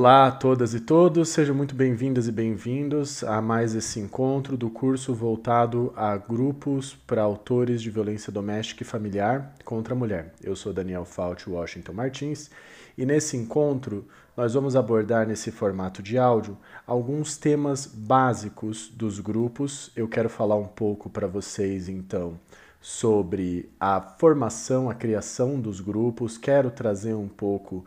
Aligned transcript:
Olá 0.00 0.28
a 0.28 0.32
todas 0.32 0.72
e 0.72 0.80
todos, 0.80 1.28
sejam 1.28 1.54
muito 1.54 1.74
bem-vindas 1.74 2.26
e 2.26 2.32
bem-vindos 2.32 3.22
a 3.22 3.42
mais 3.42 3.74
esse 3.74 4.00
encontro 4.00 4.56
do 4.56 4.70
curso 4.70 5.12
voltado 5.12 5.92
a 5.94 6.16
grupos 6.16 6.94
para 7.06 7.20
autores 7.20 7.82
de 7.82 7.90
violência 7.90 8.32
doméstica 8.32 8.82
e 8.82 8.86
familiar 8.86 9.54
contra 9.62 9.92
a 9.92 9.96
mulher. 9.96 10.32
Eu 10.42 10.56
sou 10.56 10.72
Daniel 10.72 11.04
Fauci 11.04 11.50
Washington 11.50 11.92
Martins 11.92 12.50
e 12.96 13.04
nesse 13.04 13.36
encontro 13.36 14.06
nós 14.34 14.54
vamos 14.54 14.74
abordar 14.74 15.26
nesse 15.28 15.50
formato 15.50 16.02
de 16.02 16.16
áudio 16.16 16.56
alguns 16.86 17.36
temas 17.36 17.84
básicos 17.84 18.88
dos 18.88 19.20
grupos. 19.20 19.92
Eu 19.94 20.08
quero 20.08 20.30
falar 20.30 20.56
um 20.56 20.66
pouco 20.66 21.10
para 21.10 21.26
vocês 21.26 21.90
então 21.90 22.40
sobre 22.80 23.68
a 23.78 24.00
formação, 24.00 24.88
a 24.88 24.94
criação 24.94 25.60
dos 25.60 25.78
grupos, 25.78 26.38
quero 26.38 26.70
trazer 26.70 27.12
um 27.12 27.28
pouco 27.28 27.84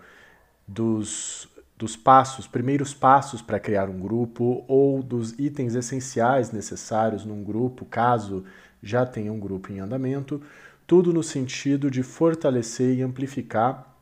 dos 0.68 1.52
dos 1.84 1.98
passos, 1.98 2.48
primeiros 2.48 2.94
passos 2.94 3.42
para 3.42 3.60
criar 3.60 3.90
um 3.90 4.00
grupo 4.00 4.64
ou 4.70 5.04
dos 5.04 5.38
itens 5.38 5.76
essenciais 5.76 6.50
necessários 6.50 7.26
num 7.26 7.44
grupo, 7.44 7.84
caso 7.84 8.46
já 8.82 9.06
tenha 9.06 9.34
um 9.34 9.40
grupo 9.40 9.70
em 9.70 9.82
andamento, 9.82 10.42
tudo 10.88 11.12
no 11.12 11.22
sentido 11.22 11.92
de 11.92 12.02
fortalecer 12.02 12.98
e 12.98 13.02
amplificar 13.02 13.94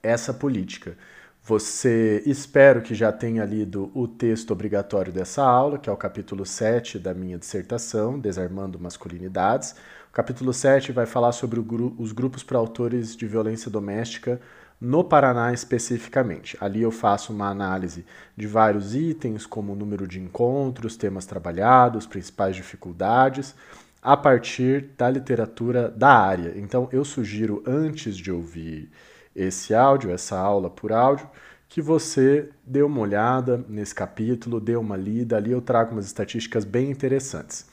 essa 0.00 0.32
política. 0.32 0.96
Você 1.42 2.22
espero 2.24 2.80
que 2.80 2.94
já 2.94 3.10
tenha 3.10 3.44
lido 3.44 3.90
o 3.92 4.06
texto 4.06 4.52
obrigatório 4.52 5.12
dessa 5.12 5.42
aula, 5.42 5.78
que 5.78 5.90
é 5.90 5.92
o 5.92 5.96
capítulo 5.96 6.46
7 6.46 6.96
da 6.96 7.12
minha 7.12 7.38
dissertação, 7.38 8.20
Desarmando 8.20 8.78
Masculinidades. 8.78 9.72
O 10.08 10.12
capítulo 10.12 10.52
7 10.52 10.92
vai 10.92 11.06
falar 11.06 11.32
sobre 11.32 11.60
gru 11.60 11.92
os 11.98 12.12
grupos 12.12 12.44
para 12.44 12.56
autores 12.56 13.16
de 13.16 13.26
violência 13.26 13.68
doméstica 13.68 14.40
no 14.80 15.02
Paraná 15.02 15.52
especificamente. 15.52 16.56
Ali 16.60 16.82
eu 16.82 16.90
faço 16.90 17.32
uma 17.32 17.48
análise 17.48 18.04
de 18.36 18.46
vários 18.46 18.94
itens, 18.94 19.46
como 19.46 19.72
o 19.72 19.76
número 19.76 20.06
de 20.06 20.20
encontros, 20.20 20.96
temas 20.96 21.26
trabalhados, 21.26 22.06
principais 22.06 22.54
dificuldades, 22.56 23.54
a 24.02 24.16
partir 24.16 24.90
da 24.96 25.10
literatura 25.10 25.88
da 25.88 26.10
área. 26.10 26.52
Então 26.56 26.88
eu 26.92 27.04
sugiro, 27.04 27.62
antes 27.66 28.16
de 28.16 28.30
ouvir 28.30 28.90
esse 29.34 29.74
áudio, 29.74 30.10
essa 30.10 30.38
aula 30.38 30.70
por 30.70 30.92
áudio, 30.92 31.28
que 31.68 31.82
você 31.82 32.48
dê 32.64 32.82
uma 32.82 33.00
olhada 33.00 33.64
nesse 33.68 33.94
capítulo, 33.94 34.60
dê 34.60 34.76
uma 34.76 34.96
lida. 34.96 35.36
Ali 35.36 35.50
eu 35.50 35.60
trago 35.60 35.92
umas 35.92 36.06
estatísticas 36.06 36.64
bem 36.64 36.90
interessantes. 36.90 37.66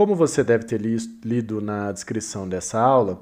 Como 0.00 0.16
você 0.16 0.42
deve 0.42 0.64
ter 0.64 0.80
lido 0.80 1.60
na 1.60 1.92
descrição 1.92 2.48
dessa 2.48 2.80
aula, 2.80 3.20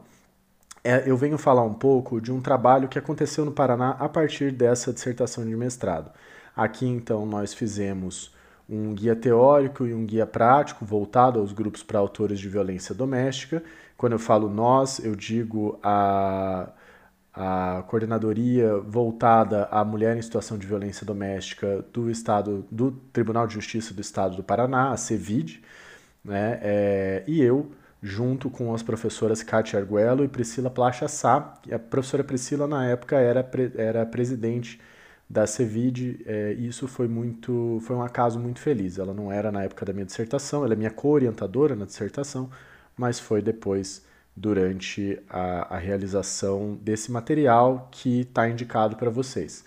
é, 0.84 1.10
eu 1.10 1.16
venho 1.16 1.36
falar 1.36 1.64
um 1.64 1.74
pouco 1.74 2.20
de 2.20 2.30
um 2.30 2.40
trabalho 2.40 2.86
que 2.86 2.96
aconteceu 2.96 3.44
no 3.44 3.50
Paraná 3.50 3.96
a 3.98 4.08
partir 4.08 4.52
dessa 4.52 4.92
dissertação 4.92 5.44
de 5.44 5.56
mestrado. 5.56 6.12
Aqui, 6.54 6.86
então, 6.86 7.26
nós 7.26 7.52
fizemos 7.52 8.32
um 8.68 8.94
guia 8.94 9.16
teórico 9.16 9.86
e 9.86 9.92
um 9.92 10.06
guia 10.06 10.24
prático 10.24 10.84
voltado 10.84 11.40
aos 11.40 11.52
grupos 11.52 11.82
para 11.82 11.98
autores 11.98 12.38
de 12.38 12.48
violência 12.48 12.94
doméstica. 12.94 13.60
Quando 13.96 14.12
eu 14.12 14.20
falo 14.20 14.48
nós, 14.48 15.00
eu 15.00 15.16
digo 15.16 15.80
a, 15.82 16.68
a 17.34 17.82
coordenadoria 17.88 18.78
voltada 18.78 19.64
à 19.72 19.84
mulher 19.84 20.16
em 20.16 20.22
situação 20.22 20.56
de 20.56 20.64
violência 20.64 21.04
doméstica 21.04 21.84
do 21.92 22.08
Estado, 22.08 22.64
do 22.70 22.92
Tribunal 23.12 23.48
de 23.48 23.54
Justiça 23.54 23.92
do 23.92 24.00
Estado 24.00 24.36
do 24.36 24.44
Paraná, 24.44 24.92
a 24.92 24.96
CEVID 24.96 25.60
né? 26.28 26.60
É, 26.62 27.24
e 27.26 27.42
eu, 27.42 27.72
junto 28.02 28.50
com 28.50 28.74
as 28.74 28.82
professoras 28.82 29.42
Kátia 29.42 29.78
Arguello 29.78 30.22
e 30.22 30.28
Priscila 30.28 30.70
Placha 30.70 31.08
Sá, 31.08 31.54
a 31.72 31.78
professora 31.78 32.22
Priscila 32.22 32.66
na 32.66 32.86
época 32.86 33.16
era, 33.16 33.48
era 33.76 34.06
presidente 34.06 34.78
da 35.28 35.46
CEVID, 35.46 36.22
é, 36.26 36.54
e 36.54 36.68
isso 36.68 36.88
foi 36.88 37.06
muito 37.08 37.80
foi 37.82 37.96
um 37.96 38.02
acaso 38.02 38.38
muito 38.38 38.60
feliz. 38.60 38.98
Ela 38.98 39.12
não 39.12 39.32
era 39.32 39.50
na 39.50 39.64
época 39.64 39.84
da 39.84 39.92
minha 39.92 40.06
dissertação, 40.06 40.64
ela 40.64 40.74
é 40.74 40.76
minha 40.76 40.90
co-orientadora 40.90 41.74
na 41.74 41.84
dissertação, 41.84 42.50
mas 42.96 43.18
foi 43.18 43.42
depois 43.42 44.06
durante 44.36 45.18
a, 45.28 45.76
a 45.76 45.78
realização 45.78 46.78
desse 46.80 47.10
material 47.10 47.88
que 47.90 48.20
está 48.20 48.48
indicado 48.48 48.96
para 48.96 49.10
vocês. 49.10 49.64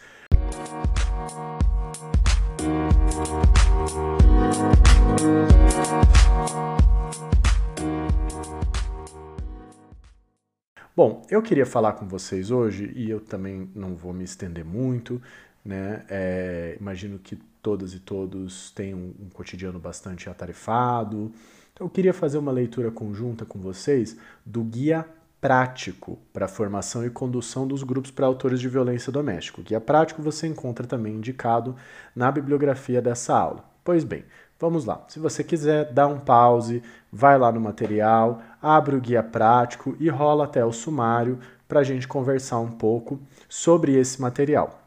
Bom, 11.04 11.24
eu 11.32 11.42
queria 11.42 11.66
falar 11.66 11.94
com 11.94 12.08
vocês 12.08 12.52
hoje, 12.52 12.94
e 12.96 13.10
eu 13.10 13.20
também 13.20 13.68
não 13.74 13.96
vou 13.96 14.14
me 14.14 14.24
estender 14.24 14.64
muito, 14.64 15.20
né? 15.66 16.06
É, 16.08 16.78
imagino 16.80 17.18
que 17.18 17.38
todas 17.60 17.96
e 17.96 18.00
todos 18.00 18.70
têm 18.70 18.94
um, 18.94 19.12
um 19.20 19.28
cotidiano 19.34 19.80
bastante 19.80 20.30
atarefado. 20.30 21.32
Então, 21.74 21.88
eu 21.88 21.90
queria 21.90 22.14
fazer 22.14 22.38
uma 22.38 22.52
leitura 22.52 22.92
conjunta 22.92 23.44
com 23.46 23.60
vocês 23.60 24.16
do 24.46 24.64
guia 24.64 25.04
prático 25.42 26.20
para 26.32 26.48
formação 26.48 27.04
e 27.04 27.10
condução 27.10 27.68
dos 27.68 27.82
grupos 27.82 28.12
para 28.12 28.28
autores 28.28 28.60
de 28.60 28.70
violência 28.70 29.12
doméstica. 29.12 29.60
O 29.60 29.64
guia 29.64 29.82
prático 29.82 30.22
você 30.22 30.46
encontra 30.46 30.86
também 30.86 31.16
indicado 31.16 31.76
na 32.16 32.32
bibliografia 32.32 33.02
dessa 33.02 33.36
aula. 33.36 33.66
Pois 33.84 34.04
bem, 34.04 34.24
Vamos 34.62 34.86
lá. 34.86 35.04
Se 35.08 35.18
você 35.18 35.44
quiser, 35.44 35.92
dá 35.92 36.06
um 36.06 36.20
pause, 36.20 36.84
vai 37.12 37.36
lá 37.36 37.52
no 37.52 37.60
material, 37.60 38.44
abre 38.62 38.96
o 38.96 39.02
guia 39.02 39.24
prático 39.24 39.98
e 40.00 40.08
rola 40.08 40.44
até 40.44 40.64
o 40.64 40.72
sumário 40.72 41.40
para 41.68 41.80
a 41.80 41.84
gente 41.84 42.08
conversar 42.08 42.60
um 42.60 42.70
pouco 42.70 43.20
sobre 43.50 43.96
esse 43.96 44.22
material. 44.22 44.80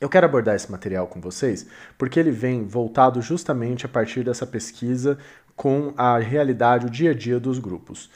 Eu 0.00 0.08
quero 0.08 0.24
abordar 0.24 0.54
esse 0.54 0.72
material 0.72 1.06
com 1.08 1.20
vocês 1.20 1.66
porque 1.98 2.18
ele 2.18 2.30
vem 2.30 2.66
voltado 2.66 3.20
justamente 3.20 3.84
a 3.84 3.88
partir 3.88 4.24
dessa 4.24 4.46
pesquisa 4.46 5.18
com 5.54 5.92
a 5.94 6.16
realidade, 6.16 6.86
o 6.86 6.90
dia 6.90 7.10
a 7.10 7.14
dia 7.14 7.38
dos 7.38 7.58
grupos. 7.58 8.08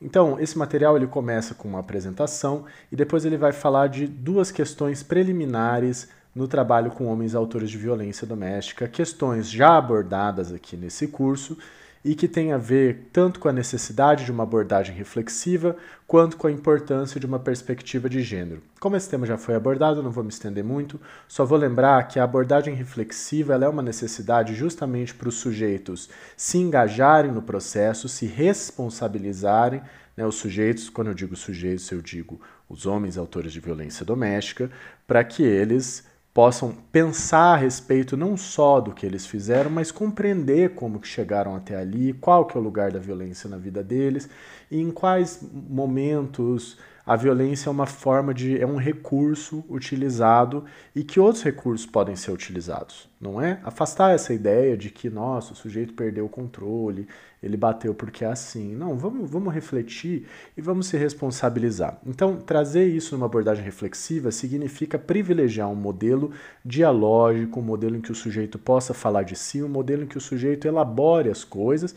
Então, 0.00 0.40
esse 0.40 0.56
material 0.56 0.96
ele 0.96 1.06
começa 1.06 1.54
com 1.54 1.68
uma 1.68 1.80
apresentação 1.80 2.64
e 2.90 2.96
depois 2.96 3.26
ele 3.26 3.36
vai 3.36 3.52
falar 3.52 3.88
de 3.88 4.06
duas 4.06 4.50
questões 4.50 5.02
preliminares 5.02 6.08
no 6.38 6.46
trabalho 6.46 6.92
com 6.92 7.06
homens 7.06 7.34
autores 7.34 7.68
de 7.68 7.76
violência 7.76 8.24
doméstica, 8.24 8.86
questões 8.86 9.50
já 9.50 9.76
abordadas 9.76 10.52
aqui 10.52 10.76
nesse 10.76 11.08
curso 11.08 11.58
e 12.04 12.14
que 12.14 12.28
tem 12.28 12.52
a 12.52 12.56
ver 12.56 13.08
tanto 13.12 13.40
com 13.40 13.48
a 13.48 13.52
necessidade 13.52 14.24
de 14.24 14.30
uma 14.30 14.44
abordagem 14.44 14.94
reflexiva 14.94 15.76
quanto 16.06 16.36
com 16.36 16.46
a 16.46 16.52
importância 16.52 17.18
de 17.18 17.26
uma 17.26 17.40
perspectiva 17.40 18.08
de 18.08 18.22
gênero. 18.22 18.62
Como 18.78 18.94
esse 18.94 19.10
tema 19.10 19.26
já 19.26 19.36
foi 19.36 19.56
abordado, 19.56 20.00
não 20.00 20.12
vou 20.12 20.22
me 20.22 20.30
estender 20.30 20.62
muito, 20.62 21.00
só 21.26 21.44
vou 21.44 21.58
lembrar 21.58 22.06
que 22.06 22.20
a 22.20 22.24
abordagem 22.24 22.72
reflexiva 22.72 23.54
é 23.56 23.68
uma 23.68 23.82
necessidade 23.82 24.54
justamente 24.54 25.12
para 25.12 25.28
os 25.28 25.34
sujeitos 25.34 26.08
se 26.36 26.56
engajarem 26.56 27.32
no 27.32 27.42
processo, 27.42 28.08
se 28.08 28.26
responsabilizarem, 28.26 29.82
né, 30.16 30.24
os 30.24 30.36
sujeitos, 30.36 30.88
quando 30.88 31.08
eu 31.08 31.14
digo 31.14 31.34
sujeitos, 31.34 31.90
eu 31.90 32.00
digo 32.00 32.40
os 32.68 32.86
homens 32.86 33.18
autores 33.18 33.52
de 33.52 33.58
violência 33.58 34.06
doméstica, 34.06 34.70
para 35.04 35.24
que 35.24 35.42
eles 35.42 36.06
possam 36.32 36.72
pensar 36.92 37.54
a 37.54 37.56
respeito 37.56 38.16
não 38.16 38.36
só 38.36 38.80
do 38.80 38.92
que 38.92 39.04
eles 39.04 39.26
fizeram, 39.26 39.70
mas 39.70 39.90
compreender 39.90 40.74
como 40.74 41.00
que 41.00 41.08
chegaram 41.08 41.56
até 41.56 41.76
ali, 41.76 42.12
qual 42.12 42.46
que 42.46 42.56
é 42.56 42.60
o 42.60 42.62
lugar 42.62 42.92
da 42.92 42.98
violência 42.98 43.50
na 43.50 43.56
vida 43.56 43.82
deles 43.82 44.28
e 44.70 44.80
em 44.80 44.90
quais 44.90 45.40
momentos 45.52 46.78
a 47.08 47.16
violência 47.16 47.70
é 47.70 47.72
uma 47.72 47.86
forma 47.86 48.34
de 48.34 48.60
é 48.60 48.66
um 48.66 48.76
recurso 48.76 49.64
utilizado 49.66 50.66
e 50.94 51.02
que 51.02 51.18
outros 51.18 51.42
recursos 51.42 51.86
podem 51.86 52.14
ser 52.14 52.30
utilizados, 52.30 53.08
não 53.18 53.40
é? 53.40 53.60
Afastar 53.64 54.14
essa 54.14 54.34
ideia 54.34 54.76
de 54.76 54.90
que 54.90 55.08
nossa, 55.08 55.54
o 55.54 55.56
sujeito 55.56 55.94
perdeu 55.94 56.26
o 56.26 56.28
controle, 56.28 57.08
ele 57.42 57.56
bateu 57.56 57.94
porque 57.94 58.26
é 58.26 58.28
assim. 58.28 58.74
Não, 58.76 58.94
vamos, 58.94 59.30
vamos 59.30 59.54
refletir 59.54 60.26
e 60.54 60.60
vamos 60.60 60.88
se 60.88 60.98
responsabilizar. 60.98 61.98
Então, 62.06 62.36
trazer 62.36 62.84
isso 62.84 63.14
numa 63.14 63.24
abordagem 63.24 63.64
reflexiva 63.64 64.30
significa 64.30 64.98
privilegiar 64.98 65.70
um 65.70 65.74
modelo 65.74 66.30
dialógico, 66.62 67.58
um 67.58 67.62
modelo 67.62 67.96
em 67.96 68.02
que 68.02 68.12
o 68.12 68.14
sujeito 68.14 68.58
possa 68.58 68.92
falar 68.92 69.22
de 69.22 69.34
si, 69.34 69.62
um 69.62 69.68
modelo 69.68 70.02
em 70.02 70.06
que 70.06 70.18
o 70.18 70.20
sujeito 70.20 70.68
elabore 70.68 71.30
as 71.30 71.42
coisas 71.42 71.94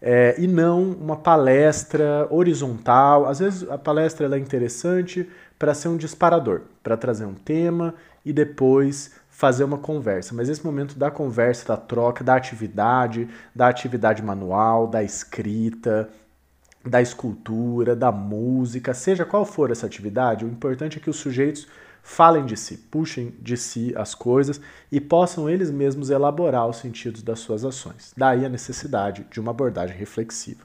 é, 0.00 0.34
e 0.38 0.46
não 0.46 0.82
uma 0.92 1.16
palestra 1.16 2.26
horizontal. 2.30 3.26
Às 3.26 3.40
vezes 3.40 3.68
a 3.68 3.76
palestra 3.76 4.34
é 4.34 4.38
interessante 4.38 5.28
para 5.58 5.74
ser 5.74 5.88
um 5.88 5.96
disparador, 5.96 6.62
para 6.82 6.96
trazer 6.96 7.26
um 7.26 7.34
tema 7.34 7.94
e 8.24 8.32
depois 8.32 9.12
fazer 9.28 9.64
uma 9.64 9.78
conversa. 9.78 10.34
Mas 10.34 10.48
esse 10.48 10.64
momento 10.64 10.98
da 10.98 11.10
conversa, 11.10 11.68
da 11.68 11.76
troca, 11.76 12.24
da 12.24 12.34
atividade, 12.34 13.28
da 13.54 13.68
atividade 13.68 14.22
manual, 14.22 14.86
da 14.86 15.02
escrita, 15.02 16.08
da 16.84 17.00
escultura, 17.00 17.94
da 17.94 18.10
música, 18.10 18.94
seja 18.94 19.24
qual 19.24 19.44
for 19.44 19.70
essa 19.70 19.86
atividade, 19.86 20.44
o 20.44 20.48
importante 20.48 20.98
é 20.98 21.00
que 21.00 21.10
os 21.10 21.16
sujeitos 21.16 21.66
falem 22.10 22.44
de 22.44 22.56
si, 22.56 22.76
puxem 22.76 23.32
de 23.40 23.56
si 23.56 23.94
as 23.96 24.16
coisas 24.16 24.60
e 24.90 25.00
possam 25.00 25.48
eles 25.48 25.70
mesmos 25.70 26.10
elaborar 26.10 26.68
os 26.68 26.78
sentidos 26.78 27.22
das 27.22 27.38
suas 27.38 27.64
ações. 27.64 28.12
Daí 28.16 28.44
a 28.44 28.48
necessidade 28.48 29.24
de 29.30 29.38
uma 29.38 29.52
abordagem 29.52 29.96
reflexiva. 29.96 30.64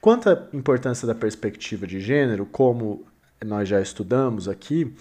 Quanto 0.00 0.30
à 0.30 0.46
importância 0.52 1.04
da 1.04 1.14
perspectiva 1.14 1.88
de 1.88 1.98
gênero, 1.98 2.46
como 2.46 3.04
nós 3.44 3.68
já 3.68 3.80
estudamos 3.80 4.48
aqui, 4.48 4.94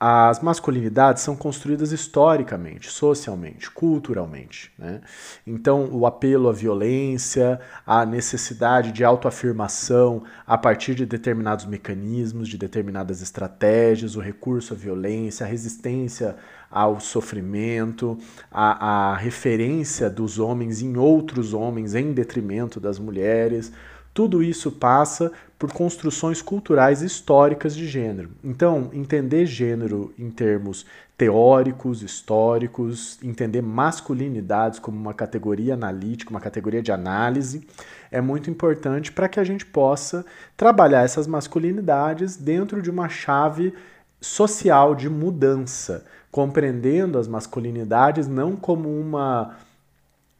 as 0.00 0.40
masculinidades 0.40 1.24
são 1.24 1.34
construídas 1.34 1.90
historicamente, 1.90 2.88
socialmente, 2.88 3.68
culturalmente. 3.68 4.70
Né? 4.78 5.00
Então, 5.44 5.88
o 5.90 6.06
apelo 6.06 6.48
à 6.48 6.52
violência, 6.52 7.60
a 7.84 8.06
necessidade 8.06 8.92
de 8.92 9.02
autoafirmação 9.02 10.22
a 10.46 10.56
partir 10.56 10.94
de 10.94 11.04
determinados 11.04 11.64
mecanismos, 11.64 12.48
de 12.48 12.56
determinadas 12.56 13.20
estratégias, 13.20 14.14
o 14.14 14.20
recurso 14.20 14.72
à 14.72 14.76
violência, 14.76 15.44
a 15.44 15.48
resistência 15.48 16.36
ao 16.70 17.00
sofrimento, 17.00 18.16
a, 18.52 19.12
a 19.12 19.16
referência 19.16 20.08
dos 20.08 20.38
homens 20.38 20.80
em 20.80 20.96
outros 20.96 21.54
homens 21.54 21.94
em 21.94 22.12
detrimento 22.12 22.78
das 22.78 23.00
mulheres, 23.00 23.72
tudo 24.18 24.42
isso 24.42 24.72
passa 24.72 25.30
por 25.56 25.72
construções 25.72 26.42
culturais 26.42 27.02
históricas 27.02 27.76
de 27.76 27.86
gênero. 27.86 28.30
Então, 28.42 28.90
entender 28.92 29.46
gênero 29.46 30.12
em 30.18 30.28
termos 30.28 30.84
teóricos, 31.16 32.02
históricos, 32.02 33.16
entender 33.22 33.62
masculinidades 33.62 34.80
como 34.80 34.98
uma 34.98 35.14
categoria 35.14 35.74
analítica, 35.74 36.32
uma 36.32 36.40
categoria 36.40 36.82
de 36.82 36.90
análise, 36.90 37.64
é 38.10 38.20
muito 38.20 38.50
importante 38.50 39.12
para 39.12 39.28
que 39.28 39.38
a 39.38 39.44
gente 39.44 39.64
possa 39.64 40.26
trabalhar 40.56 41.04
essas 41.04 41.28
masculinidades 41.28 42.36
dentro 42.36 42.82
de 42.82 42.90
uma 42.90 43.08
chave 43.08 43.72
social 44.20 44.96
de 44.96 45.08
mudança, 45.08 46.04
compreendendo 46.28 47.20
as 47.20 47.28
masculinidades 47.28 48.26
não 48.26 48.56
como 48.56 48.88
uma, 48.88 49.58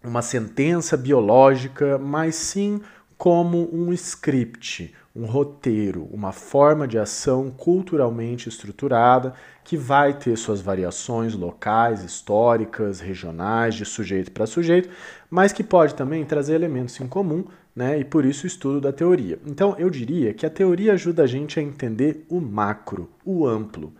uma 0.03 0.21
sentença 0.21 0.97
biológica, 0.97 1.97
mas 1.97 2.35
sim 2.35 2.81
como 3.19 3.69
um 3.73 3.93
script, 3.93 4.95
um 5.15 5.27
roteiro, 5.27 6.09
uma 6.13 6.31
forma 6.31 6.87
de 6.87 6.97
ação 6.97 7.51
culturalmente 7.51 8.49
estruturada 8.49 9.35
que 9.65 9.77
vai 9.77 10.17
ter 10.17 10.37
suas 10.39 10.61
variações 10.61 11.35
locais, 11.35 12.05
históricas, 12.05 13.01
regionais, 13.01 13.75
de 13.75 13.85
sujeito 13.85 14.31
para 14.31 14.47
sujeito, 14.47 14.89
mas 15.29 15.53
que 15.53 15.65
pode 15.65 15.97
também 15.97 16.25
trazer 16.25 16.55
elementos 16.55 16.99
em 17.01 17.09
comum, 17.09 17.45
né? 17.75 17.99
E 17.99 18.05
por 18.05 18.25
isso 18.25 18.45
o 18.45 18.47
estudo 18.47 18.81
da 18.81 18.93
teoria. 18.93 19.41
Então, 19.45 19.75
eu 19.79 19.91
diria 19.91 20.33
que 20.33 20.47
a 20.47 20.51
teoria 20.51 20.93
ajuda 20.93 21.25
a 21.25 21.27
gente 21.27 21.59
a 21.59 21.63
entender 21.63 22.25
o 22.29 22.41
macro, 22.41 23.11
o 23.25 23.47
amplo. 23.47 23.93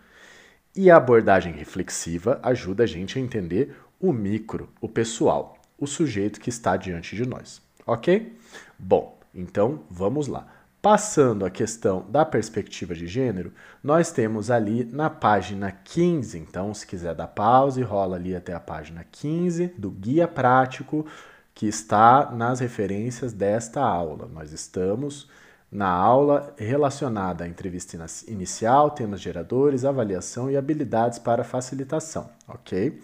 E 0.73 0.89
a 0.89 0.95
abordagem 0.95 1.51
reflexiva 1.51 2.39
ajuda 2.41 2.83
a 2.83 2.87
gente 2.87 3.19
a 3.19 3.21
entender 3.21 3.75
o 3.99 4.13
micro, 4.13 4.69
o 4.79 4.87
pessoal, 4.87 5.57
o 5.77 5.85
sujeito 5.85 6.39
que 6.39 6.49
está 6.49 6.77
diante 6.77 7.17
de 7.17 7.27
nós. 7.27 7.61
Ok? 7.85 8.33
Bom, 8.79 9.19
então 9.35 9.81
vamos 9.89 10.27
lá. 10.27 10.47
Passando 10.81 11.45
a 11.45 11.49
questão 11.49 12.05
da 12.09 12.23
perspectiva 12.23 12.95
de 12.95 13.05
gênero, 13.05 13.51
nós 13.83 14.11
temos 14.13 14.49
ali 14.49 14.85
na 14.85 15.09
página 15.09 15.71
15, 15.71 16.37
então 16.37 16.73
se 16.73 16.87
quiser 16.87 17.13
dar 17.13 17.27
pausa 17.27 17.81
e 17.81 17.83
rola 17.83 18.15
ali 18.15 18.33
até 18.33 18.53
a 18.53 18.61
página 18.61 19.05
15 19.11 19.73
do 19.77 19.91
guia 19.91 20.25
prático 20.25 21.05
que 21.53 21.67
está 21.67 22.31
nas 22.31 22.61
referências 22.61 23.33
desta 23.33 23.81
aula. 23.81 24.25
Nós 24.31 24.53
estamos 24.53 25.29
na 25.69 25.89
aula 25.89 26.53
relacionada 26.57 27.43
à 27.43 27.47
entrevista 27.47 27.97
inicial, 28.29 28.91
temas 28.91 29.19
geradores, 29.19 29.83
avaliação 29.83 30.49
e 30.49 30.55
habilidades 30.55 31.19
para 31.19 31.43
facilitação, 31.43 32.29
ok? 32.47 33.01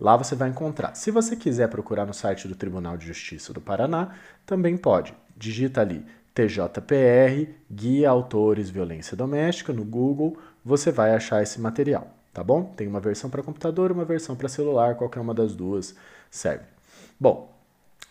Lá 0.00 0.16
você 0.16 0.34
vai 0.34 0.48
encontrar. 0.48 0.94
Se 0.94 1.10
você 1.10 1.34
quiser 1.36 1.68
procurar 1.68 2.06
no 2.06 2.14
site 2.14 2.46
do 2.46 2.54
Tribunal 2.54 2.96
de 2.96 3.06
Justiça 3.06 3.52
do 3.52 3.60
Paraná, 3.60 4.14
também 4.44 4.76
pode. 4.76 5.14
Digita 5.36 5.80
ali 5.80 6.04
TJPR, 6.36 7.50
Guia 7.70 8.10
Autores 8.10 8.68
Violência 8.68 9.16
Doméstica, 9.16 9.72
no 9.72 9.84
Google, 9.84 10.36
você 10.62 10.92
vai 10.92 11.14
achar 11.14 11.42
esse 11.42 11.58
material, 11.58 12.10
tá 12.34 12.44
bom? 12.44 12.74
Tem 12.76 12.86
uma 12.86 13.00
versão 13.00 13.30
para 13.30 13.42
computador 13.42 13.90
uma 13.90 14.04
versão 14.04 14.36
para 14.36 14.48
celular, 14.48 14.96
qualquer 14.96 15.20
uma 15.20 15.32
das 15.32 15.54
duas 15.54 15.96
serve. 16.30 16.64
Bom, 17.18 17.56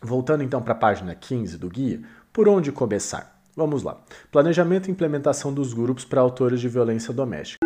voltando 0.01 0.43
então 0.43 0.59
para 0.59 0.73
a 0.73 0.77
página 0.77 1.13
15 1.13 1.59
do 1.59 1.69
guia, 1.69 2.01
por 2.33 2.49
onde 2.49 2.71
começar? 2.71 3.39
Vamos 3.55 3.83
lá. 3.83 3.97
Planejamento 4.31 4.87
e 4.87 4.91
implementação 4.91 5.53
dos 5.53 5.73
grupos 5.73 6.03
para 6.03 6.19
autores 6.19 6.59
de 6.59 6.67
violência 6.67 7.13
doméstica. 7.13 7.64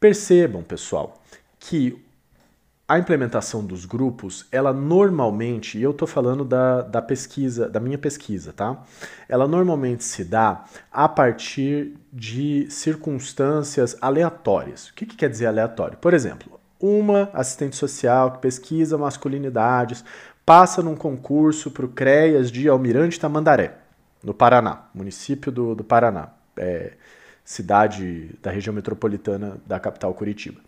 Percebam, 0.00 0.62
pessoal, 0.62 1.20
que 1.58 2.02
a 2.88 2.98
implementação 2.98 3.64
dos 3.64 3.84
grupos, 3.84 4.46
ela 4.50 4.72
normalmente, 4.72 5.78
e 5.78 5.82
eu 5.82 5.92
estou 5.92 6.08
falando 6.08 6.44
da, 6.44 6.80
da 6.80 7.02
pesquisa, 7.02 7.68
da 7.68 7.78
minha 7.78 7.98
pesquisa, 7.98 8.52
tá? 8.52 8.82
Ela 9.28 9.46
normalmente 9.46 10.02
se 10.02 10.24
dá 10.24 10.64
a 10.90 11.06
partir 11.06 11.94
de 12.12 12.66
circunstâncias 12.70 13.94
aleatórias. 14.00 14.88
O 14.88 14.94
que, 14.94 15.06
que 15.06 15.16
quer 15.16 15.28
dizer 15.28 15.46
aleatório? 15.46 15.98
Por 15.98 16.14
exemplo, 16.14 16.58
uma 16.80 17.30
assistente 17.34 17.76
social 17.76 18.32
que 18.32 18.38
pesquisa 18.38 18.96
masculinidades 18.96 20.02
passa 20.44 20.82
num 20.82 20.96
concurso 20.96 21.70
para 21.70 21.84
o 21.84 21.88
CREAS 21.90 22.50
de 22.50 22.68
Almirante 22.68 23.20
Tamandaré, 23.20 23.76
no 24.24 24.32
Paraná, 24.34 24.88
município 24.94 25.52
do, 25.52 25.74
do 25.74 25.84
Paraná. 25.84 26.30
É, 26.56 26.94
cidade 27.50 28.30
da 28.40 28.48
região 28.48 28.72
metropolitana 28.72 29.56
da 29.66 29.80
capital 29.80 30.14
Curitiba. 30.14 30.60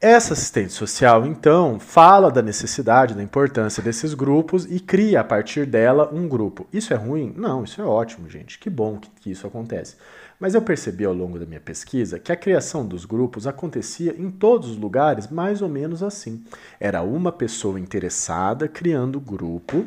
Essa 0.00 0.32
assistente 0.32 0.72
social, 0.72 1.24
então, 1.24 1.78
fala 1.78 2.32
da 2.32 2.42
necessidade, 2.42 3.14
da 3.14 3.22
importância 3.22 3.80
desses 3.80 4.12
grupos 4.12 4.64
e 4.64 4.80
cria 4.80 5.20
a 5.20 5.24
partir 5.24 5.66
dela 5.66 6.10
um 6.12 6.28
grupo. 6.28 6.66
Isso 6.72 6.92
é 6.92 6.96
ruim? 6.96 7.32
Não, 7.36 7.62
isso 7.62 7.80
é 7.80 7.84
ótimo, 7.84 8.28
gente. 8.28 8.58
Que 8.58 8.68
bom 8.68 8.98
que, 8.98 9.08
que 9.20 9.30
isso 9.30 9.46
acontece. 9.46 9.94
Mas 10.40 10.54
eu 10.54 10.62
percebi 10.62 11.04
ao 11.04 11.14
longo 11.14 11.38
da 11.38 11.46
minha 11.46 11.60
pesquisa 11.60 12.18
que 12.18 12.32
a 12.32 12.36
criação 12.36 12.84
dos 12.84 13.04
grupos 13.04 13.46
acontecia 13.46 14.16
em 14.18 14.32
todos 14.32 14.70
os 14.70 14.76
lugares 14.76 15.28
mais 15.28 15.62
ou 15.62 15.68
menos 15.68 16.02
assim. 16.02 16.44
Era 16.80 17.02
uma 17.02 17.30
pessoa 17.30 17.78
interessada 17.78 18.66
criando 18.66 19.20
grupo 19.20 19.86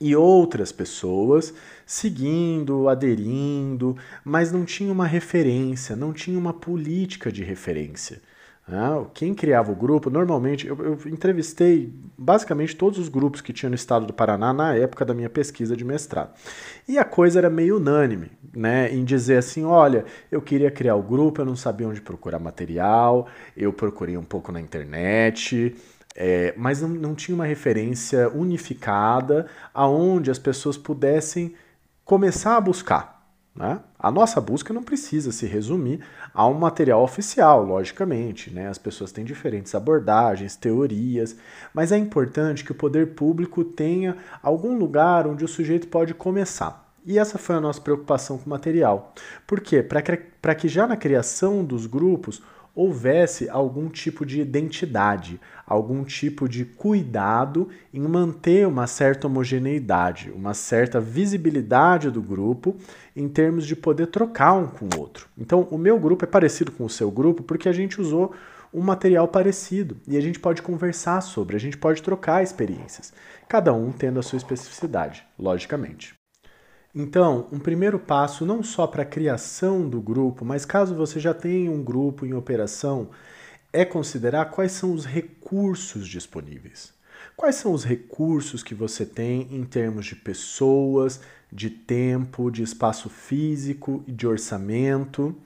e 0.00 0.14
outras 0.14 0.72
pessoas 0.72 1.54
seguindo, 1.86 2.88
aderindo, 2.88 3.96
mas 4.24 4.50
não 4.50 4.64
tinha 4.64 4.92
uma 4.92 5.06
referência, 5.06 5.94
não 5.94 6.12
tinha 6.12 6.38
uma 6.38 6.52
política 6.52 7.30
de 7.30 7.44
referência. 7.44 8.20
Ah, 8.68 9.04
quem 9.14 9.32
criava 9.32 9.70
o 9.70 9.76
grupo, 9.76 10.10
normalmente, 10.10 10.66
eu, 10.66 10.76
eu, 10.82 10.98
entrevistei 11.06 11.94
basicamente 12.18 12.74
todos 12.74 12.98
os 12.98 13.08
grupos 13.08 13.40
que 13.40 13.52
tinha 13.52 13.70
no 13.70 13.76
estado 13.76 14.06
do 14.06 14.12
Paraná 14.12 14.52
na 14.52 14.74
época 14.74 15.04
da 15.04 15.14
minha 15.14 15.30
pesquisa 15.30 15.76
de 15.76 15.84
mestrado. 15.84 16.34
E 16.88 16.98
a 16.98 17.04
coisa 17.04 17.38
era 17.38 17.48
meio 17.48 17.76
unânime, 17.76 18.32
né, 18.52 18.92
em 18.92 19.04
dizer 19.04 19.36
assim: 19.36 19.64
olha, 19.64 20.04
eu 20.32 20.42
queria 20.42 20.68
criar 20.68 20.96
o 20.96 21.02
grupo, 21.02 21.40
eu 21.40 21.44
não 21.44 21.54
sabia 21.54 21.86
onde 21.86 22.00
procurar 22.00 22.40
material, 22.40 23.28
eu 23.56 23.72
procurei 23.72 24.16
um 24.16 24.24
pouco 24.24 24.50
na 24.50 24.60
internet, 24.60 25.76
é, 26.16 26.54
mas 26.56 26.80
não, 26.80 26.88
não 26.88 27.14
tinha 27.14 27.34
uma 27.34 27.44
referência 27.44 28.28
unificada 28.30 29.46
aonde 29.74 30.30
as 30.30 30.38
pessoas 30.38 30.78
pudessem 30.78 31.54
começar 32.04 32.56
a 32.56 32.60
buscar. 32.60 33.16
Né? 33.54 33.80
A 33.98 34.10
nossa 34.10 34.40
busca 34.40 34.72
não 34.72 34.82
precisa 34.82 35.32
se 35.32 35.46
resumir 35.46 36.00
a 36.34 36.46
um 36.46 36.54
material 36.54 37.02
oficial, 37.02 37.64
logicamente. 37.64 38.50
Né? 38.50 38.68
As 38.68 38.78
pessoas 38.78 39.12
têm 39.12 39.24
diferentes 39.24 39.74
abordagens, 39.74 40.56
teorias, 40.56 41.36
mas 41.72 41.92
é 41.92 41.96
importante 41.96 42.64
que 42.64 42.72
o 42.72 42.74
poder 42.74 43.14
público 43.14 43.64
tenha 43.64 44.16
algum 44.42 44.76
lugar 44.76 45.26
onde 45.26 45.44
o 45.44 45.48
sujeito 45.48 45.88
pode 45.88 46.12
começar. 46.14 46.86
E 47.06 47.18
essa 47.18 47.38
foi 47.38 47.54
a 47.54 47.60
nossa 47.60 47.80
preocupação 47.80 48.36
com 48.36 48.46
o 48.46 48.50
material. 48.50 49.14
Por 49.46 49.60
quê? 49.60 49.80
Para 49.80 50.54
que, 50.54 50.68
já 50.68 50.88
na 50.88 50.96
criação 50.96 51.64
dos 51.64 51.86
grupos 51.86 52.42
houvesse 52.76 53.48
algum 53.48 53.88
tipo 53.88 54.26
de 54.26 54.38
identidade, 54.38 55.40
algum 55.66 56.04
tipo 56.04 56.46
de 56.46 56.66
cuidado 56.66 57.70
em 57.92 58.02
manter 58.02 58.68
uma 58.68 58.86
certa 58.86 59.26
homogeneidade, 59.26 60.30
uma 60.30 60.52
certa 60.52 61.00
visibilidade 61.00 62.10
do 62.10 62.20
grupo 62.20 62.76
em 63.16 63.26
termos 63.28 63.66
de 63.66 63.74
poder 63.74 64.08
trocar 64.08 64.52
um 64.52 64.66
com 64.66 64.84
o 64.84 65.00
outro. 65.00 65.26
Então, 65.38 65.66
o 65.70 65.78
meu 65.78 65.98
grupo 65.98 66.26
é 66.26 66.28
parecido 66.28 66.70
com 66.70 66.84
o 66.84 66.90
seu 66.90 67.10
grupo 67.10 67.42
porque 67.42 67.68
a 67.68 67.72
gente 67.72 67.98
usou 67.98 68.34
um 68.74 68.82
material 68.82 69.26
parecido 69.26 69.96
e 70.06 70.18
a 70.18 70.20
gente 70.20 70.38
pode 70.38 70.60
conversar 70.60 71.22
sobre, 71.22 71.56
a 71.56 71.60
gente 71.60 71.78
pode 71.78 72.02
trocar 72.02 72.42
experiências, 72.42 73.10
cada 73.48 73.72
um 73.72 73.90
tendo 73.90 74.20
a 74.20 74.22
sua 74.22 74.36
especificidade, 74.36 75.24
logicamente. 75.38 76.14
Então, 76.98 77.46
um 77.52 77.58
primeiro 77.58 77.98
passo 77.98 78.46
não 78.46 78.62
só 78.62 78.86
para 78.86 79.02
a 79.02 79.06
criação 79.06 79.86
do 79.86 80.00
grupo, 80.00 80.46
mas 80.46 80.64
caso 80.64 80.94
você 80.94 81.20
já 81.20 81.34
tenha 81.34 81.70
um 81.70 81.84
grupo 81.84 82.24
em 82.24 82.32
operação, 82.32 83.10
é 83.70 83.84
considerar 83.84 84.46
quais 84.46 84.72
são 84.72 84.94
os 84.94 85.04
recursos 85.04 86.08
disponíveis. 86.08 86.94
Quais 87.36 87.56
são 87.56 87.74
os 87.74 87.84
recursos 87.84 88.62
que 88.62 88.74
você 88.74 89.04
tem 89.04 89.46
em 89.50 89.62
termos 89.62 90.06
de 90.06 90.16
pessoas, 90.16 91.20
de 91.52 91.68
tempo, 91.68 92.50
de 92.50 92.62
espaço 92.62 93.10
físico 93.10 94.02
e 94.06 94.12
de 94.12 94.26
orçamento 94.26 95.36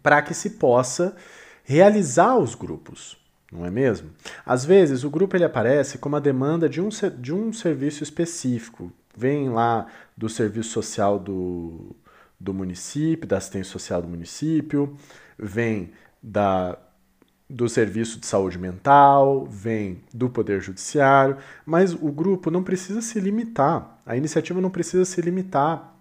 para 0.00 0.22
que 0.22 0.32
se 0.32 0.50
possa 0.50 1.16
realizar 1.64 2.38
os 2.38 2.54
grupos, 2.54 3.16
não 3.50 3.66
é 3.66 3.70
mesmo? 3.70 4.10
Às 4.46 4.64
vezes 4.64 5.02
o 5.02 5.10
grupo 5.10 5.36
ele 5.36 5.44
aparece 5.44 5.98
como 5.98 6.14
a 6.14 6.20
demanda 6.20 6.68
de 6.68 6.80
um, 6.80 6.88
de 7.18 7.34
um 7.34 7.52
serviço 7.52 8.04
específico. 8.04 8.92
Vem 9.18 9.48
lá 9.48 9.86
do 10.16 10.28
serviço 10.28 10.70
social 10.70 11.18
do, 11.18 11.96
do 12.38 12.54
município, 12.54 13.26
da 13.26 13.38
assistência 13.38 13.72
social 13.72 14.00
do 14.00 14.06
município, 14.06 14.96
vem 15.36 15.90
da 16.22 16.78
do 17.50 17.66
serviço 17.66 18.20
de 18.20 18.26
saúde 18.26 18.58
mental, 18.58 19.46
vem 19.46 20.02
do 20.12 20.28
poder 20.28 20.60
judiciário, 20.60 21.38
mas 21.64 21.94
o 21.94 22.12
grupo 22.12 22.50
não 22.50 22.62
precisa 22.62 23.00
se 23.00 23.18
limitar, 23.18 24.00
a 24.04 24.14
iniciativa 24.14 24.60
não 24.60 24.68
precisa 24.68 25.04
se 25.06 25.18
limitar 25.22 25.94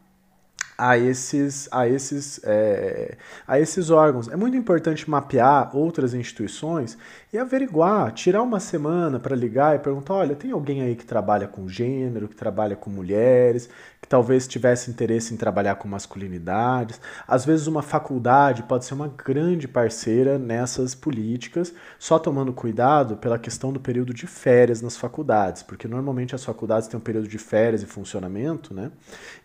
a 0.77 0.97
esses, 0.97 1.67
a 1.71 1.87
esses, 1.87 2.39
é, 2.43 3.17
a 3.47 3.59
esses 3.59 3.89
órgãos. 3.89 4.27
É 4.27 4.35
muito 4.35 4.55
importante 4.55 5.09
mapear 5.09 5.75
outras 5.75 6.13
instituições 6.13 6.97
e 7.31 7.37
averiguar, 7.37 8.13
tirar 8.13 8.41
uma 8.41 8.59
semana 8.59 9.19
para 9.19 9.35
ligar 9.35 9.75
e 9.75 9.79
perguntar: 9.79 10.13
olha, 10.13 10.35
tem 10.35 10.51
alguém 10.51 10.81
aí 10.81 10.95
que 10.95 11.05
trabalha 11.05 11.47
com 11.47 11.67
gênero, 11.67 12.27
que 12.27 12.35
trabalha 12.35 12.75
com 12.75 12.89
mulheres, 12.89 13.69
que 14.01 14.07
talvez 14.07 14.47
tivesse 14.47 14.89
interesse 14.89 15.33
em 15.33 15.37
trabalhar 15.37 15.75
com 15.75 15.87
masculinidades. 15.87 17.01
Às 17.27 17.45
vezes, 17.45 17.67
uma 17.67 17.81
faculdade 17.81 18.63
pode 18.63 18.85
ser 18.85 18.93
uma 18.93 19.09
grande 19.09 19.67
parceira 19.67 20.39
nessas 20.39 20.95
políticas, 20.95 21.73
só 21.99 22.17
tomando 22.17 22.53
cuidado 22.53 23.17
pela 23.17 23.37
questão 23.37 23.73
do 23.73 23.79
período 23.79 24.13
de 24.13 24.25
férias 24.25 24.81
nas 24.81 24.95
faculdades, 24.95 25.63
porque 25.63 25.87
normalmente 25.87 26.33
as 26.33 26.45
faculdades 26.45 26.87
têm 26.87 26.97
um 26.97 27.03
período 27.03 27.27
de 27.27 27.37
férias 27.37 27.83
e 27.83 27.85
funcionamento, 27.85 28.73
né? 28.73 28.89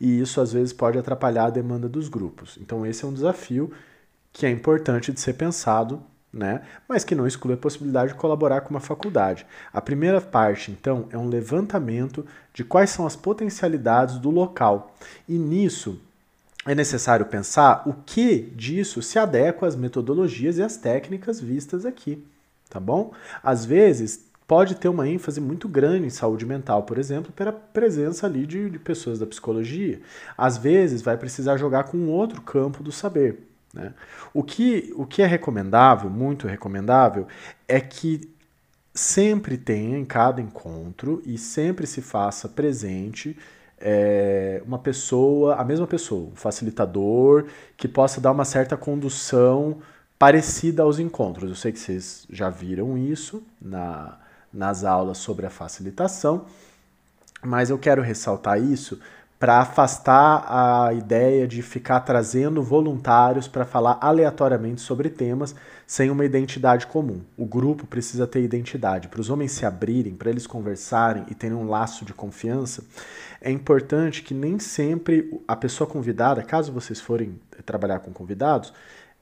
E 0.01 0.21
isso 0.21 0.41
às 0.41 0.53
vezes 0.53 0.73
pode 0.73 0.99
atrapalhar 0.99 1.47
a 1.47 1.51
demanda 1.51 1.89
dos 1.89 2.09
grupos. 2.09 2.57
Então, 2.61 2.87
esse 2.87 3.05
é 3.05 3.09
um 3.09 3.13
desafio 3.13 3.73
que 4.33 4.47
é 4.47 4.51
importante 4.51 5.13
de 5.13 5.21
ser 5.21 5.35
pensado 5.35 6.03
né? 6.33 6.63
mas 6.89 7.05
que 7.05 7.15
não 7.15 7.27
exclui 7.27 7.55
a 7.55 7.59
possibilidade 7.59 8.13
de 8.13 8.19
colaborar 8.19 8.63
com 8.63 8.71
uma 8.71 8.81
faculdade. 8.81 9.47
A 9.73 9.81
primeira 9.81 10.21
parte, 10.21 10.71
então, 10.71 11.07
é 11.11 11.19
um 11.19 11.29
levantamento 11.29 12.25
de 12.55 12.65
quais 12.65 12.91
são 12.91 13.07
as 13.07 13.15
potencialidades 13.15 14.19
do 14.19 14.31
local. 14.31 14.95
E 15.29 15.37
nisso 15.37 16.01
é 16.65 16.75
necessário 16.75 17.27
pensar 17.27 17.83
o 17.87 17.93
que 17.93 18.53
disso 18.55 19.03
se 19.03 19.19
adequa 19.19 19.67
às 19.67 19.77
metodologias 19.77 20.59
e 20.59 20.63
às 20.63 20.77
técnicas 20.77 21.41
vistas 21.41 21.85
aqui, 21.85 22.25
tá 22.71 22.81
bom? 22.81 23.13
Às 23.43 23.65
vezes 23.65 24.25
pode 24.47 24.75
ter 24.77 24.89
uma 24.89 25.09
ênfase 25.09 25.41
muito 25.41 25.69
grande 25.69 26.07
em 26.07 26.11
saúde 26.11 26.47
mental, 26.47 26.85
por 26.85 26.99
exemplo, 26.99 27.33
pela 27.33 27.53
presença 27.53 28.27
ali 28.27 28.47
de, 28.47 28.71
de 28.71 28.79
pessoas 28.79 29.19
da 29.19 29.27
psicologia. 29.27 30.01
Às 30.37 30.57
vezes 30.57 31.03
vai 31.03 31.17
precisar 31.17 31.57
jogar 31.57 31.85
com 31.85 32.09
outro 32.09 32.41
campo 32.41 32.83
do 32.83 32.93
saber. 32.93 33.52
Né? 33.73 33.95
O, 34.35 34.43
que, 34.43 34.93
o 34.97 35.07
que 35.07 35.23
é 35.23 35.27
recomendável, 35.27 36.11
muito 36.11 36.47
recomendável, 36.47 37.27
é 37.67 37.81
que 37.81 38.33
sempre 38.95 39.57
tenha 39.57 39.97
em 39.97 40.05
cada 40.05 40.41
encontro 40.41 41.23
e 41.25 41.39
sempre 41.39 41.87
se 41.87 42.03
faça 42.03 42.49
presente 42.49 43.37
é, 43.79 44.63
uma 44.65 44.79
pessoa, 44.79 45.57
a 45.57 45.65
mesma 45.65 45.87
pessoa, 45.87 46.31
um 46.31 46.37
facilitador, 46.37 47.47
que 47.77 47.89
possa 47.89 48.21
dar 48.21 48.31
uma 48.31 48.45
certa 48.45 48.77
condução 48.77 49.79
parecida 50.19 50.85
aos 50.85 51.01
encontros. 51.01 51.51
Eu 51.51 51.57
sei 51.57 51.73
que 51.73 51.81
vocês 51.81 52.27
já 52.31 52.49
viram 52.49 52.97
isso 52.97 53.43
na, 53.61 54.19
nas 54.53 54.85
aulas 54.85 55.19
sobre 55.19 55.47
a 55.47 55.51
facilitação, 55.51 56.47
mas 57.43 57.71
eu 57.71 57.79
quero 57.79 58.03
ressaltar 58.03 58.63
isso 58.63 59.01
para 59.43 59.59
afastar 59.59 60.45
a 60.47 60.95
ideia 60.95 61.49
de 61.49 61.63
ficar 61.63 61.99
trazendo 62.03 62.63
voluntários 62.63 63.49
para 63.49 63.65
falar 63.65 63.99
aleatoriamente 64.01 64.81
sobre 64.81 65.11
temas 65.11 65.53
sem 65.85 66.11
uma 66.11 66.25
identidade 66.25 66.87
comum. 66.87 67.23
O 67.37 67.45
grupo 67.45 67.85
precisa 67.85 68.25
ter 68.25 68.41
identidade. 68.41 69.09
Para 69.09 69.21
os 69.21 69.31
homens 69.31 69.51
se 69.51 69.67
abrirem, 69.67 70.15
para 70.15 70.31
eles 70.31 70.47
conversarem 70.47 71.25
e 71.29 71.35
terem 71.35 71.57
um 71.57 71.69
laço 71.69 72.05
de 72.05 72.15
confiança, 72.15 72.85
é 73.41 73.51
importante 73.51 74.23
que 74.23 74.33
nem 74.33 74.61
sempre 74.61 75.43
a 75.49 75.57
pessoa 75.57 75.91
convidada, 75.91 76.41
caso 76.45 76.71
vocês 76.71 77.01
forem 77.01 77.35
trabalhar 77.67 77.99
com 77.99 78.13
convidados, 78.13 78.73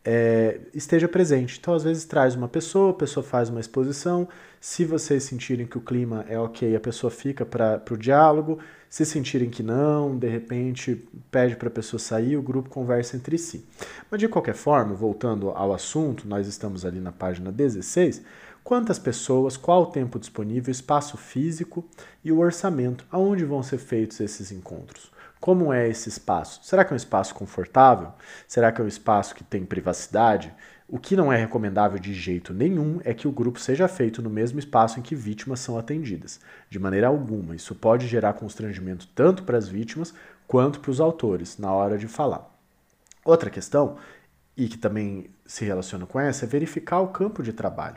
é, 0.05 0.61
esteja 0.75 1.09
presente. 1.09 1.59
Então, 1.59 1.75
às 1.75 1.85
vezes, 1.85 2.05
traz 2.05 2.35
uma 2.35 2.49
pessoa, 2.49 2.91
a 2.91 2.95
pessoa 2.95 3.25
faz 3.25 3.49
uma 3.49 3.61
exposição. 3.61 4.29
Se 4.61 4.85
vocês 4.85 5.23
sentirem 5.25 5.67
que 5.67 5.79
o 5.79 5.81
clima 5.81 6.25
é 6.29 6.39
ok, 6.39 6.75
a 6.75 6.81
pessoa 6.81 7.11
fica 7.11 7.45
para 7.45 7.83
o 7.91 7.97
diálogo. 7.97 8.59
Se 8.89 9.07
sentirem 9.07 9.49
que 9.49 9.63
não, 9.63 10.19
de 10.19 10.29
repente 10.29 11.09
pede 11.31 11.55
para 11.55 11.69
a 11.69 11.71
pessoa 11.71 12.01
sair, 12.01 12.37
o 12.37 12.43
grupo 12.43 12.69
conversa 12.69 13.17
entre 13.17 13.39
si. 13.39 13.65
Mas 14.11 14.19
de 14.19 14.27
qualquer 14.27 14.55
forma, 14.55 14.95
voltando 14.95 15.51
ao 15.51 15.73
assunto, 15.73 16.27
nós 16.27 16.49
estamos 16.49 16.85
ali 16.85 16.99
na 16.99 17.13
página 17.13 17.53
16. 17.53 18.23
Quantas 18.65 18.99
pessoas, 18.99 19.57
qual 19.57 19.83
o 19.83 19.87
tempo 19.87 20.19
disponível, 20.19 20.73
espaço 20.73 21.17
físico 21.17 21.85
e 22.25 22.33
o 22.33 22.39
orçamento, 22.41 23.07
aonde 23.11 23.45
vão 23.45 23.63
ser 23.63 23.79
feitos 23.79 24.21
esses 24.21 24.53
encontros? 24.53 25.10
Como 25.41 25.73
é 25.73 25.89
esse 25.89 26.11
espaço? 26.11 26.61
Será 26.63 26.85
que 26.85 26.93
é 26.93 26.95
um 26.95 26.97
espaço 26.99 27.35
confortável? 27.35 28.13
Será 28.47 28.71
que 28.71 28.79
é 28.79 28.85
um 28.85 28.89
espaço 28.89 29.35
que 29.35 29.43
tem 29.43 29.65
privacidade? 29.65 30.55
O 30.87 30.99
que 30.99 31.17
não 31.17 31.33
é 31.33 31.37
recomendável 31.37 31.99
de 31.99 32.13
jeito 32.13 32.53
nenhum 32.53 33.01
é 33.05 33.15
que 33.15 33.27
o 33.27 33.33
grupo 33.33 33.59
seja 33.59 33.89
feito 33.89 34.21
no 34.21 34.29
mesmo 34.29 34.59
espaço 34.59 34.99
em 34.99 35.03
que 35.03 35.15
vítimas 35.15 35.61
são 35.61 35.79
atendidas. 35.79 36.41
De 36.69 36.79
maneira 36.79 37.07
alguma, 37.07 37.57
isso 37.57 37.75
pode 37.75 38.07
gerar 38.07 38.35
constrangimento 38.35 39.09
tanto 39.15 39.45
para 39.45 39.57
as 39.57 39.67
vítimas 39.67 40.13
quanto 40.47 40.79
para 40.79 40.91
os 40.91 41.01
autores 41.01 41.57
na 41.57 41.73
hora 41.73 41.97
de 41.97 42.07
falar. 42.07 42.47
Outra 43.25 43.49
questão, 43.49 43.97
e 44.55 44.69
que 44.69 44.77
também 44.77 45.31
se 45.47 45.65
relaciona 45.65 46.05
com 46.05 46.21
essa, 46.21 46.45
é 46.45 46.49
verificar 46.49 47.01
o 47.01 47.09
campo 47.09 47.43
de 47.43 47.55
trabalho. 47.55 47.97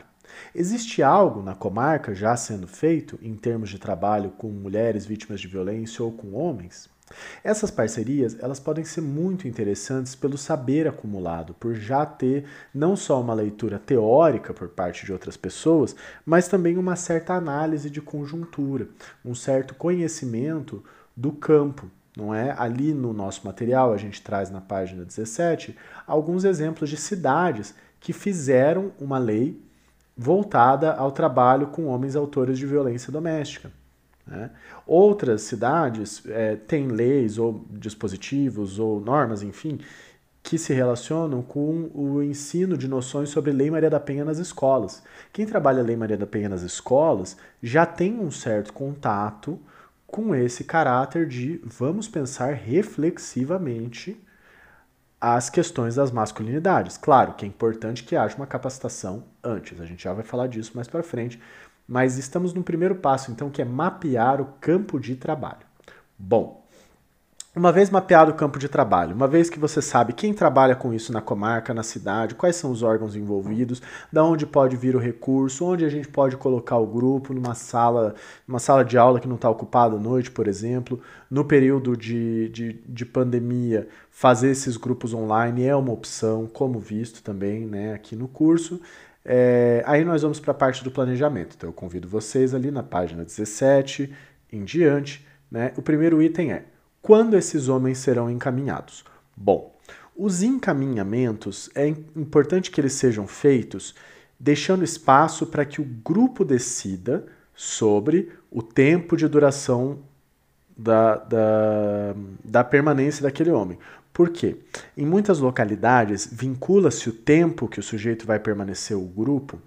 Existe 0.54 1.02
algo 1.02 1.42
na 1.42 1.54
comarca 1.54 2.14
já 2.14 2.34
sendo 2.36 2.66
feito 2.66 3.18
em 3.20 3.34
termos 3.34 3.68
de 3.68 3.78
trabalho 3.78 4.30
com 4.30 4.48
mulheres 4.48 5.04
vítimas 5.04 5.42
de 5.42 5.48
violência 5.48 6.02
ou 6.02 6.10
com 6.10 6.32
homens? 6.32 6.93
Essas 7.42 7.70
parcerias, 7.70 8.36
elas 8.40 8.58
podem 8.58 8.84
ser 8.84 9.02
muito 9.02 9.46
interessantes 9.46 10.14
pelo 10.14 10.38
saber 10.38 10.88
acumulado, 10.88 11.54
por 11.54 11.74
já 11.74 12.06
ter 12.06 12.46
não 12.72 12.96
só 12.96 13.20
uma 13.20 13.34
leitura 13.34 13.78
teórica 13.78 14.54
por 14.54 14.68
parte 14.68 15.04
de 15.04 15.12
outras 15.12 15.36
pessoas, 15.36 15.94
mas 16.24 16.48
também 16.48 16.78
uma 16.78 16.96
certa 16.96 17.34
análise 17.34 17.90
de 17.90 18.00
conjuntura, 18.00 18.88
um 19.24 19.34
certo 19.34 19.74
conhecimento 19.74 20.82
do 21.14 21.30
campo, 21.32 21.90
não 22.16 22.34
é? 22.34 22.54
Ali 22.56 22.94
no 22.94 23.12
nosso 23.12 23.46
material, 23.46 23.92
a 23.92 23.96
gente 23.96 24.22
traz 24.22 24.50
na 24.50 24.60
página 24.60 25.04
17 25.04 25.76
alguns 26.06 26.44
exemplos 26.44 26.88
de 26.88 26.96
cidades 26.96 27.74
que 28.00 28.12
fizeram 28.12 28.92
uma 28.98 29.18
lei 29.18 29.62
voltada 30.16 30.94
ao 30.94 31.12
trabalho 31.12 31.66
com 31.68 31.86
homens 31.86 32.16
autores 32.16 32.58
de 32.58 32.66
violência 32.66 33.12
doméstica. 33.12 33.70
Né? 34.26 34.50
Outras 34.86 35.42
cidades 35.42 36.22
é, 36.26 36.56
têm 36.56 36.88
leis 36.88 37.38
ou 37.38 37.66
dispositivos 37.70 38.78
ou 38.78 39.00
normas, 39.00 39.42
enfim, 39.42 39.78
que 40.42 40.58
se 40.58 40.74
relacionam 40.74 41.42
com 41.42 41.90
o 41.94 42.22
ensino 42.22 42.76
de 42.76 42.86
noções 42.86 43.30
sobre 43.30 43.50
Lei 43.50 43.70
Maria 43.70 43.88
da 43.88 43.98
Penha 43.98 44.24
nas 44.24 44.38
escolas. 44.38 45.02
Quem 45.32 45.46
trabalha 45.46 45.82
Lei 45.82 45.96
Maria 45.96 46.18
da 46.18 46.26
Penha 46.26 46.50
nas 46.50 46.62
escolas 46.62 47.36
já 47.62 47.86
tem 47.86 48.20
um 48.20 48.30
certo 48.30 48.72
contato 48.72 49.58
com 50.06 50.34
esse 50.34 50.62
caráter 50.62 51.26
de 51.26 51.60
vamos 51.64 52.06
pensar 52.06 52.52
reflexivamente 52.52 54.22
as 55.18 55.48
questões 55.48 55.94
das 55.94 56.10
masculinidades. 56.10 56.98
Claro 56.98 57.32
que 57.32 57.46
é 57.46 57.48
importante 57.48 58.04
que 58.04 58.14
haja 58.14 58.36
uma 58.36 58.46
capacitação 58.46 59.24
antes, 59.42 59.80
a 59.80 59.86
gente 59.86 60.04
já 60.04 60.12
vai 60.12 60.22
falar 60.22 60.46
disso 60.46 60.72
mais 60.74 60.86
para 60.86 61.02
frente, 61.02 61.40
mas 61.86 62.18
estamos 62.18 62.52
no 62.54 62.62
primeiro 62.62 62.96
passo, 62.96 63.30
então, 63.30 63.50
que 63.50 63.60
é 63.60 63.64
mapear 63.64 64.40
o 64.40 64.46
campo 64.60 64.98
de 64.98 65.16
trabalho. 65.16 65.66
Bom, 66.18 66.63
uma 67.56 67.70
vez 67.70 67.88
mapeado 67.88 68.32
o 68.32 68.34
campo 68.34 68.58
de 68.58 68.68
trabalho, 68.68 69.14
uma 69.14 69.28
vez 69.28 69.48
que 69.48 69.60
você 69.60 69.80
sabe 69.80 70.12
quem 70.12 70.34
trabalha 70.34 70.74
com 70.74 70.92
isso 70.92 71.12
na 71.12 71.20
comarca, 71.20 71.72
na 71.72 71.84
cidade, 71.84 72.34
quais 72.34 72.56
são 72.56 72.70
os 72.70 72.82
órgãos 72.82 73.14
envolvidos, 73.14 73.80
da 74.12 74.24
onde 74.24 74.44
pode 74.44 74.76
vir 74.76 74.96
o 74.96 74.98
recurso, 74.98 75.64
onde 75.64 75.84
a 75.84 75.88
gente 75.88 76.08
pode 76.08 76.36
colocar 76.36 76.78
o 76.78 76.86
grupo 76.86 77.32
numa 77.32 77.54
sala, 77.54 78.16
numa 78.46 78.58
sala 78.58 78.84
de 78.84 78.98
aula 78.98 79.20
que 79.20 79.28
não 79.28 79.36
está 79.36 79.48
ocupada 79.48 79.94
à 79.94 79.98
noite, 80.00 80.32
por 80.32 80.48
exemplo, 80.48 81.00
no 81.30 81.44
período 81.44 81.96
de, 81.96 82.48
de, 82.48 82.72
de 82.72 83.06
pandemia, 83.06 83.86
fazer 84.10 84.50
esses 84.50 84.76
grupos 84.76 85.14
online 85.14 85.64
é 85.64 85.76
uma 85.76 85.92
opção, 85.92 86.48
como 86.52 86.80
visto 86.80 87.22
também 87.22 87.66
né, 87.66 87.94
aqui 87.94 88.16
no 88.16 88.26
curso. 88.26 88.80
É, 89.24 89.82
aí 89.86 90.04
nós 90.04 90.22
vamos 90.22 90.40
para 90.40 90.50
a 90.50 90.54
parte 90.54 90.82
do 90.82 90.90
planejamento. 90.90 91.54
Então 91.56 91.70
eu 91.70 91.72
convido 91.72 92.08
vocês 92.08 92.52
ali 92.52 92.70
na 92.70 92.82
página 92.82 93.24
17 93.24 94.12
em 94.52 94.64
diante. 94.64 95.24
Né? 95.50 95.72
O 95.76 95.82
primeiro 95.82 96.20
item 96.20 96.52
é 96.52 96.64
quando 97.04 97.36
esses 97.36 97.68
homens 97.68 97.98
serão 97.98 98.30
encaminhados? 98.30 99.04
Bom, 99.36 99.76
os 100.16 100.42
encaminhamentos 100.42 101.68
é 101.74 101.86
importante 101.86 102.70
que 102.70 102.80
eles 102.80 102.94
sejam 102.94 103.26
feitos 103.26 103.94
deixando 104.40 104.82
espaço 104.82 105.44
para 105.44 105.66
que 105.66 105.82
o 105.82 105.84
grupo 105.84 106.46
decida 106.46 107.26
sobre 107.54 108.32
o 108.50 108.62
tempo 108.62 109.18
de 109.18 109.28
duração 109.28 109.98
da, 110.74 111.16
da, 111.16 112.14
da 112.42 112.64
permanência 112.64 113.22
daquele 113.22 113.50
homem. 113.50 113.78
Por 114.10 114.30
quê? 114.30 114.56
Em 114.96 115.04
muitas 115.04 115.40
localidades, 115.40 116.26
vincula-se 116.32 117.10
o 117.10 117.12
tempo 117.12 117.68
que 117.68 117.80
o 117.80 117.82
sujeito 117.82 118.24
vai 118.24 118.38
permanecer 118.38 118.96
o 118.96 119.02
grupo 119.02 119.60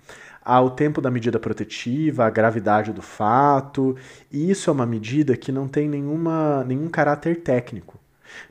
ao 0.49 0.69
tempo 0.69 1.01
da 1.01 1.11
medida 1.11 1.37
protetiva, 1.37 2.25
à 2.25 2.29
gravidade 2.29 2.93
do 2.93 3.01
fato, 3.01 3.97
e 4.31 4.49
isso 4.49 4.69
é 4.69 4.73
uma 4.73 4.85
medida 4.85 5.35
que 5.35 5.51
não 5.51 5.67
tem 5.67 5.89
nenhuma, 5.89 6.63
nenhum 6.63 6.87
caráter 6.87 7.41
técnico. 7.41 7.99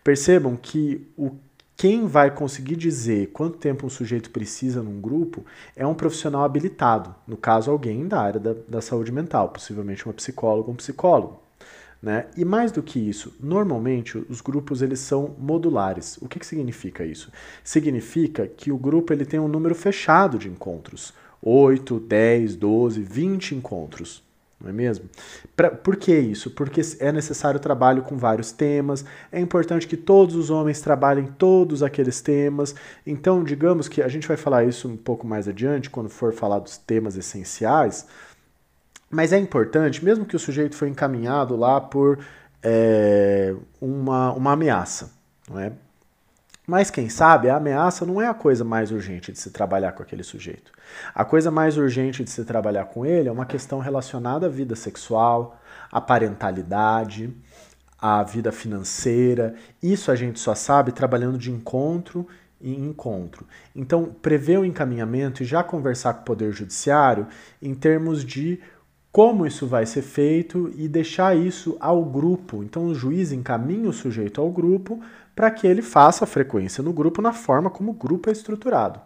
Percebam 0.04 0.56
que 0.56 1.08
o 1.16 1.30
quem 1.74 2.06
vai 2.06 2.30
conseguir 2.30 2.76
dizer 2.76 3.28
quanto 3.34 3.58
tempo 3.58 3.86
um 3.86 3.90
sujeito 3.90 4.30
precisa 4.30 4.82
num 4.82 4.98
grupo 4.98 5.44
é 5.74 5.86
um 5.86 5.92
profissional 5.92 6.42
habilitado, 6.42 7.14
no 7.28 7.36
caso, 7.36 7.70
alguém 7.70 8.08
da 8.08 8.20
área 8.20 8.40
da, 8.40 8.54
da 8.66 8.80
saúde 8.80 9.12
mental, 9.12 9.50
possivelmente 9.50 10.06
uma 10.06 10.14
psicóloga 10.14 10.68
ou 10.68 10.72
um 10.72 10.76
psicólogo. 10.76 11.42
Né? 12.02 12.26
E 12.36 12.44
mais 12.46 12.72
do 12.72 12.82
que 12.82 12.98
isso, 12.98 13.34
normalmente 13.40 14.16
os 14.16 14.40
grupos 14.40 14.80
eles 14.80 15.00
são 15.00 15.34
modulares. 15.38 16.18
O 16.20 16.28
que, 16.28 16.38
que 16.38 16.46
significa 16.46 17.04
isso? 17.04 17.30
Significa 17.64 18.46
que 18.46 18.72
o 18.72 18.78
grupo 18.78 19.12
ele 19.12 19.26
tem 19.26 19.40
um 19.40 19.48
número 19.48 19.74
fechado 19.74 20.38
de 20.38 20.48
encontros. 20.48 21.12
8, 21.48 22.00
10, 22.00 22.56
12, 22.56 23.00
20 23.00 23.54
encontros 23.54 24.26
não 24.60 24.70
é 24.70 24.72
mesmo? 24.72 25.08
Pra, 25.54 25.70
por 25.70 25.96
que 25.96 26.16
isso? 26.16 26.50
Porque 26.50 26.80
é 26.98 27.12
necessário 27.12 27.60
trabalho 27.60 28.02
com 28.02 28.16
vários 28.16 28.52
temas, 28.52 29.04
é 29.30 29.38
importante 29.38 29.86
que 29.86 29.96
todos 29.96 30.34
os 30.34 30.50
homens 30.50 30.80
trabalhem 30.80 31.26
todos 31.26 31.82
aqueles 31.82 32.20
temas. 32.20 32.74
Então, 33.06 33.44
digamos 33.44 33.86
que 33.86 34.02
a 34.02 34.08
gente 34.08 34.26
vai 34.26 34.36
falar 34.36 34.64
isso 34.64 34.88
um 34.88 34.96
pouco 34.96 35.26
mais 35.26 35.46
adiante, 35.46 35.90
quando 35.90 36.08
for 36.08 36.32
falar 36.32 36.58
dos 36.58 36.78
temas 36.78 37.16
essenciais, 37.16 38.06
mas 39.10 39.32
é 39.32 39.38
importante, 39.38 40.04
mesmo 40.04 40.24
que 40.24 40.34
o 40.34 40.38
sujeito 40.38 40.74
foi 40.74 40.88
encaminhado 40.88 41.54
lá 41.54 41.80
por 41.80 42.18
é, 42.62 43.54
uma, 43.80 44.32
uma 44.32 44.52
ameaça, 44.52 45.12
não 45.48 45.60
é? 45.60 45.72
Mas 46.66 46.90
quem 46.90 47.08
sabe 47.08 47.48
a 47.48 47.56
ameaça 47.56 48.04
não 48.04 48.20
é 48.20 48.26
a 48.26 48.34
coisa 48.34 48.64
mais 48.64 48.90
urgente 48.90 49.30
de 49.30 49.38
se 49.38 49.50
trabalhar 49.50 49.92
com 49.92 50.02
aquele 50.02 50.24
sujeito. 50.24 50.72
A 51.14 51.24
coisa 51.24 51.50
mais 51.50 51.78
urgente 51.78 52.24
de 52.24 52.30
se 52.30 52.44
trabalhar 52.44 52.86
com 52.86 53.06
ele 53.06 53.28
é 53.28 53.32
uma 53.32 53.46
questão 53.46 53.78
relacionada 53.78 54.46
à 54.46 54.48
vida 54.48 54.74
sexual, 54.74 55.60
à 55.92 56.00
parentalidade, 56.00 57.32
à 57.98 58.24
vida 58.24 58.50
financeira. 58.50 59.54
Isso 59.80 60.10
a 60.10 60.16
gente 60.16 60.40
só 60.40 60.56
sabe 60.56 60.90
trabalhando 60.90 61.38
de 61.38 61.52
encontro 61.52 62.26
em 62.60 62.86
encontro. 62.86 63.46
Então, 63.74 64.06
prever 64.20 64.58
o 64.58 64.64
encaminhamento 64.64 65.42
e 65.42 65.46
já 65.46 65.62
conversar 65.62 66.14
com 66.14 66.22
o 66.22 66.24
Poder 66.24 66.52
Judiciário 66.52 67.28
em 67.62 67.74
termos 67.74 68.24
de 68.24 68.58
como 69.12 69.46
isso 69.46 69.66
vai 69.66 69.86
ser 69.86 70.02
feito 70.02 70.70
e 70.74 70.88
deixar 70.88 71.36
isso 71.36 71.76
ao 71.80 72.04
grupo. 72.04 72.62
Então, 72.62 72.86
o 72.86 72.94
juiz 72.94 73.32
encaminha 73.32 73.88
o 73.88 73.92
sujeito 73.92 74.40
ao 74.40 74.50
grupo 74.50 75.00
para 75.36 75.50
que 75.50 75.66
ele 75.66 75.82
faça 75.82 76.24
a 76.24 76.26
frequência 76.26 76.82
no 76.82 76.94
grupo 76.94 77.20
na 77.20 77.32
forma 77.32 77.68
como 77.68 77.90
o 77.90 77.94
grupo 77.94 78.30
é 78.30 78.32
estruturado. 78.32 78.98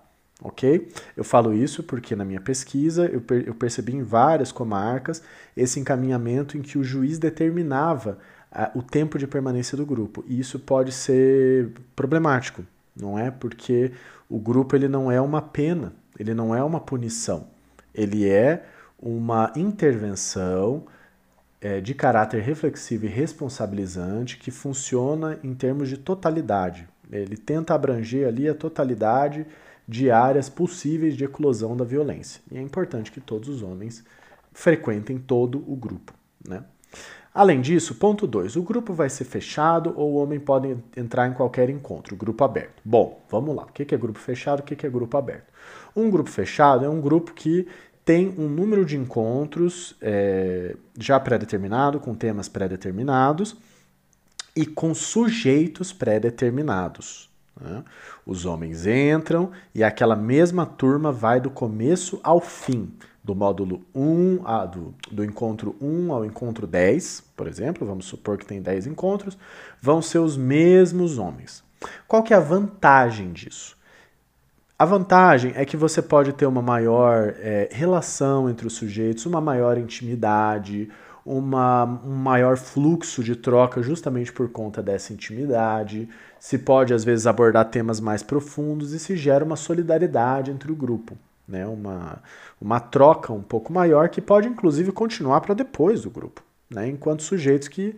Ok? 0.43 0.89
Eu 1.15 1.25
falo 1.25 1.53
isso 1.53 1.83
porque 1.83 2.17
na 2.17 2.25
minha 2.25 2.41
pesquisa 2.41 3.05
eu, 3.07 3.21
per 3.21 3.47
eu 3.47 3.55
percebi 3.55 3.95
em 3.95 4.03
várias 4.03 4.51
comarcas 4.51 5.23
esse 5.55 5.79
encaminhamento 5.79 6.57
em 6.57 6.63
que 6.63 6.79
o 6.79 6.85
juiz 6.85 7.19
determinava 7.19 8.17
uh, 8.51 8.79
o 8.79 8.83
tempo 8.83 9.19
de 9.19 9.27
permanência 9.27 9.77
do 9.77 9.85
grupo. 9.85 10.25
E 10.27 10.39
isso 10.39 10.59
pode 10.59 10.93
ser 10.93 11.73
problemático, 11.95 12.65
não 12.97 13.19
é? 13.19 13.31
Porque 13.31 13.93
o 14.31 14.39
grupo 14.39 14.77
ele 14.77 14.89
não 14.89 15.11
é 15.11 15.21
uma 15.21 15.43
pena, 15.43 15.93
ele 16.19 16.33
não 16.33 16.55
é 16.55 16.63
uma 16.63 16.81
punição, 16.81 17.49
ele 17.93 18.27
é 18.27 18.65
uma 18.99 19.53
intervenção 19.57 20.87
é, 21.61 21.81
de 21.81 21.95
caráter 21.95 22.43
reflexivo 22.43 23.05
e 23.05 23.09
responsabilizante 23.09 24.39
que 24.39 24.51
funciona 24.51 25.39
em 25.45 25.55
termos 25.55 25.89
de 25.89 25.99
totalidade. 25.99 26.89
Ele 27.11 27.37
tenta 27.37 27.75
abranger 27.75 28.27
ali 28.27 28.49
a 28.49 28.55
totalidade 28.55 29.47
de 29.87 30.11
áreas 30.11 30.49
possíveis 30.49 31.17
de 31.17 31.25
eclosão 31.25 31.77
da 31.77 31.85
violência. 31.85 32.41
E 32.51 32.57
é 32.57 32.63
importante 32.63 33.11
que 33.11 33.21
todos 33.21 33.49
os 33.49 33.63
homens 33.63 34.05
frequentem 34.53 35.19
todo 35.19 35.65
o 35.67 35.75
grupo. 35.75 36.15
Né? 36.47 36.63
Além 37.35 37.61
disso, 37.61 37.95
ponto 37.95 38.27
2. 38.27 38.57
O 38.57 38.63
grupo 38.63 38.93
vai 38.93 39.09
ser 39.09 39.25
fechado 39.25 39.93
ou 39.97 40.13
o 40.13 40.15
homem 40.17 40.41
pode 40.41 40.77
entrar 40.97 41.29
em 41.29 41.33
qualquer 41.33 41.71
encontro, 41.71 42.17
grupo 42.17 42.43
aberto. 42.43 42.81
Bom, 42.85 43.21
vamos 43.29 43.55
lá. 43.55 43.65
O 43.65 43.73
que 43.73 43.95
é 43.95 43.99
grupo 43.99 44.19
fechado? 44.19 44.61
O 44.61 44.63
que 44.63 44.87
é 44.87 44.91
grupo 44.91 45.17
aberto? 45.17 45.51
Um 45.95 46.11
grupo 46.11 46.31
fechado 46.31 46.85
é 46.85 46.89
um 46.89 47.01
grupo 47.01 47.33
que 47.33 47.69
tem 48.11 48.35
um 48.37 48.49
número 48.49 48.85
de 48.85 48.97
encontros 48.97 49.95
é, 50.03 50.75
já 50.99 51.21
pré-determinado, 51.21 52.01
com 52.01 52.13
temas 52.13 52.49
pré-determinados 52.49 53.57
e 54.57 54.67
com 54.67 54.93
sujeitos 54.93 55.93
pré-determinados. 55.93 57.31
Né? 57.61 57.85
Os 58.27 58.45
homens 58.45 58.85
entram 58.85 59.53
e 59.73 59.85
aquela 59.85 60.17
mesma 60.17 60.67
turma 60.67 61.13
vai 61.13 61.41
do 61.41 61.51
começo 61.51 62.19
ao 62.25 62.41
fim, 62.41 62.93
do 63.23 63.33
módulo 63.33 63.87
1, 63.95 64.41
a, 64.45 64.67
do, 64.67 64.93
do 65.13 65.25
encontro 65.25 65.77
1 65.81 66.13
ao 66.13 66.25
encontro 66.25 66.67
10, 66.67 67.23
por 67.37 67.47
exemplo, 67.47 67.87
vamos 67.87 68.07
supor 68.07 68.39
que 68.39 68.45
tem 68.45 68.61
10 68.61 68.89
encontros, 68.89 69.39
vão 69.81 70.03
ser 70.03 70.19
os 70.19 70.37
mesmos 70.37 71.17
homens. 71.17 71.63
Qual 72.09 72.25
que 72.25 72.35
é 72.35 72.37
a 72.37 72.41
vantagem 72.41 73.33
disso? 73.33 73.79
A 74.81 74.87
vantagem 74.87 75.53
é 75.57 75.67
que 75.67 75.77
você 75.77 76.01
pode 76.01 76.33
ter 76.33 76.47
uma 76.47 76.63
maior 76.63 77.35
é, 77.39 77.69
relação 77.71 78.49
entre 78.49 78.67
os 78.67 78.73
sujeitos, 78.73 79.27
uma 79.27 79.39
maior 79.39 79.77
intimidade, 79.77 80.89
uma, 81.23 81.85
um 81.85 82.15
maior 82.15 82.57
fluxo 82.57 83.23
de 83.23 83.37
troca 83.37 83.83
justamente 83.83 84.33
por 84.33 84.49
conta 84.49 84.83
dessa 84.83 85.13
intimidade. 85.13 86.09
Se 86.39 86.57
pode, 86.57 86.95
às 86.95 87.05
vezes, 87.05 87.27
abordar 87.27 87.67
temas 87.67 88.01
mais 88.01 88.23
profundos 88.23 88.95
e 88.95 88.99
se 88.99 89.19
gera 89.19 89.45
uma 89.45 89.55
solidariedade 89.55 90.51
entre 90.51 90.73
o 90.73 90.75
grupo. 90.75 91.15
Né? 91.47 91.67
Uma, 91.67 92.23
uma 92.59 92.81
troca 92.81 93.35
um 93.35 93.43
pouco 93.43 93.71
maior 93.71 94.09
que 94.09 94.23
pode, 94.23 94.49
inclusive, 94.49 94.93
continuar 94.93 95.43
para 95.43 95.55
depois 95.55 96.01
do 96.01 96.11
grupo, 96.11 96.43
né? 96.71 96.89
enquanto 96.89 97.23
sujeitos 97.23 97.69
que, 97.69 97.95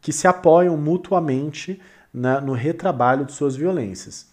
que 0.00 0.14
se 0.14 0.26
apoiam 0.26 0.78
mutuamente 0.78 1.78
na, 2.10 2.40
no 2.40 2.54
retrabalho 2.54 3.26
de 3.26 3.34
suas 3.34 3.54
violências. 3.54 4.31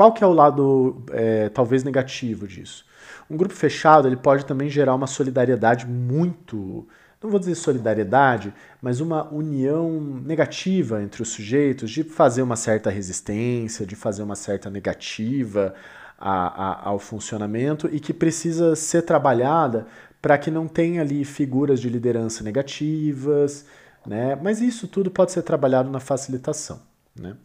Qual 0.00 0.14
que 0.14 0.24
é 0.24 0.26
o 0.26 0.32
lado 0.32 1.04
é, 1.10 1.50
talvez 1.50 1.84
negativo 1.84 2.48
disso? 2.48 2.86
Um 3.28 3.36
grupo 3.36 3.54
fechado 3.54 4.08
ele 4.08 4.16
pode 4.16 4.46
também 4.46 4.70
gerar 4.70 4.94
uma 4.94 5.06
solidariedade 5.06 5.86
muito, 5.86 6.88
não 7.22 7.28
vou 7.28 7.38
dizer 7.38 7.54
solidariedade, 7.54 8.50
mas 8.80 9.00
uma 9.02 9.30
união 9.30 10.00
negativa 10.24 11.02
entre 11.02 11.20
os 11.20 11.28
sujeitos, 11.28 11.90
de 11.90 12.02
fazer 12.02 12.40
uma 12.40 12.56
certa 12.56 12.88
resistência, 12.88 13.84
de 13.84 13.94
fazer 13.94 14.22
uma 14.22 14.34
certa 14.34 14.70
negativa 14.70 15.74
a, 16.18 16.46
a, 16.46 16.88
ao 16.88 16.98
funcionamento 16.98 17.86
e 17.92 18.00
que 18.00 18.14
precisa 18.14 18.74
ser 18.74 19.02
trabalhada 19.02 19.86
para 20.22 20.38
que 20.38 20.50
não 20.50 20.66
tenha 20.66 21.02
ali 21.02 21.26
figuras 21.26 21.78
de 21.78 21.90
liderança 21.90 22.42
negativas, 22.42 23.66
né? 24.06 24.34
Mas 24.42 24.62
isso 24.62 24.88
tudo 24.88 25.10
pode 25.10 25.30
ser 25.30 25.42
trabalhado 25.42 25.90
na 25.90 26.00
facilitação, 26.00 26.80
né? 27.14 27.36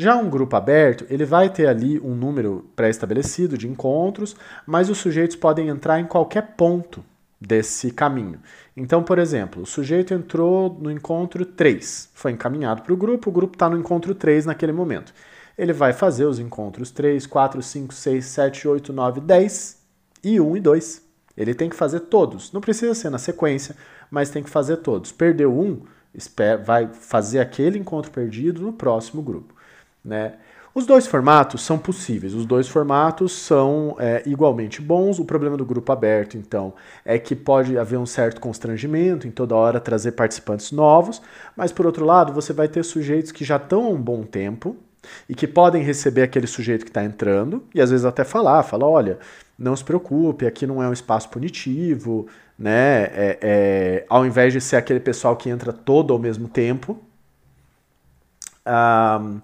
Já 0.00 0.14
um 0.14 0.30
grupo 0.30 0.54
aberto, 0.54 1.04
ele 1.10 1.24
vai 1.24 1.50
ter 1.50 1.66
ali 1.66 1.98
um 1.98 2.14
número 2.14 2.70
pré-estabelecido 2.76 3.58
de 3.58 3.66
encontros, 3.66 4.36
mas 4.64 4.88
os 4.88 4.98
sujeitos 4.98 5.34
podem 5.34 5.66
entrar 5.66 5.98
em 5.98 6.06
qualquer 6.06 6.54
ponto 6.56 7.04
desse 7.40 7.90
caminho. 7.90 8.40
Então, 8.76 9.02
por 9.02 9.18
exemplo, 9.18 9.62
o 9.62 9.66
sujeito 9.66 10.14
entrou 10.14 10.78
no 10.80 10.88
encontro 10.88 11.44
3, 11.44 12.10
foi 12.14 12.30
encaminhado 12.30 12.82
para 12.82 12.92
o 12.92 12.96
grupo, 12.96 13.28
o 13.28 13.32
grupo 13.32 13.56
está 13.56 13.68
no 13.68 13.76
encontro 13.76 14.14
3 14.14 14.46
naquele 14.46 14.70
momento. 14.70 15.12
Ele 15.58 15.72
vai 15.72 15.92
fazer 15.92 16.26
os 16.26 16.38
encontros 16.38 16.92
3, 16.92 17.26
4, 17.26 17.60
5, 17.60 17.92
6, 17.92 18.24
7, 18.24 18.68
8, 18.68 18.92
9, 18.92 19.20
10 19.20 19.82
e 20.22 20.40
1 20.40 20.56
e 20.58 20.60
2. 20.60 21.02
Ele 21.36 21.54
tem 21.54 21.68
que 21.68 21.74
fazer 21.74 22.00
todos. 22.02 22.52
Não 22.52 22.60
precisa 22.60 22.94
ser 22.94 23.10
na 23.10 23.18
sequência, 23.18 23.74
mas 24.08 24.30
tem 24.30 24.44
que 24.44 24.50
fazer 24.50 24.76
todos. 24.76 25.10
Perdeu 25.10 25.52
um, 25.52 25.82
vai 26.64 26.86
fazer 26.86 27.40
aquele 27.40 27.80
encontro 27.80 28.12
perdido 28.12 28.62
no 28.62 28.72
próximo 28.72 29.20
grupo. 29.22 29.57
Né? 30.08 30.32
Os 30.74 30.86
dois 30.86 31.06
formatos 31.06 31.62
são 31.62 31.78
possíveis, 31.78 32.34
os 32.34 32.46
dois 32.46 32.68
formatos 32.68 33.32
são 33.32 33.96
é, 33.98 34.22
igualmente 34.24 34.80
bons. 34.80 35.18
O 35.18 35.24
problema 35.24 35.56
do 35.56 35.64
grupo 35.64 35.92
aberto, 35.92 36.36
então, 36.36 36.72
é 37.04 37.18
que 37.18 37.34
pode 37.36 37.76
haver 37.76 37.98
um 37.98 38.06
certo 38.06 38.40
constrangimento 38.40 39.26
em 39.26 39.30
toda 39.30 39.54
hora 39.54 39.80
trazer 39.80 40.12
participantes 40.12 40.72
novos, 40.72 41.20
mas 41.56 41.72
por 41.72 41.84
outro 41.84 42.04
lado, 42.04 42.32
você 42.32 42.52
vai 42.52 42.68
ter 42.68 42.84
sujeitos 42.84 43.32
que 43.32 43.44
já 43.44 43.56
estão 43.56 43.84
há 43.84 43.88
um 43.88 44.00
bom 44.00 44.22
tempo 44.22 44.76
e 45.28 45.34
que 45.34 45.46
podem 45.46 45.82
receber 45.82 46.22
aquele 46.22 46.46
sujeito 46.46 46.84
que 46.84 46.90
está 46.90 47.04
entrando 47.04 47.64
e 47.74 47.80
às 47.80 47.90
vezes 47.90 48.06
até 48.06 48.24
falar, 48.24 48.62
fala, 48.62 48.86
olha, 48.86 49.18
não 49.58 49.74
se 49.74 49.82
preocupe, 49.82 50.46
aqui 50.46 50.66
não 50.66 50.82
é 50.82 50.88
um 50.88 50.92
espaço 50.92 51.28
punitivo, 51.28 52.28
né? 52.58 53.04
É, 53.04 53.38
é, 53.42 54.06
ao 54.08 54.24
invés 54.24 54.52
de 54.52 54.60
ser 54.60 54.76
aquele 54.76 55.00
pessoal 55.00 55.36
que 55.36 55.50
entra 55.50 55.72
todo 55.72 56.12
ao 56.12 56.18
mesmo 56.18 56.48
tempo. 56.48 56.98
Um, 58.66 59.40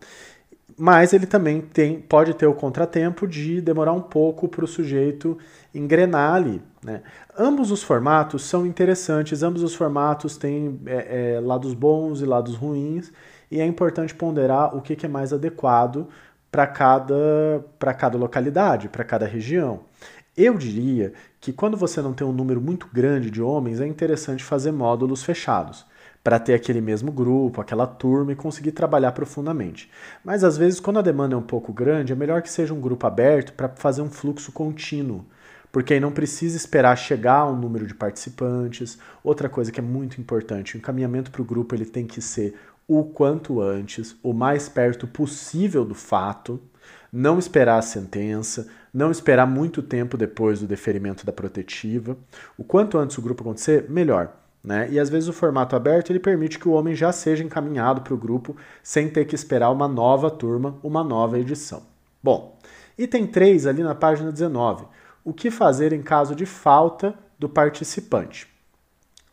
mas 0.76 1.12
ele 1.12 1.26
também 1.26 1.60
tem, 1.60 2.00
pode 2.00 2.34
ter 2.34 2.46
o 2.46 2.54
contratempo 2.54 3.26
de 3.26 3.60
demorar 3.60 3.92
um 3.92 4.00
pouco 4.00 4.48
para 4.48 4.64
o 4.64 4.68
sujeito 4.68 5.38
engrenar 5.74 6.34
ali. 6.34 6.62
Né? 6.82 7.02
Ambos 7.38 7.70
os 7.70 7.82
formatos 7.82 8.44
são 8.44 8.66
interessantes, 8.66 9.42
ambos 9.42 9.62
os 9.62 9.74
formatos 9.74 10.36
têm 10.36 10.80
é, 10.86 11.36
é, 11.36 11.40
lados 11.40 11.74
bons 11.74 12.20
e 12.20 12.24
lados 12.24 12.56
ruins, 12.56 13.12
e 13.50 13.60
é 13.60 13.66
importante 13.66 14.14
ponderar 14.14 14.76
o 14.76 14.80
que, 14.80 14.96
que 14.96 15.06
é 15.06 15.08
mais 15.08 15.32
adequado 15.32 16.08
para 16.50 16.66
cada, 16.66 17.64
cada 17.98 18.18
localidade, 18.18 18.88
para 18.88 19.04
cada 19.04 19.26
região. 19.26 19.80
Eu 20.36 20.58
diria 20.58 21.12
que 21.40 21.52
quando 21.52 21.76
você 21.76 22.02
não 22.02 22.12
tem 22.12 22.26
um 22.26 22.32
número 22.32 22.60
muito 22.60 22.88
grande 22.92 23.30
de 23.30 23.40
homens, 23.40 23.80
é 23.80 23.86
interessante 23.86 24.42
fazer 24.42 24.72
módulos 24.72 25.22
fechados 25.22 25.86
para 26.24 26.38
ter 26.38 26.54
aquele 26.54 26.80
mesmo 26.80 27.12
grupo, 27.12 27.60
aquela 27.60 27.86
turma 27.86 28.32
e 28.32 28.36
conseguir 28.36 28.72
trabalhar 28.72 29.12
profundamente. 29.12 29.90
Mas 30.24 30.42
às 30.42 30.56
vezes, 30.56 30.80
quando 30.80 30.98
a 30.98 31.02
demanda 31.02 31.34
é 31.34 31.38
um 31.38 31.42
pouco 31.42 31.70
grande, 31.70 32.14
é 32.14 32.16
melhor 32.16 32.40
que 32.40 32.50
seja 32.50 32.72
um 32.72 32.80
grupo 32.80 33.06
aberto 33.06 33.52
para 33.52 33.68
fazer 33.68 34.00
um 34.00 34.08
fluxo 34.08 34.50
contínuo, 34.50 35.26
porque 35.70 35.92
aí 35.92 36.00
não 36.00 36.10
precisa 36.10 36.56
esperar 36.56 36.96
chegar 36.96 37.46
um 37.46 37.54
número 37.54 37.86
de 37.86 37.94
participantes. 37.94 38.98
Outra 39.22 39.50
coisa 39.50 39.70
que 39.70 39.78
é 39.78 39.82
muito 39.82 40.18
importante, 40.18 40.76
o 40.76 40.78
encaminhamento 40.78 41.30
para 41.30 41.42
o 41.42 41.44
grupo 41.44 41.74
ele 41.74 41.84
tem 41.84 42.06
que 42.06 42.22
ser 42.22 42.54
o 42.88 43.04
quanto 43.04 43.60
antes, 43.60 44.16
o 44.22 44.32
mais 44.32 44.66
perto 44.66 45.06
possível 45.06 45.84
do 45.84 45.94
fato, 45.94 46.58
não 47.12 47.38
esperar 47.38 47.78
a 47.78 47.82
sentença, 47.82 48.66
não 48.92 49.10
esperar 49.10 49.46
muito 49.46 49.82
tempo 49.82 50.16
depois 50.16 50.60
do 50.60 50.66
deferimento 50.66 51.26
da 51.26 51.32
protetiva. 51.32 52.16
O 52.56 52.64
quanto 52.64 52.96
antes 52.96 53.18
o 53.18 53.22
grupo 53.22 53.42
acontecer, 53.42 53.90
melhor. 53.90 54.43
Né? 54.64 54.88
E 54.90 54.98
às 54.98 55.10
vezes 55.10 55.28
o 55.28 55.32
formato 55.32 55.76
aberto 55.76 56.08
ele 56.08 56.18
permite 56.18 56.58
que 56.58 56.66
o 56.66 56.72
homem 56.72 56.94
já 56.94 57.12
seja 57.12 57.44
encaminhado 57.44 58.00
para 58.00 58.14
o 58.14 58.16
grupo 58.16 58.56
sem 58.82 59.10
ter 59.10 59.26
que 59.26 59.34
esperar 59.34 59.70
uma 59.70 59.86
nova 59.86 60.30
turma, 60.30 60.78
uma 60.82 61.04
nova 61.04 61.38
edição. 61.38 61.82
Bom, 62.22 62.58
item 62.96 63.26
3 63.26 63.66
ali 63.66 63.82
na 63.82 63.94
página 63.94 64.32
19. 64.32 64.86
O 65.22 65.34
que 65.34 65.50
fazer 65.50 65.92
em 65.92 66.02
caso 66.02 66.34
de 66.34 66.46
falta 66.46 67.14
do 67.38 67.46
participante? 67.46 68.48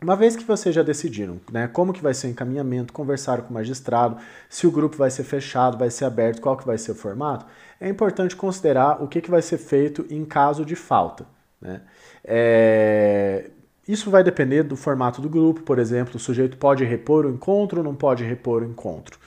Uma 0.01 0.15
vez 0.15 0.35
que 0.35 0.43
vocês 0.43 0.73
já 0.75 0.81
decidiram 0.81 1.39
né, 1.51 1.67
como 1.67 1.93
que 1.93 2.01
vai 2.01 2.13
ser 2.13 2.27
o 2.27 2.31
encaminhamento, 2.31 2.91
conversaram 2.91 3.43
com 3.43 3.51
o 3.51 3.53
magistrado, 3.53 4.17
se 4.49 4.65
o 4.65 4.71
grupo 4.71 4.97
vai 4.97 5.11
ser 5.11 5.23
fechado, 5.23 5.77
vai 5.77 5.91
ser 5.91 6.05
aberto, 6.05 6.41
qual 6.41 6.57
que 6.57 6.65
vai 6.65 6.77
ser 6.77 6.91
o 6.91 6.95
formato, 6.95 7.45
é 7.79 7.87
importante 7.87 8.35
considerar 8.35 9.01
o 9.01 9.07
que, 9.07 9.21
que 9.21 9.29
vai 9.29 9.43
ser 9.43 9.59
feito 9.59 10.05
em 10.09 10.25
caso 10.25 10.65
de 10.65 10.75
falta. 10.75 11.25
Né? 11.61 11.81
É, 12.23 13.51
isso 13.87 14.09
vai 14.11 14.23
depender 14.23 14.63
do 14.63 14.75
formato 14.75 15.21
do 15.21 15.29
grupo, 15.29 15.61
por 15.61 15.79
exemplo, 15.79 16.17
o 16.17 16.19
sujeito 16.19 16.57
pode 16.57 16.83
repor 16.83 17.25
o 17.25 17.29
encontro 17.29 17.79
ou 17.79 17.83
não 17.83 17.95
pode 17.95 18.23
repor 18.23 18.61
o 18.61 18.65
encontro. 18.65 19.19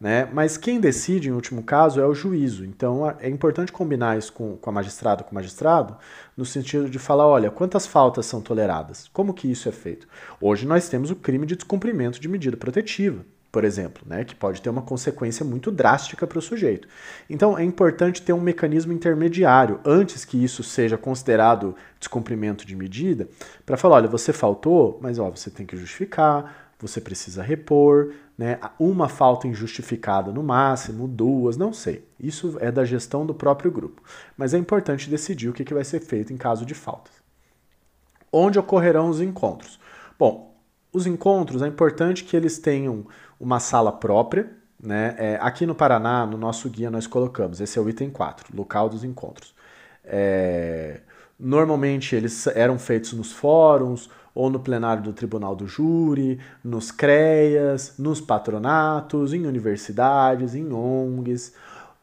Né? 0.00 0.28
Mas 0.32 0.56
quem 0.56 0.80
decide, 0.80 1.28
em 1.28 1.32
último 1.32 1.62
caso, 1.62 2.00
é 2.00 2.06
o 2.06 2.14
juízo. 2.14 2.64
Então 2.64 3.14
é 3.20 3.28
importante 3.28 3.72
combinar 3.72 4.16
isso 4.16 4.32
com, 4.32 4.56
com 4.56 4.70
a 4.70 4.72
magistrada, 4.72 5.24
com 5.24 5.32
o 5.32 5.34
magistrado, 5.34 5.96
no 6.36 6.44
sentido 6.44 6.88
de 6.88 6.98
falar: 6.98 7.26
olha, 7.26 7.50
quantas 7.50 7.86
faltas 7.86 8.24
são 8.26 8.40
toleradas? 8.40 9.08
Como 9.12 9.34
que 9.34 9.50
isso 9.50 9.68
é 9.68 9.72
feito? 9.72 10.06
Hoje 10.40 10.66
nós 10.66 10.88
temos 10.88 11.10
o 11.10 11.16
crime 11.16 11.46
de 11.46 11.56
descumprimento 11.56 12.20
de 12.20 12.28
medida 12.28 12.56
protetiva 12.56 13.24
por 13.50 13.64
exemplo, 13.64 14.02
né, 14.06 14.24
que 14.24 14.34
pode 14.34 14.60
ter 14.60 14.68
uma 14.68 14.82
consequência 14.82 15.44
muito 15.44 15.70
drástica 15.70 16.26
para 16.26 16.38
o 16.38 16.42
sujeito. 16.42 16.86
Então 17.28 17.58
é 17.58 17.64
importante 17.64 18.22
ter 18.22 18.32
um 18.32 18.40
mecanismo 18.40 18.92
intermediário 18.92 19.80
antes 19.84 20.24
que 20.24 20.42
isso 20.42 20.62
seja 20.62 20.98
considerado 20.98 21.74
descumprimento 21.98 22.66
de 22.66 22.76
medida, 22.76 23.28
para 23.64 23.76
falar, 23.76 23.96
olha, 23.96 24.08
você 24.08 24.32
faltou, 24.32 24.98
mas 25.00 25.18
ó, 25.18 25.30
você 25.30 25.50
tem 25.50 25.64
que 25.64 25.76
justificar, 25.76 26.72
você 26.78 27.00
precisa 27.00 27.42
repor, 27.42 28.12
né, 28.36 28.60
uma 28.78 29.08
falta 29.08 29.48
injustificada 29.48 30.30
no 30.30 30.42
máximo, 30.42 31.08
duas, 31.08 31.56
não 31.56 31.72
sei. 31.72 32.04
Isso 32.20 32.56
é 32.60 32.70
da 32.70 32.84
gestão 32.84 33.26
do 33.26 33.34
próprio 33.34 33.70
grupo, 33.70 34.02
mas 34.36 34.54
é 34.54 34.58
importante 34.58 35.10
decidir 35.10 35.48
o 35.48 35.52
que, 35.52 35.64
que 35.64 35.74
vai 35.74 35.84
ser 35.84 36.00
feito 36.00 36.32
em 36.32 36.36
caso 36.36 36.64
de 36.64 36.74
faltas. 36.74 37.12
Onde 38.30 38.58
ocorrerão 38.58 39.08
os 39.08 39.20
encontros? 39.20 39.80
Bom, 40.18 40.47
os 40.92 41.06
encontros 41.06 41.62
é 41.62 41.66
importante 41.66 42.24
que 42.24 42.36
eles 42.36 42.58
tenham 42.58 43.06
uma 43.38 43.60
sala 43.60 43.92
própria. 43.92 44.50
Né? 44.80 45.14
É, 45.18 45.38
aqui 45.40 45.66
no 45.66 45.74
Paraná, 45.74 46.24
no 46.24 46.36
nosso 46.36 46.68
guia, 46.68 46.90
nós 46.90 47.06
colocamos, 47.06 47.60
esse 47.60 47.78
é 47.78 47.82
o 47.82 47.88
item 47.88 48.10
4, 48.10 48.56
local 48.56 48.88
dos 48.88 49.04
encontros. 49.04 49.54
É, 50.04 51.00
normalmente 51.38 52.14
eles 52.14 52.46
eram 52.48 52.78
feitos 52.78 53.12
nos 53.12 53.32
fóruns, 53.32 54.08
ou 54.38 54.48
no 54.48 54.60
plenário 54.60 55.02
do 55.02 55.12
Tribunal 55.12 55.56
do 55.56 55.66
Júri, 55.66 56.38
nos 56.62 56.92
CREAS, 56.92 57.94
nos 57.98 58.20
patronatos, 58.20 59.32
em 59.34 59.44
universidades, 59.44 60.54
em 60.54 60.72
ONGs. 60.72 61.52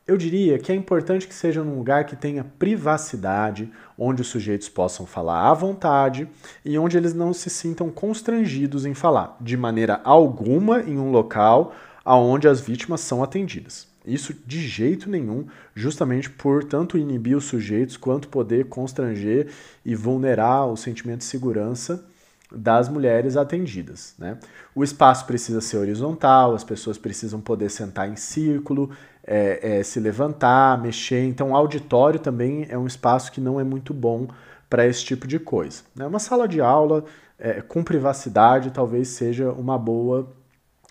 Eu 0.08 0.18
diria 0.18 0.60
que 0.60 0.72
é 0.72 0.76
importante 0.76 1.28
que 1.28 1.34
seja 1.34 1.64
num 1.64 1.78
lugar 1.78 2.06
que 2.06 2.16
tenha 2.16 2.44
privacidade, 2.44 3.72
onde 3.98 4.22
os 4.22 4.28
sujeitos 4.28 4.70
possam 4.70 5.04
falar 5.04 5.50
à 5.50 5.54
vontade 5.56 6.28
e 6.64 6.78
onde 6.78 6.96
eles 6.96 7.16
não 7.16 7.34
se 7.34 7.50
sintam 7.50 7.90
constrangidos 7.90 8.86
em 8.86 8.94
falar, 8.94 9.36
de 9.42 9.58
maneira 9.58 10.00
alguma 10.04 10.82
em 10.82 11.00
um 11.00 11.10
local 11.10 11.74
aonde 12.04 12.48
as 12.48 12.62
vítimas 12.62 13.02
são 13.02 13.24
atendidas. 13.24 13.88
Isso 14.06 14.36
de 14.46 14.60
jeito 14.60 15.10
nenhum, 15.10 15.48
justamente 15.74 16.30
por 16.30 16.64
tanto 16.64 17.00
inibir 17.00 17.36
os 17.36 17.46
sujeitos 17.46 17.98
quanto 17.98 18.28
poder 18.28 18.66
constranger 18.66 19.48
e 19.84 19.96
vulnerar 19.96 20.68
o 20.68 20.78
sentimento 20.78 21.20
de 21.20 21.26
segurança 21.26 22.06
das 22.52 22.88
mulheres 22.88 23.36
atendidas. 23.36 24.14
Né? 24.18 24.38
O 24.74 24.84
espaço 24.84 25.26
precisa 25.26 25.62
ser 25.62 25.78
horizontal, 25.78 26.54
as 26.54 26.64
pessoas 26.64 26.98
precisam 26.98 27.42
poder 27.42 27.70
sentar 27.70 28.08
em 28.10 28.16
círculo, 28.16 28.92
é, 29.26 29.80
é, 29.80 29.84
se 29.84 30.00
levantar, 30.00 30.82
mexer. 30.82 31.24
Então, 31.26 31.56
auditório 31.56 32.20
também 32.20 32.68
é 32.70 32.78
um 32.78 32.86
espaço 32.86 33.32
que 33.32 33.42
não 33.42 33.60
é 33.60 33.64
muito 33.64 33.94
bom 33.94 34.28
para 34.70 34.86
esse 34.86 35.04
tipo 35.04 35.28
de 35.28 35.40
coisa. 35.40 35.84
Né? 35.96 36.06
Uma 36.06 36.20
sala 36.20 36.48
de 36.48 36.62
aula 36.62 37.04
é, 37.40 37.62
com 37.62 37.84
privacidade 37.84 38.72
talvez 38.72 39.10
seja 39.10 39.52
uma 39.52 39.78
boa, 39.78 40.32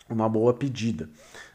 uma 0.08 0.28
boa 0.28 0.52
pedida 0.52 1.08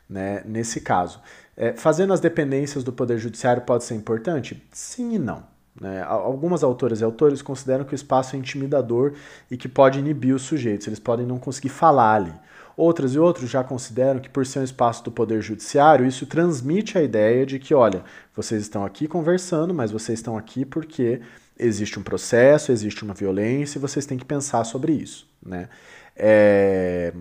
né? 0.10 0.42
nesse 0.46 0.82
caso. 0.82 1.20
É, 1.56 1.74
fazendo 1.74 2.14
as 2.14 2.20
dependências 2.20 2.84
do 2.84 2.94
Poder 2.94 3.18
Judiciário 3.18 3.64
pode 3.64 3.84
ser 3.84 3.96
importante? 3.96 4.64
Sim 4.72 5.16
e 5.16 5.20
não. 5.20 5.44
Né? 5.80 6.02
Algumas 6.04 6.64
autoras 6.64 7.02
e 7.02 7.04
autores 7.04 7.42
consideram 7.42 7.84
que 7.84 7.94
o 7.94 7.96
espaço 7.96 8.36
é 8.36 8.40
intimidador 8.40 9.14
e 9.52 9.58
que 9.58 9.68
pode 9.68 10.00
inibir 10.00 10.34
os 10.34 10.42
sujeitos, 10.42 10.88
eles 10.88 11.00
podem 11.00 11.26
não 11.26 11.38
conseguir 11.38 11.70
falar 11.70 12.16
ali. 12.16 12.34
Outras 12.80 13.14
e 13.14 13.20
outros 13.20 13.50
já 13.50 13.62
consideram 13.62 14.22
que, 14.22 14.30
por 14.30 14.46
ser 14.46 14.60
um 14.60 14.64
espaço 14.64 15.04
do 15.04 15.12
Poder 15.12 15.42
Judiciário, 15.42 16.06
isso 16.06 16.26
transmite 16.26 16.98
a 16.98 17.04
ideia 17.04 17.46
de 17.46 17.60
que, 17.60 17.74
olha, 17.74 18.06
vocês 18.34 18.62
estão 18.62 18.86
aqui 18.86 19.06
conversando, 19.06 19.74
mas 19.74 19.92
vocês 19.92 20.18
estão 20.18 20.38
aqui 20.38 20.64
porque 20.64 21.20
existe 21.60 22.00
um 22.00 22.04
processo, 22.04 22.72
existe 22.72 23.04
uma 23.04 23.14
violência 23.14 23.78
e 23.78 23.82
vocês 23.82 24.06
têm 24.06 24.18
que 24.18 24.24
pensar 24.24 24.64
sobre 24.64 24.94
isso. 24.94 25.28
Né? 25.46 25.68
É... 26.16 27.12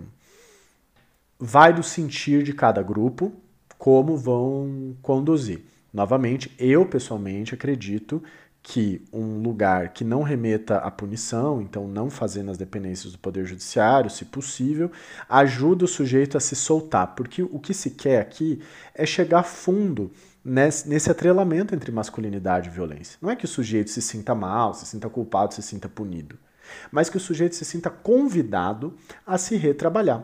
Vai 1.40 1.72
do 1.72 1.82
sentir 1.82 2.44
de 2.44 2.52
cada 2.52 2.80
grupo 2.80 3.32
como 3.76 4.16
vão 4.16 4.96
conduzir. 5.02 5.64
Novamente, 5.92 6.54
eu 6.56 6.86
pessoalmente 6.86 7.52
acredito 7.52 8.22
que 8.62 9.02
um 9.12 9.40
lugar 9.40 9.94
que 9.94 10.04
não 10.04 10.22
remeta 10.22 10.76
à 10.76 10.90
punição, 10.90 11.62
então 11.62 11.88
não 11.88 12.10
fazendo 12.10 12.50
as 12.50 12.58
dependências 12.58 13.12
do 13.12 13.18
Poder 13.18 13.46
Judiciário, 13.46 14.10
se 14.10 14.26
possível, 14.26 14.90
ajuda 15.28 15.84
o 15.84 15.88
sujeito 15.88 16.36
a 16.36 16.40
se 16.40 16.54
soltar, 16.54 17.14
porque 17.14 17.42
o 17.42 17.58
que 17.58 17.72
se 17.72 17.90
quer 17.90 18.20
aqui 18.20 18.60
é 18.94 19.06
chegar 19.06 19.42
fundo 19.42 20.10
nesse, 20.44 21.10
atrelamento 21.10 21.74
entre 21.74 21.90
masculinidade 21.92 22.68
e 22.68 22.72
violência. 22.72 23.18
Não 23.22 23.30
é 23.30 23.36
que 23.36 23.44
o 23.44 23.48
sujeito 23.48 23.90
se 23.90 24.02
sinta 24.02 24.34
mal, 24.34 24.74
se 24.74 24.86
sinta 24.86 25.08
culpado, 25.08 25.54
se 25.54 25.62
sinta 25.62 25.88
punido, 25.88 26.38
mas 26.90 27.08
que 27.08 27.16
o 27.16 27.20
sujeito 27.20 27.54
se 27.54 27.64
sinta 27.64 27.88
convidado 27.88 28.94
a 29.26 29.38
se 29.38 29.56
retrabalhar. 29.56 30.22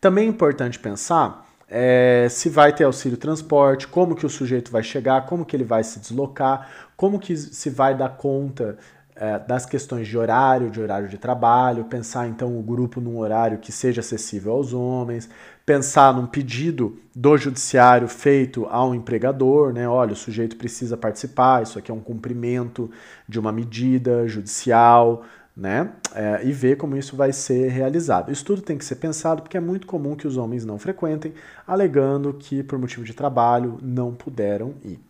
Também 0.00 0.26
é 0.26 0.30
importante 0.30 0.78
pensar 0.78 1.46
é, 1.70 2.26
se 2.28 2.48
vai 2.48 2.74
ter 2.74 2.82
auxílio 2.82 3.16
transporte, 3.16 3.86
como 3.86 4.16
que 4.16 4.26
o 4.26 4.30
sujeito 4.30 4.72
vai 4.72 4.82
chegar, 4.82 5.26
como 5.26 5.44
que 5.44 5.54
ele 5.54 5.62
vai 5.62 5.84
se 5.84 6.00
deslocar, 6.00 6.68
como 7.00 7.18
que 7.18 7.34
se 7.34 7.70
vai 7.70 7.96
dar 7.96 8.10
conta 8.10 8.76
é, 9.16 9.38
das 9.38 9.64
questões 9.64 10.06
de 10.06 10.18
horário, 10.18 10.68
de 10.68 10.82
horário 10.82 11.08
de 11.08 11.16
trabalho, 11.16 11.86
pensar 11.86 12.28
então 12.28 12.58
o 12.58 12.62
grupo 12.62 13.00
num 13.00 13.16
horário 13.16 13.56
que 13.56 13.72
seja 13.72 14.02
acessível 14.02 14.52
aos 14.52 14.74
homens, 14.74 15.26
pensar 15.64 16.12
num 16.12 16.26
pedido 16.26 17.00
do 17.16 17.38
judiciário 17.38 18.06
feito 18.06 18.66
ao 18.66 18.94
empregador, 18.94 19.72
né? 19.72 19.88
Olha, 19.88 20.12
o 20.12 20.16
sujeito 20.16 20.56
precisa 20.56 20.94
participar, 20.94 21.62
isso 21.62 21.78
aqui 21.78 21.90
é 21.90 21.94
um 21.94 22.00
cumprimento 22.00 22.90
de 23.26 23.40
uma 23.40 23.50
medida 23.50 24.28
judicial, 24.28 25.22
né? 25.56 25.92
É, 26.14 26.44
e 26.44 26.52
ver 26.52 26.76
como 26.76 26.98
isso 26.98 27.16
vai 27.16 27.32
ser 27.32 27.70
realizado. 27.70 28.30
Isso 28.30 28.44
tudo 28.44 28.60
tem 28.60 28.76
que 28.76 28.84
ser 28.84 28.96
pensado 28.96 29.40
porque 29.40 29.56
é 29.56 29.60
muito 29.60 29.86
comum 29.86 30.14
que 30.14 30.26
os 30.26 30.36
homens 30.36 30.66
não 30.66 30.78
frequentem, 30.78 31.32
alegando 31.66 32.34
que 32.34 32.62
por 32.62 32.78
motivo 32.78 33.04
de 33.04 33.14
trabalho 33.14 33.78
não 33.80 34.12
puderam 34.12 34.74
ir. 34.84 35.09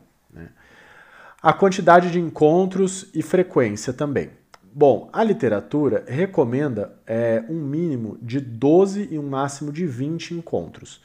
A 1.43 1.55
quantidade 1.55 2.11
de 2.11 2.21
encontros 2.21 3.09
e 3.15 3.23
frequência 3.23 3.95
também. 3.95 4.31
Bom, 4.73 5.09
a 5.11 5.25
literatura 5.25 6.05
recomenda 6.07 6.95
é, 7.07 7.43
um 7.49 7.57
mínimo 7.57 8.19
de 8.21 8.39
12 8.39 9.09
e 9.11 9.19
um 9.19 9.27
máximo 9.27 9.73
de 9.73 9.87
20 9.87 10.35
encontros. 10.35 11.03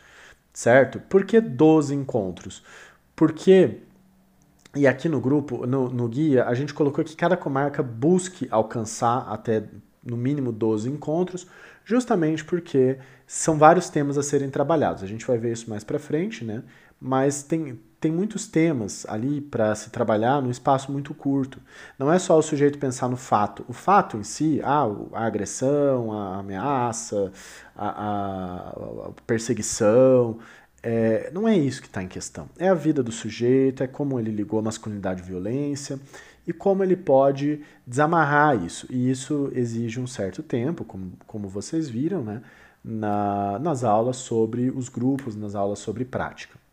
certo? 0.53 0.99
Por 0.99 1.25
que 1.25 1.39
12 1.39 1.95
encontros? 1.95 2.63
Porque, 3.15 3.79
e 4.75 4.85
aqui 4.85 5.07
no 5.07 5.21
grupo, 5.21 5.65
no, 5.65 5.89
no 5.89 6.07
guia, 6.07 6.45
a 6.45 6.53
gente 6.53 6.73
colocou 6.73 7.03
que 7.03 7.15
cada 7.15 7.37
comarca 7.37 7.81
busque 7.81 8.47
alcançar 8.51 9.19
até 9.29 9.63
no 10.03 10.17
mínimo 10.17 10.51
12 10.51 10.89
encontros, 10.89 11.47
justamente 11.85 12.43
porque 12.43 12.97
são 13.25 13.57
vários 13.57 13.89
temas 13.89 14.17
a 14.17 14.23
serem 14.23 14.49
trabalhados. 14.49 15.01
A 15.01 15.07
gente 15.07 15.25
vai 15.25 15.37
ver 15.37 15.53
isso 15.53 15.69
mais 15.69 15.83
para 15.83 15.97
frente, 15.97 16.43
né? 16.43 16.61
Mas 16.99 17.41
tem, 17.41 17.79
tem 18.05 18.11
muitos 18.11 18.45
temas 18.45 19.03
ali 19.09 19.41
para 19.41 19.73
se 19.73 19.89
trabalhar 19.89 20.39
num 20.39 20.51
espaço 20.51 20.91
muito 20.91 21.11
curto. 21.11 21.59
Não 21.97 22.13
é 22.13 22.19
só 22.19 22.37
o 22.37 22.41
sujeito 22.43 22.77
pensar 22.77 23.09
no 23.09 23.17
fato. 23.17 23.65
O 23.67 23.73
fato 23.73 24.15
em 24.15 24.23
si, 24.23 24.61
ah, 24.63 24.85
a 25.11 25.25
agressão, 25.25 26.11
a 26.11 26.37
ameaça, 26.37 27.31
a, 27.75 27.87
a, 27.89 29.11
perseguição, 29.25 30.37
é, 30.83 31.31
não 31.33 31.47
é 31.47 31.57
isso 31.57 31.81
que 31.81 31.87
está 31.87 32.03
em 32.03 32.07
questão. 32.07 32.47
É 32.59 32.69
a 32.69 32.75
vida 32.75 33.01
do 33.01 33.11
sujeito, 33.11 33.81
é 33.81 33.87
como 33.87 34.19
ele 34.19 34.29
ligou 34.29 34.59
a 34.59 34.61
masculinidade 34.61 35.23
e 35.23 35.25
violência 35.25 35.99
e 36.45 36.53
como 36.53 36.83
ele 36.83 36.95
pode 36.95 37.61
desamarrar 37.87 38.63
isso. 38.63 38.85
E 38.91 39.09
isso 39.09 39.49
exige 39.55 39.99
um 39.99 40.05
certo 40.05 40.43
tempo, 40.43 40.85
como, 40.85 41.13
como 41.25 41.47
vocês 41.49 41.89
viram, 41.89 42.23
né? 42.23 42.43
Na, 42.83 43.57
nas 43.57 43.83
aulas 43.83 44.17
sobre 44.17 44.69
os 44.69 44.89
grupos, 44.89 45.35
nas 45.35 45.55
aulas 45.55 45.79
sobre 45.79 46.05
prática. 46.05 46.64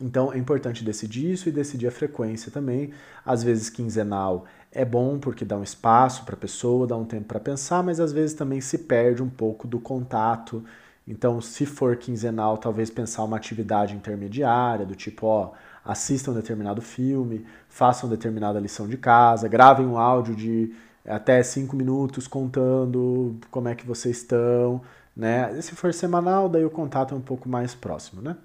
Então 0.00 0.32
é 0.32 0.38
importante 0.38 0.84
decidir 0.84 1.32
isso 1.32 1.48
e 1.48 1.52
decidir 1.52 1.86
a 1.86 1.90
frequência 1.90 2.52
também. 2.52 2.92
Às 3.24 3.42
vezes 3.42 3.70
quinzenal 3.70 4.44
é 4.70 4.84
bom 4.84 5.18
porque 5.18 5.44
dá 5.44 5.56
um 5.56 5.62
espaço 5.62 6.24
para 6.24 6.34
a 6.34 6.38
pessoa, 6.38 6.86
dá 6.86 6.96
um 6.96 7.04
tempo 7.04 7.24
para 7.24 7.40
pensar, 7.40 7.82
mas 7.82 7.98
às 7.98 8.12
vezes 8.12 8.34
também 8.34 8.60
se 8.60 8.78
perde 8.78 9.22
um 9.22 9.28
pouco 9.30 9.66
do 9.66 9.80
contato. 9.80 10.62
Então, 11.08 11.40
se 11.40 11.64
for 11.64 11.96
quinzenal, 11.96 12.58
talvez 12.58 12.90
pensar 12.90 13.22
uma 13.24 13.36
atividade 13.36 13.94
intermediária, 13.94 14.84
do 14.84 14.94
tipo, 14.94 15.26
ó, 15.26 15.52
assistam 15.84 16.32
um 16.32 16.34
determinado 16.34 16.82
filme, 16.82 17.46
façam 17.68 18.08
determinada 18.08 18.58
lição 18.58 18.88
de 18.88 18.96
casa, 18.96 19.48
gravem 19.48 19.86
um 19.86 19.96
áudio 19.98 20.34
de 20.34 20.74
até 21.06 21.42
cinco 21.42 21.76
minutos 21.76 22.26
contando 22.26 23.36
como 23.50 23.68
é 23.68 23.74
que 23.74 23.86
vocês 23.86 24.18
estão, 24.18 24.82
né? 25.16 25.60
Se 25.62 25.74
for 25.76 25.94
semanal, 25.94 26.48
daí 26.48 26.64
o 26.64 26.70
contato 26.70 27.14
é 27.14 27.16
um 27.16 27.20
pouco 27.20 27.48
mais 27.48 27.74
próximo, 27.74 28.20
né? 28.20 28.36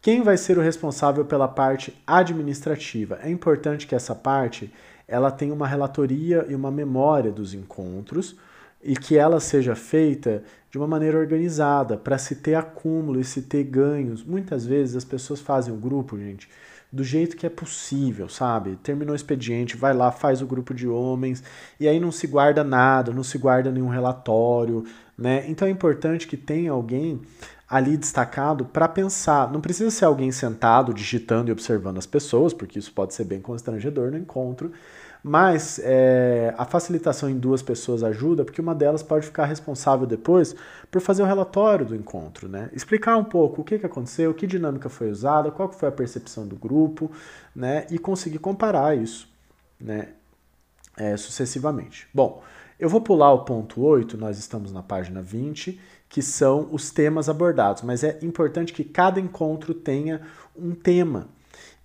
Quem 0.00 0.22
vai 0.22 0.36
ser 0.36 0.56
o 0.56 0.62
responsável 0.62 1.24
pela 1.24 1.48
parte 1.48 1.92
administrativa? 2.06 3.18
É 3.22 3.28
importante 3.28 3.86
que 3.86 3.96
essa 3.96 4.14
parte 4.14 4.72
ela 5.08 5.30
tenha 5.30 5.52
uma 5.52 5.66
relatoria 5.66 6.46
e 6.48 6.54
uma 6.54 6.70
memória 6.70 7.32
dos 7.32 7.52
encontros 7.52 8.36
e 8.82 8.94
que 8.94 9.16
ela 9.16 9.40
seja 9.40 9.74
feita 9.74 10.44
de 10.70 10.78
uma 10.78 10.86
maneira 10.86 11.18
organizada 11.18 11.96
para 11.96 12.16
se 12.16 12.36
ter 12.36 12.54
acúmulo 12.54 13.18
e 13.18 13.24
se 13.24 13.42
ter 13.42 13.64
ganhos. 13.64 14.22
Muitas 14.22 14.64
vezes 14.64 14.94
as 14.94 15.04
pessoas 15.04 15.40
fazem 15.40 15.74
o 15.74 15.76
grupo, 15.76 16.16
gente, 16.16 16.48
do 16.92 17.02
jeito 17.02 17.36
que 17.36 17.44
é 17.44 17.50
possível, 17.50 18.28
sabe? 18.28 18.76
Terminou 18.76 19.14
o 19.14 19.16
expediente, 19.16 19.76
vai 19.76 19.92
lá, 19.92 20.12
faz 20.12 20.40
o 20.40 20.46
grupo 20.46 20.72
de 20.72 20.86
homens 20.86 21.42
e 21.80 21.88
aí 21.88 21.98
não 21.98 22.12
se 22.12 22.26
guarda 22.28 22.62
nada, 22.62 23.12
não 23.12 23.24
se 23.24 23.36
guarda 23.36 23.72
nenhum 23.72 23.88
relatório, 23.88 24.84
né? 25.16 25.44
Então 25.48 25.66
é 25.66 25.70
importante 25.70 26.28
que 26.28 26.36
tenha 26.36 26.70
alguém 26.70 27.20
ali 27.68 27.96
destacado 27.96 28.64
para 28.64 28.88
pensar. 28.88 29.52
Não 29.52 29.60
precisa 29.60 29.90
ser 29.90 30.06
alguém 30.06 30.32
sentado, 30.32 30.94
digitando 30.94 31.50
e 31.50 31.52
observando 31.52 31.98
as 31.98 32.06
pessoas, 32.06 32.54
porque 32.54 32.78
isso 32.78 32.92
pode 32.92 33.12
ser 33.12 33.24
bem 33.24 33.40
constrangedor 33.40 34.10
no 34.10 34.16
encontro. 34.16 34.72
Mas 35.22 35.80
é, 35.82 36.54
a 36.56 36.64
facilitação 36.64 37.28
em 37.28 37.36
duas 37.36 37.60
pessoas 37.60 38.02
ajuda, 38.02 38.44
porque 38.44 38.60
uma 38.60 38.74
delas 38.74 39.02
pode 39.02 39.26
ficar 39.26 39.46
responsável 39.46 40.06
depois 40.06 40.54
por 40.90 41.00
fazer 41.02 41.22
o 41.22 41.26
relatório 41.26 41.84
do 41.84 41.94
encontro, 41.94 42.48
né? 42.48 42.70
Explicar 42.72 43.16
um 43.16 43.24
pouco 43.24 43.60
o 43.60 43.64
que, 43.64 43.78
que 43.78 43.84
aconteceu, 43.84 44.32
que 44.32 44.46
dinâmica 44.46 44.88
foi 44.88 45.10
usada, 45.10 45.50
qual 45.50 45.70
foi 45.72 45.88
a 45.88 45.92
percepção 45.92 46.46
do 46.46 46.56
grupo, 46.56 47.10
né? 47.54 47.86
E 47.90 47.98
conseguir 47.98 48.38
comparar 48.38 48.96
isso, 48.96 49.28
né? 49.78 50.10
É, 50.96 51.16
sucessivamente. 51.16 52.08
Bom, 52.14 52.42
eu 52.78 52.88
vou 52.88 53.00
pular 53.00 53.32
o 53.32 53.44
ponto 53.44 53.82
8, 53.82 54.16
nós 54.16 54.38
estamos 54.38 54.72
na 54.72 54.82
página 54.82 55.20
20, 55.20 55.80
que 56.08 56.22
são 56.22 56.68
os 56.72 56.90
temas 56.90 57.28
abordados, 57.28 57.82
mas 57.82 58.02
é 58.02 58.18
importante 58.22 58.72
que 58.72 58.82
cada 58.82 59.20
encontro 59.20 59.74
tenha 59.74 60.22
um 60.56 60.74
tema 60.74 61.28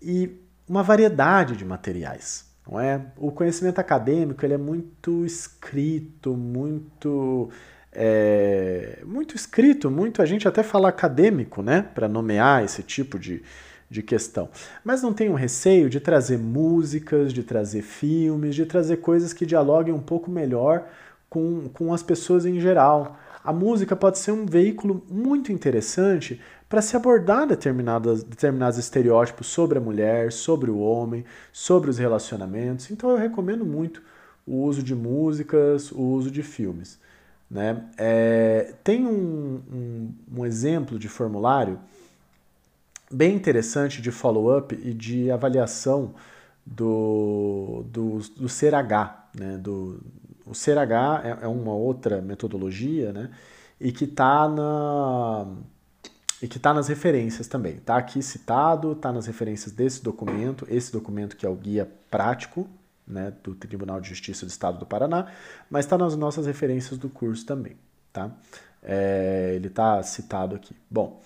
e 0.01 0.39
uma 0.67 0.81
variedade 0.81 1.57
de 1.57 1.65
materiais. 1.65 2.45
Não 2.69 2.79
é? 2.79 3.01
O 3.17 3.31
conhecimento 3.31 3.79
acadêmico 3.79 4.45
ele 4.45 4.53
é 4.53 4.57
muito 4.57 5.25
escrito, 5.25 6.33
muito 6.35 7.49
é, 7.91 8.99
muito 9.05 9.35
escrito, 9.35 9.91
muito 9.91 10.21
a 10.21 10.25
gente 10.25 10.47
até 10.47 10.63
fala 10.63 10.89
acadêmico, 10.89 11.61
né, 11.61 11.85
para 11.93 12.07
nomear 12.07 12.63
esse 12.63 12.81
tipo 12.81 13.19
de, 13.19 13.43
de 13.89 14.01
questão. 14.01 14.49
Mas 14.83 15.01
não 15.01 15.13
tenho 15.13 15.33
receio 15.33 15.89
de 15.89 15.99
trazer 15.99 16.37
músicas, 16.37 17.31
de 17.31 17.43
trazer 17.43 17.81
filmes, 17.81 18.55
de 18.55 18.65
trazer 18.65 18.97
coisas 18.97 19.33
que 19.33 19.45
dialoguem 19.45 19.93
um 19.93 20.01
pouco 20.01 20.31
melhor 20.31 20.87
com, 21.29 21.69
com 21.73 21.93
as 21.93 22.01
pessoas 22.01 22.45
em 22.45 22.59
geral. 22.59 23.19
A 23.43 23.51
música 23.51 23.95
pode 23.95 24.19
ser 24.19 24.31
um 24.31 24.45
veículo 24.45 25.03
muito 25.09 25.51
interessante 25.51 26.39
para 26.69 26.81
se 26.81 26.95
abordar 26.95 27.45
determinados 27.45 28.77
estereótipos 28.77 29.47
sobre 29.47 29.77
a 29.77 29.81
mulher, 29.81 30.31
sobre 30.31 30.71
o 30.71 30.79
homem, 30.79 31.25
sobre 31.51 31.89
os 31.89 31.97
relacionamentos. 31.97 32.89
Então 32.89 33.11
eu 33.11 33.17
recomendo 33.17 33.65
muito 33.65 34.01
o 34.47 34.63
uso 34.63 34.81
de 34.81 34.95
músicas, 34.95 35.91
o 35.91 36.01
uso 36.01 36.31
de 36.31 36.41
filmes. 36.41 36.97
Né? 37.51 37.83
É, 37.97 38.73
tem 38.83 39.05
um, 39.05 39.61
um, 39.71 40.13
um 40.37 40.45
exemplo 40.45 40.97
de 40.97 41.09
formulário 41.09 41.79
bem 43.11 43.35
interessante 43.35 44.01
de 44.01 44.09
follow-up 44.09 44.73
e 44.73 44.93
de 44.93 45.29
avaliação 45.29 46.15
do, 46.65 47.83
do, 47.91 48.19
do 48.37 48.47
CRH, 48.47 49.27
né? 49.37 49.57
do, 49.57 49.99
o 50.53 50.55
CRH 50.55 51.21
é, 51.23 51.45
é 51.45 51.47
uma 51.47 51.73
outra 51.73 52.21
metodologia, 52.21 53.11
né? 53.11 53.31
E 53.79 53.91
que 53.91 54.05
está 54.05 54.47
na 54.47 55.47
e 56.41 56.47
que 56.47 56.57
está 56.57 56.73
nas 56.73 56.89
referências 56.89 57.47
também. 57.47 57.75
Está 57.75 57.97
aqui 57.97 58.21
citado, 58.21 58.91
está 58.91 59.11
nas 59.13 59.27
referências 59.27 59.73
desse 59.73 60.03
documento, 60.03 60.67
esse 60.69 60.91
documento 60.91 61.37
que 61.37 61.45
é 61.45 61.49
o 61.49 61.55
guia 61.55 61.89
prático 62.11 62.69
né, 63.07 63.33
do 63.41 63.55
Tribunal 63.55 64.01
de 64.01 64.09
Justiça 64.09 64.45
do 64.45 64.49
Estado 64.49 64.77
do 64.77 64.85
Paraná, 64.85 65.27
mas 65.69 65.85
está 65.85 65.97
nas 65.97 66.17
nossas 66.17 66.45
referências 66.45 66.97
do 66.97 67.09
curso 67.09 67.45
também. 67.45 67.77
Tá? 68.11 68.29
É, 68.81 69.53
ele 69.55 69.67
está 69.67 70.03
citado 70.03 70.55
aqui. 70.55 70.75
Bom, 70.91 71.21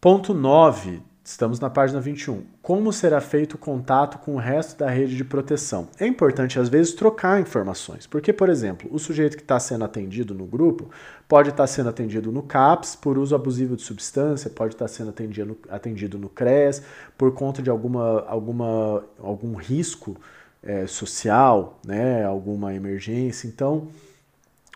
ponto 0.00 0.32
9 0.32 1.02
Estamos 1.26 1.58
na 1.58 1.70
página 1.70 2.02
21. 2.02 2.44
Como 2.60 2.92
será 2.92 3.18
feito 3.18 3.54
o 3.54 3.58
contato 3.58 4.18
com 4.18 4.34
o 4.34 4.38
resto 4.38 4.76
da 4.76 4.90
rede 4.90 5.16
de 5.16 5.24
proteção? 5.24 5.88
É 5.98 6.06
importante, 6.06 6.58
às 6.58 6.68
vezes, 6.68 6.92
trocar 6.92 7.40
informações. 7.40 8.06
Porque, 8.06 8.30
por 8.30 8.50
exemplo, 8.50 8.90
o 8.92 8.98
sujeito 8.98 9.34
que 9.34 9.42
está 9.42 9.58
sendo 9.58 9.86
atendido 9.86 10.34
no 10.34 10.44
grupo 10.44 10.90
pode 11.26 11.48
estar 11.48 11.62
tá 11.62 11.66
sendo 11.66 11.88
atendido 11.88 12.30
no 12.30 12.42
CAPS 12.42 12.94
por 12.94 13.16
uso 13.16 13.34
abusivo 13.34 13.74
de 13.74 13.80
substância, 13.80 14.50
pode 14.50 14.74
estar 14.74 14.84
tá 14.84 14.88
sendo 14.88 15.08
atendido, 15.08 15.56
atendido 15.70 16.18
no 16.18 16.28
CRES 16.28 16.82
por 17.16 17.32
conta 17.32 17.62
de 17.62 17.70
alguma, 17.70 18.20
alguma, 18.26 19.02
algum 19.18 19.54
risco 19.54 20.18
é, 20.62 20.86
social, 20.86 21.80
né, 21.86 22.22
alguma 22.22 22.74
emergência. 22.74 23.48
Então, 23.48 23.88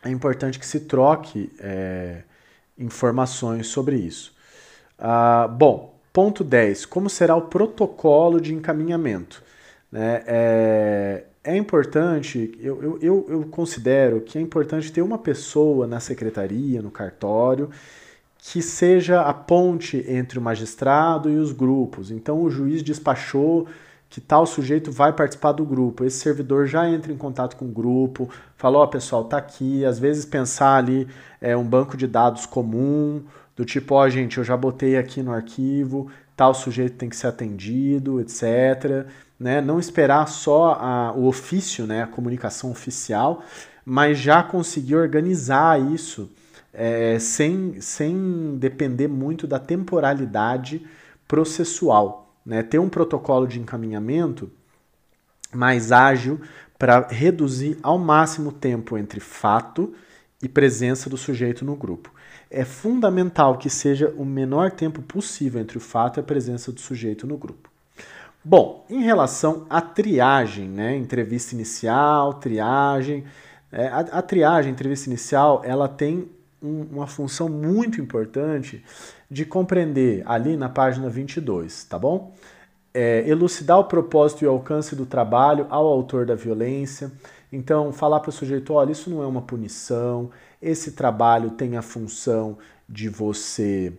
é 0.02 0.08
importante 0.08 0.58
que 0.58 0.66
se 0.66 0.80
troque 0.80 1.52
é, 1.60 2.22
informações 2.78 3.66
sobre 3.66 3.96
isso. 3.96 4.34
Ah, 4.98 5.46
bom, 5.46 5.97
Ponto 6.18 6.42
10. 6.42 6.84
Como 6.86 7.08
será 7.08 7.36
o 7.36 7.42
protocolo 7.42 8.40
de 8.40 8.52
encaminhamento? 8.52 9.40
Né? 9.88 10.24
É, 10.26 11.24
é 11.44 11.56
importante, 11.56 12.58
eu, 12.60 12.98
eu, 13.00 13.24
eu 13.28 13.46
considero 13.48 14.20
que 14.22 14.36
é 14.36 14.40
importante 14.40 14.90
ter 14.90 15.00
uma 15.00 15.16
pessoa 15.16 15.86
na 15.86 16.00
secretaria, 16.00 16.82
no 16.82 16.90
cartório, 16.90 17.70
que 18.36 18.60
seja 18.60 19.20
a 19.20 19.32
ponte 19.32 20.04
entre 20.08 20.40
o 20.40 20.42
magistrado 20.42 21.30
e 21.30 21.36
os 21.36 21.52
grupos. 21.52 22.10
Então, 22.10 22.42
o 22.42 22.50
juiz 22.50 22.82
despachou 22.82 23.68
que 24.10 24.20
tal 24.20 24.44
sujeito 24.44 24.90
vai 24.90 25.12
participar 25.12 25.52
do 25.52 25.64
grupo. 25.64 26.04
Esse 26.04 26.18
servidor 26.18 26.66
já 26.66 26.88
entra 26.90 27.12
em 27.12 27.16
contato 27.16 27.56
com 27.56 27.66
o 27.66 27.68
grupo, 27.68 28.28
falou, 28.56 28.82
ó, 28.82 28.86
pessoal, 28.88 29.22
tá 29.22 29.36
aqui. 29.36 29.84
Às 29.84 30.00
vezes 30.00 30.24
pensar 30.24 30.78
ali 30.78 31.06
é 31.40 31.56
um 31.56 31.64
banco 31.64 31.96
de 31.96 32.08
dados 32.08 32.44
comum, 32.44 33.22
do 33.58 33.64
tipo, 33.64 33.96
ó, 33.96 34.04
oh, 34.04 34.08
gente, 34.08 34.38
eu 34.38 34.44
já 34.44 34.56
botei 34.56 34.96
aqui 34.96 35.20
no 35.20 35.32
arquivo, 35.32 36.08
tal 36.36 36.54
sujeito 36.54 36.96
tem 36.96 37.08
que 37.08 37.16
ser 37.16 37.26
atendido, 37.26 38.20
etc. 38.20 39.04
Né? 39.38 39.60
Não 39.60 39.80
esperar 39.80 40.28
só 40.28 40.74
a, 40.80 41.12
o 41.12 41.26
ofício, 41.26 41.84
né, 41.84 42.04
a 42.04 42.06
comunicação 42.06 42.70
oficial, 42.70 43.42
mas 43.84 44.16
já 44.16 44.44
conseguir 44.44 44.94
organizar 44.94 45.82
isso 45.92 46.30
é, 46.72 47.18
sem, 47.18 47.80
sem 47.80 48.56
depender 48.56 49.08
muito 49.08 49.44
da 49.44 49.58
temporalidade 49.58 50.86
processual. 51.26 52.32
Né? 52.46 52.62
Ter 52.62 52.78
um 52.78 52.88
protocolo 52.88 53.44
de 53.44 53.58
encaminhamento 53.58 54.48
mais 55.52 55.90
ágil 55.90 56.40
para 56.78 57.08
reduzir 57.08 57.76
ao 57.82 57.98
máximo 57.98 58.50
o 58.50 58.52
tempo 58.52 58.96
entre 58.96 59.18
fato 59.18 59.92
e 60.40 60.48
presença 60.48 61.10
do 61.10 61.16
sujeito 61.16 61.64
no 61.64 61.74
grupo. 61.74 62.12
É 62.50 62.64
fundamental 62.64 63.58
que 63.58 63.68
seja 63.68 64.12
o 64.16 64.24
menor 64.24 64.70
tempo 64.70 65.02
possível 65.02 65.60
entre 65.60 65.76
o 65.76 65.80
fato 65.80 66.18
e 66.18 66.20
a 66.20 66.24
presença 66.24 66.72
do 66.72 66.80
sujeito 66.80 67.26
no 67.26 67.36
grupo. 67.36 67.68
Bom, 68.44 68.86
em 68.88 69.02
relação 69.02 69.66
à 69.68 69.80
triagem, 69.80 70.68
né, 70.68 70.96
entrevista 70.96 71.54
inicial, 71.54 72.34
triagem, 72.34 73.24
é, 73.70 73.88
a, 73.88 73.98
a, 73.98 74.22
triagem, 74.22 74.72
entrevista 74.72 75.08
inicial, 75.08 75.60
ela 75.64 75.88
tem 75.88 76.30
um, 76.62 76.86
uma 76.92 77.06
função 77.06 77.48
muito 77.48 78.00
importante 78.00 78.82
de 79.30 79.44
compreender 79.44 80.22
ali 80.24 80.56
na 80.56 80.68
página 80.68 81.10
22, 81.10 81.84
tá 81.84 81.98
bom? 81.98 82.32
É, 82.94 83.28
elucidar 83.28 83.78
o 83.78 83.84
propósito 83.84 84.42
e 84.42 84.46
o 84.46 84.50
alcance 84.50 84.96
do 84.96 85.04
trabalho 85.04 85.66
ao 85.68 85.86
autor 85.86 86.24
da 86.24 86.34
violência. 86.34 87.12
Então, 87.52 87.92
falar 87.92 88.20
para 88.20 88.30
o 88.30 88.32
sujeito: 88.32 88.72
olha, 88.72 88.92
isso 88.92 89.10
não 89.10 89.22
é 89.22 89.26
uma 89.26 89.42
punição, 89.42 90.30
esse 90.60 90.92
trabalho 90.92 91.50
tem 91.50 91.76
a 91.76 91.82
função 91.82 92.58
de 92.88 93.08
você 93.08 93.92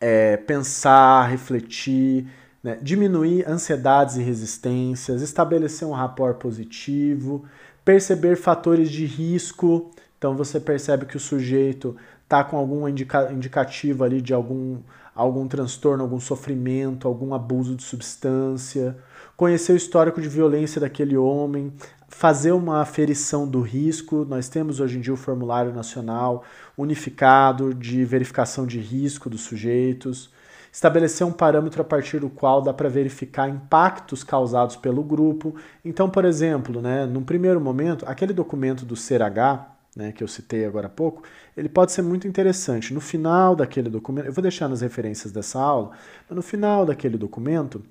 é, 0.00 0.36
pensar, 0.36 1.26
refletir, 1.28 2.26
né, 2.62 2.78
diminuir 2.80 3.48
ansiedades 3.48 4.16
e 4.16 4.22
resistências, 4.22 5.22
estabelecer 5.22 5.86
um 5.86 5.92
rapport 5.92 6.36
positivo, 6.36 7.44
perceber 7.84 8.36
fatores 8.36 8.90
de 8.90 9.04
risco. 9.04 9.90
Então, 10.18 10.36
você 10.36 10.60
percebe 10.60 11.06
que 11.06 11.16
o 11.16 11.20
sujeito 11.20 11.96
está 12.22 12.44
com 12.44 12.56
algum 12.56 12.88
indica 12.88 13.32
indicativo 13.32 14.04
ali 14.04 14.20
de 14.20 14.32
algum, 14.32 14.78
algum 15.14 15.46
transtorno, 15.48 16.02
algum 16.02 16.20
sofrimento, 16.20 17.08
algum 17.08 17.34
abuso 17.34 17.74
de 17.74 17.82
substância, 17.82 18.96
conhecer 19.36 19.72
o 19.72 19.76
histórico 19.76 20.20
de 20.20 20.28
violência 20.28 20.80
daquele 20.80 21.16
homem, 21.16 21.72
fazer 22.12 22.52
uma 22.52 22.80
aferição 22.80 23.48
do 23.48 23.60
risco. 23.60 24.24
Nós 24.24 24.48
temos 24.48 24.80
hoje 24.80 24.98
em 24.98 25.00
dia 25.00 25.14
o 25.14 25.16
formulário 25.16 25.72
nacional 25.72 26.44
unificado 26.76 27.74
de 27.74 28.04
verificação 28.04 28.66
de 28.66 28.78
risco 28.78 29.30
dos 29.30 29.40
sujeitos. 29.40 30.30
Estabelecer 30.70 31.26
um 31.26 31.32
parâmetro 31.32 31.80
a 31.80 31.84
partir 31.84 32.20
do 32.20 32.28
qual 32.28 32.62
dá 32.62 32.72
para 32.72 32.88
verificar 32.88 33.48
impactos 33.48 34.22
causados 34.22 34.76
pelo 34.76 35.02
grupo. 35.02 35.56
Então, 35.84 36.08
por 36.08 36.24
exemplo, 36.24 36.80
né, 36.80 37.06
num 37.06 37.24
primeiro 37.24 37.60
momento, 37.60 38.04
aquele 38.06 38.32
documento 38.32 38.84
do 38.84 38.94
CRH, 38.94 39.66
né, 39.96 40.12
que 40.12 40.22
eu 40.22 40.28
citei 40.28 40.64
agora 40.64 40.86
há 40.86 40.90
pouco, 40.90 41.22
ele 41.56 41.68
pode 41.68 41.92
ser 41.92 42.02
muito 42.02 42.28
interessante. 42.28 42.94
No 42.94 43.00
final 43.00 43.56
daquele 43.56 43.88
documento, 43.88 44.26
eu 44.26 44.32
vou 44.32 44.42
deixar 44.42 44.68
nas 44.68 44.82
referências 44.82 45.32
dessa 45.32 45.58
aula, 45.58 45.90
mas 46.28 46.36
no 46.36 46.42
final 46.42 46.86
daquele 46.86 47.16
documento 47.16 47.82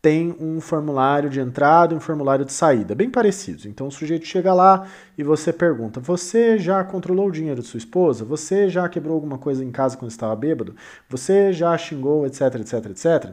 tem 0.00 0.34
um 0.38 0.60
formulário 0.60 1.28
de 1.28 1.40
entrada 1.40 1.92
e 1.92 1.96
um 1.96 2.00
formulário 2.00 2.44
de 2.44 2.52
saída, 2.52 2.94
bem 2.94 3.10
parecidos. 3.10 3.66
Então 3.66 3.88
o 3.88 3.90
sujeito 3.90 4.26
chega 4.26 4.54
lá 4.54 4.86
e 5.16 5.22
você 5.22 5.52
pergunta: 5.52 6.00
Você 6.00 6.58
já 6.58 6.82
controlou 6.84 7.28
o 7.28 7.32
dinheiro 7.32 7.60
de 7.60 7.66
sua 7.66 7.78
esposa? 7.78 8.24
Você 8.24 8.68
já 8.68 8.88
quebrou 8.88 9.14
alguma 9.14 9.38
coisa 9.38 9.64
em 9.64 9.70
casa 9.70 9.96
quando 9.96 10.10
estava 10.10 10.36
bêbado? 10.36 10.76
Você 11.08 11.52
já 11.52 11.76
xingou, 11.76 12.26
etc, 12.26 12.54
etc, 12.54 12.86
etc, 12.86 13.30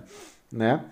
né? 0.51 0.83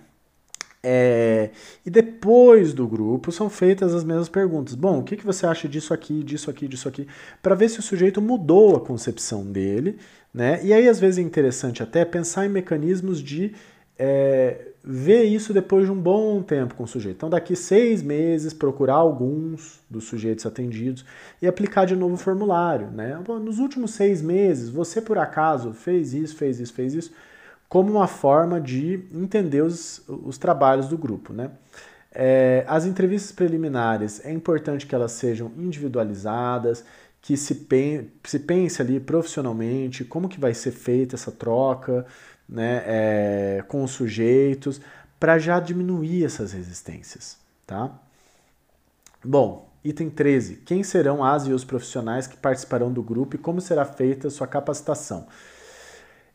É, 0.86 1.50
e 1.84 1.88
depois 1.88 2.74
do 2.74 2.86
grupo 2.86 3.32
são 3.32 3.48
feitas 3.48 3.94
as 3.94 4.04
mesmas 4.04 4.28
perguntas. 4.28 4.74
Bom, 4.74 4.98
o 4.98 5.02
que, 5.02 5.16
que 5.16 5.24
você 5.24 5.46
acha 5.46 5.66
disso 5.66 5.94
aqui, 5.94 6.22
disso 6.22 6.50
aqui, 6.50 6.68
disso 6.68 6.86
aqui? 6.86 7.08
Para 7.42 7.54
ver 7.54 7.70
se 7.70 7.80
o 7.80 7.82
sujeito 7.82 8.20
mudou 8.20 8.76
a 8.76 8.80
concepção 8.80 9.50
dele, 9.50 9.98
né? 10.32 10.60
E 10.62 10.74
aí, 10.74 10.86
às 10.86 11.00
vezes, 11.00 11.18
é 11.18 11.22
interessante 11.22 11.82
até 11.82 12.04
pensar 12.04 12.44
em 12.44 12.50
mecanismos 12.50 13.22
de 13.22 13.54
é, 13.98 14.73
ver 14.86 15.24
isso 15.24 15.54
depois 15.54 15.86
de 15.86 15.92
um 15.92 15.98
bom 15.98 16.42
tempo 16.42 16.74
com 16.74 16.84
o 16.84 16.86
sujeito. 16.86 17.16
Então, 17.16 17.30
daqui 17.30 17.56
seis 17.56 18.02
meses, 18.02 18.52
procurar 18.52 18.96
alguns 18.96 19.80
dos 19.88 20.04
sujeitos 20.04 20.44
atendidos 20.44 21.06
e 21.40 21.46
aplicar 21.46 21.86
de 21.86 21.96
novo 21.96 22.14
o 22.14 22.18
formulário. 22.18 22.90
Né? 22.90 23.18
Nos 23.42 23.58
últimos 23.58 23.92
seis 23.92 24.20
meses, 24.20 24.68
você 24.68 25.00
por 25.00 25.16
acaso 25.16 25.72
fez 25.72 26.12
isso, 26.12 26.36
fez 26.36 26.60
isso, 26.60 26.74
fez 26.74 26.92
isso 26.92 27.12
como 27.66 27.90
uma 27.90 28.06
forma 28.06 28.60
de 28.60 29.02
entender 29.12 29.62
os, 29.62 30.02
os 30.06 30.36
trabalhos 30.36 30.86
do 30.86 30.98
grupo. 30.98 31.32
Né? 31.32 31.50
É, 32.12 32.64
as 32.68 32.84
entrevistas 32.84 33.32
preliminares 33.32 34.24
é 34.24 34.30
importante 34.30 34.86
que 34.86 34.94
elas 34.94 35.12
sejam 35.12 35.50
individualizadas, 35.56 36.84
que 37.22 37.38
se, 37.38 37.54
pen, 37.54 38.12
se 38.22 38.38
pense 38.38 38.82
ali 38.82 39.00
profissionalmente 39.00 40.04
como 40.04 40.28
que 40.28 40.38
vai 40.38 40.52
ser 40.52 40.72
feita 40.72 41.16
essa 41.16 41.32
troca 41.32 42.04
né, 42.48 42.82
é, 42.86 43.64
com 43.68 43.82
os 43.82 43.90
sujeitos, 43.90 44.80
para 45.18 45.38
já 45.38 45.60
diminuir 45.60 46.24
essas 46.24 46.52
resistências. 46.52 47.38
Tá? 47.66 47.90
Bom, 49.24 49.70
item 49.82 50.10
13. 50.10 50.56
Quem 50.56 50.82
serão 50.82 51.22
as 51.22 51.46
e 51.46 51.52
os 51.52 51.64
profissionais 51.64 52.26
que 52.26 52.36
participarão 52.36 52.92
do 52.92 53.02
grupo 53.02 53.36
e 53.36 53.38
como 53.38 53.60
será 53.60 53.84
feita 53.84 54.30
sua 54.30 54.46
capacitação? 54.46 55.26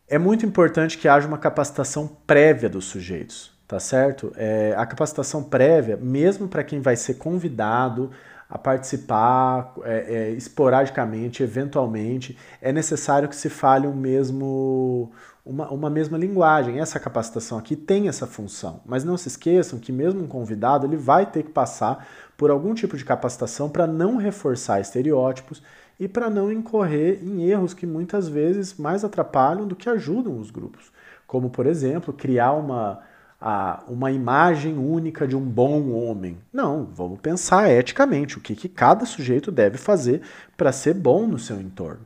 É 0.08 0.17
muito 0.17 0.45
importante 0.45 0.98
que 0.98 1.08
haja 1.08 1.28
uma 1.28 1.38
capacitação 1.38 2.08
prévia 2.26 2.67
dos 2.67 2.86
sujeitos, 2.86 3.52
tá 3.67 3.80
certo? 3.80 4.34
É, 4.36 4.74
a 4.76 4.86
capacitação 4.86 5.43
prévia, 5.43 5.98
mesmo 5.98 6.48
para 6.48 6.63
quem 6.63 6.82
vai 6.82 6.95
ser 6.95 7.15
convidado 7.15 8.10
a 8.50 8.58
participar 8.58 9.76
é, 9.84 10.15
é, 10.15 10.30
esporadicamente, 10.32 11.43
eventualmente, 11.43 12.36
é 12.60 12.72
necessário 12.72 13.30
que 13.30 13.36
se 13.36 13.50
fale 13.50 13.86
um 13.86 13.93
mesmo, 13.93 15.12
uma, 15.50 15.68
uma 15.72 15.90
mesma 15.90 16.16
linguagem. 16.16 16.80
Essa 16.80 17.00
capacitação 17.00 17.58
aqui 17.58 17.76
tem 17.76 18.08
essa 18.08 18.28
função, 18.28 18.82
mas 18.86 19.04
não 19.04 19.18
se 19.18 19.28
esqueçam 19.28 19.80
que 19.80 19.92
mesmo 19.92 20.24
um 20.24 20.28
convidado 20.28 20.86
ele 20.86 20.96
vai 20.96 21.26
ter 21.26 21.42
que 21.42 21.50
passar 21.50 22.08
por 22.38 22.52
algum 22.52 22.76
tipo 22.76 22.96
de 22.96 23.04
capacitação 23.04 23.68
para 23.68 23.88
não 23.88 24.18
reforçar 24.18 24.80
estereótipos 24.80 25.64
e 26.00 26.08
para 26.08 26.30
não 26.30 26.52
incorrer 26.52 27.20
em 27.24 27.44
erros 27.44 27.74
que 27.74 27.88
muitas 27.88 28.30
vezes 28.30 28.78
mais 28.78 29.04
atrapalham 29.04 29.68
do 29.68 29.76
que 29.76 29.90
ajudam 29.90 30.40
os 30.40 30.52
grupos. 30.52 30.92
Como, 31.26 31.50
por 31.50 31.66
exemplo, 31.66 32.14
criar 32.14 32.54
uma, 32.54 33.00
a, 33.42 33.84
uma 33.88 34.12
imagem 34.12 34.78
única 34.78 35.28
de 35.28 35.36
um 35.36 35.42
bom 35.42 35.92
homem. 35.92 36.38
Não, 36.54 36.86
vamos 36.86 37.20
pensar 37.20 37.70
eticamente 37.72 38.38
o 38.38 38.42
que, 38.42 38.56
que 38.56 38.70
cada 38.70 39.06
sujeito 39.06 39.52
deve 39.52 39.78
fazer 39.78 40.22
para 40.56 40.72
ser 40.72 40.94
bom 40.94 41.28
no 41.28 41.40
seu 41.40 41.60
entorno. 41.60 42.06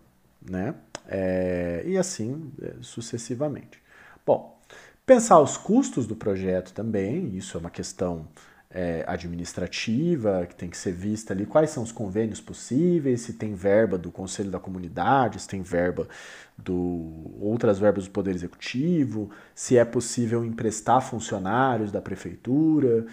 Né? 0.50 0.74
É, 1.16 1.84
e 1.86 1.96
assim 1.96 2.52
é, 2.60 2.74
sucessivamente. 2.82 3.80
Bom, 4.26 4.60
pensar 5.06 5.40
os 5.40 5.58
custos 5.58 6.08
do 6.08 6.16
projeto 6.16 6.74
também, 6.74 7.38
isso 7.38 7.56
é 7.56 7.60
uma 7.60 7.70
questão 7.70 8.28
é, 8.72 9.04
administrativa 9.06 10.48
que 10.50 10.56
tem 10.56 10.68
que 10.68 10.76
ser 10.76 10.92
vista 10.92 11.32
ali, 11.32 11.46
quais 11.46 11.70
são 11.70 11.84
os 11.84 11.92
convênios 11.92 12.42
possíveis, 12.42 13.22
se 13.22 13.34
tem 13.34 13.54
verba 13.54 13.96
do 13.96 14.12
Conselho 14.12 14.50
da 14.50 14.60
Comunidade, 14.60 15.40
se 15.40 15.48
tem 15.48 15.62
verba 15.62 16.08
do 16.58 17.32
outras 17.40 17.78
verbas 17.78 18.06
do 18.06 18.10
Poder 18.10 18.34
Executivo, 18.34 19.30
se 19.54 19.78
é 19.78 19.86
possível 19.86 20.44
emprestar 20.44 21.00
funcionários 21.00 21.92
da 21.92 22.02
prefeitura. 22.02 23.06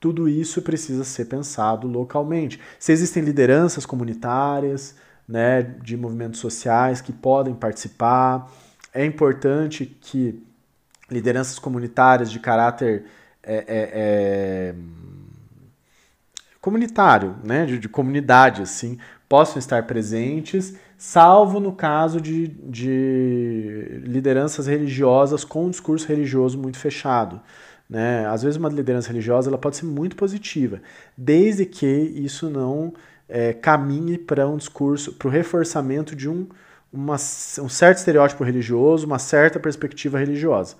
Tudo 0.00 0.28
isso 0.28 0.60
precisa 0.60 1.04
ser 1.04 1.26
pensado 1.26 1.86
localmente. 1.86 2.60
Se 2.80 2.90
existem 2.90 3.22
lideranças 3.22 3.86
comunitárias, 3.86 4.96
né, 5.26 5.62
de 5.62 5.96
movimentos 5.96 6.40
sociais 6.40 7.00
que 7.00 7.12
podem 7.12 7.54
participar, 7.54 8.50
é 8.92 9.04
importante 9.04 9.86
que 10.00 10.42
lideranças 11.10 11.58
comunitárias 11.58 12.30
de 12.30 12.38
caráter 12.38 13.04
é, 13.42 13.56
é, 13.56 13.64
é, 13.68 14.74
comunitário, 16.60 17.36
né, 17.44 17.66
de, 17.66 17.78
de, 17.78 17.88
comunidade, 17.88 18.62
assim, 18.62 18.98
possam 19.28 19.58
estar 19.58 19.86
presentes, 19.86 20.74
salvo 20.96 21.60
no 21.60 21.72
caso 21.72 22.20
de, 22.20 22.48
de 22.48 24.00
lideranças 24.02 24.66
religiosas 24.66 25.44
com 25.44 25.66
um 25.66 25.70
discurso 25.70 26.06
religioso 26.08 26.58
muito 26.58 26.78
fechado. 26.78 27.40
Né? 27.88 28.26
Às 28.26 28.42
vezes 28.42 28.56
uma 28.56 28.70
liderança 28.70 29.08
religiosa 29.08 29.50
ela 29.50 29.58
pode 29.58 29.76
ser 29.76 29.84
muito 29.84 30.16
positiva, 30.16 30.80
desde 31.16 31.66
que 31.66 31.86
isso 31.86 32.48
não 32.48 32.94
é, 33.28 33.52
caminhe 33.52 34.18
para 34.18 34.48
um 34.48 34.56
discurso, 34.56 35.12
para 35.12 35.28
o 35.28 35.30
reforçamento 35.30 36.14
de 36.14 36.28
um, 36.28 36.46
uma, 36.92 37.14
um 37.14 37.68
certo 37.68 37.98
estereótipo 37.98 38.44
religioso, 38.44 39.06
uma 39.06 39.18
certa 39.18 39.58
perspectiva 39.58 40.18
religiosa. 40.18 40.76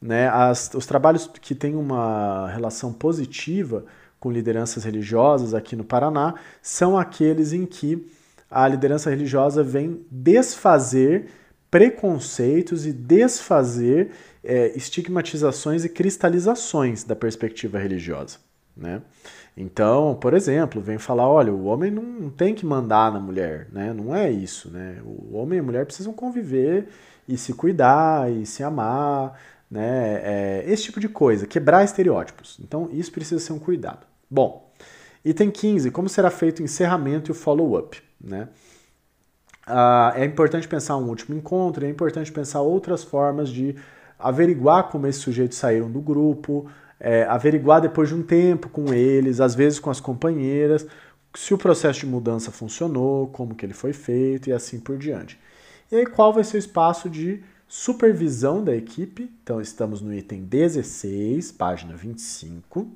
Né? 0.00 0.28
As, 0.28 0.72
os 0.74 0.86
trabalhos 0.86 1.30
que 1.40 1.54
têm 1.54 1.76
uma 1.76 2.48
relação 2.50 2.92
positiva 2.92 3.84
com 4.18 4.30
lideranças 4.30 4.84
religiosas 4.84 5.54
aqui 5.54 5.76
no 5.76 5.84
Paraná 5.84 6.34
são 6.60 6.96
aqueles 6.96 7.52
em 7.52 7.66
que 7.66 8.10
a 8.50 8.66
liderança 8.68 9.08
religiosa 9.08 9.62
vem 9.62 10.04
desfazer 10.10 11.28
preconceitos 11.70 12.84
e 12.84 12.92
desfazer 12.92 14.10
é, 14.44 14.76
estigmatizações 14.76 15.84
e 15.84 15.88
cristalizações 15.88 17.02
da 17.02 17.16
perspectiva 17.16 17.78
religiosa. 17.78 18.38
Né? 18.76 19.00
Então, 19.56 20.14
por 20.14 20.32
exemplo, 20.32 20.80
vem 20.80 20.98
falar, 20.98 21.28
olha, 21.28 21.52
o 21.52 21.64
homem 21.64 21.90
não 21.90 22.30
tem 22.30 22.54
que 22.54 22.64
mandar 22.64 23.12
na 23.12 23.20
mulher, 23.20 23.68
né? 23.70 23.92
Não 23.92 24.14
é 24.14 24.30
isso, 24.30 24.70
né? 24.70 25.00
O 25.04 25.36
homem 25.36 25.58
e 25.58 25.60
a 25.60 25.62
mulher 25.62 25.84
precisam 25.84 26.12
conviver 26.12 26.88
e 27.28 27.36
se 27.36 27.52
cuidar 27.52 28.32
e 28.32 28.46
se 28.46 28.62
amar, 28.62 29.38
né? 29.70 30.20
É, 30.24 30.64
esse 30.66 30.84
tipo 30.84 30.98
de 30.98 31.08
coisa, 31.08 31.46
quebrar 31.46 31.84
estereótipos. 31.84 32.58
Então, 32.62 32.88
isso 32.92 33.12
precisa 33.12 33.44
ser 33.44 33.52
um 33.52 33.58
cuidado. 33.58 34.06
Bom, 34.30 34.72
item 35.22 35.50
15, 35.50 35.90
como 35.90 36.08
será 36.08 36.30
feito 36.30 36.60
o 36.60 36.62
encerramento 36.62 37.30
e 37.30 37.32
o 37.32 37.34
follow-up, 37.34 38.02
né? 38.18 38.48
Uh, 39.66 40.16
é 40.16 40.24
importante 40.24 40.66
pensar 40.66 40.96
um 40.96 41.08
último 41.08 41.36
encontro, 41.36 41.84
é 41.86 41.88
importante 41.88 42.32
pensar 42.32 42.62
outras 42.62 43.04
formas 43.04 43.48
de 43.48 43.76
averiguar 44.18 44.88
como 44.88 45.06
esses 45.06 45.22
sujeitos 45.22 45.58
saíram 45.58 45.90
do 45.90 46.00
grupo, 46.00 46.68
é, 47.04 47.24
averiguar 47.24 47.80
depois 47.80 48.08
de 48.08 48.14
um 48.14 48.22
tempo 48.22 48.68
com 48.68 48.94
eles, 48.94 49.40
às 49.40 49.56
vezes 49.56 49.80
com 49.80 49.90
as 49.90 49.98
companheiras, 49.98 50.86
se 51.34 51.52
o 51.52 51.58
processo 51.58 52.00
de 52.00 52.06
mudança 52.06 52.52
funcionou, 52.52 53.26
como 53.26 53.56
que 53.56 53.66
ele 53.66 53.74
foi 53.74 53.92
feito 53.92 54.48
e 54.48 54.52
assim 54.52 54.78
por 54.78 54.96
diante. 54.96 55.36
E 55.90 55.96
aí 55.96 56.06
qual 56.06 56.32
vai 56.32 56.44
ser 56.44 56.56
o 56.56 56.60
espaço 56.60 57.10
de 57.10 57.42
supervisão 57.66 58.62
da 58.62 58.76
equipe? 58.76 59.28
Então 59.42 59.60
estamos 59.60 60.00
no 60.00 60.14
item 60.14 60.44
16, 60.44 61.50
página 61.50 61.96
25. 61.96 62.88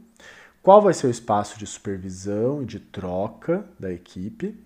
Qual 0.63 0.81
vai 0.81 0.95
ser 0.95 1.09
o 1.09 1.11
espaço 1.11 1.59
de 1.59 1.67
supervisão 1.67 2.63
e 2.63 2.67
de 2.67 2.79
troca 2.79 3.65
da 3.79 3.93
equipe? 3.93 4.57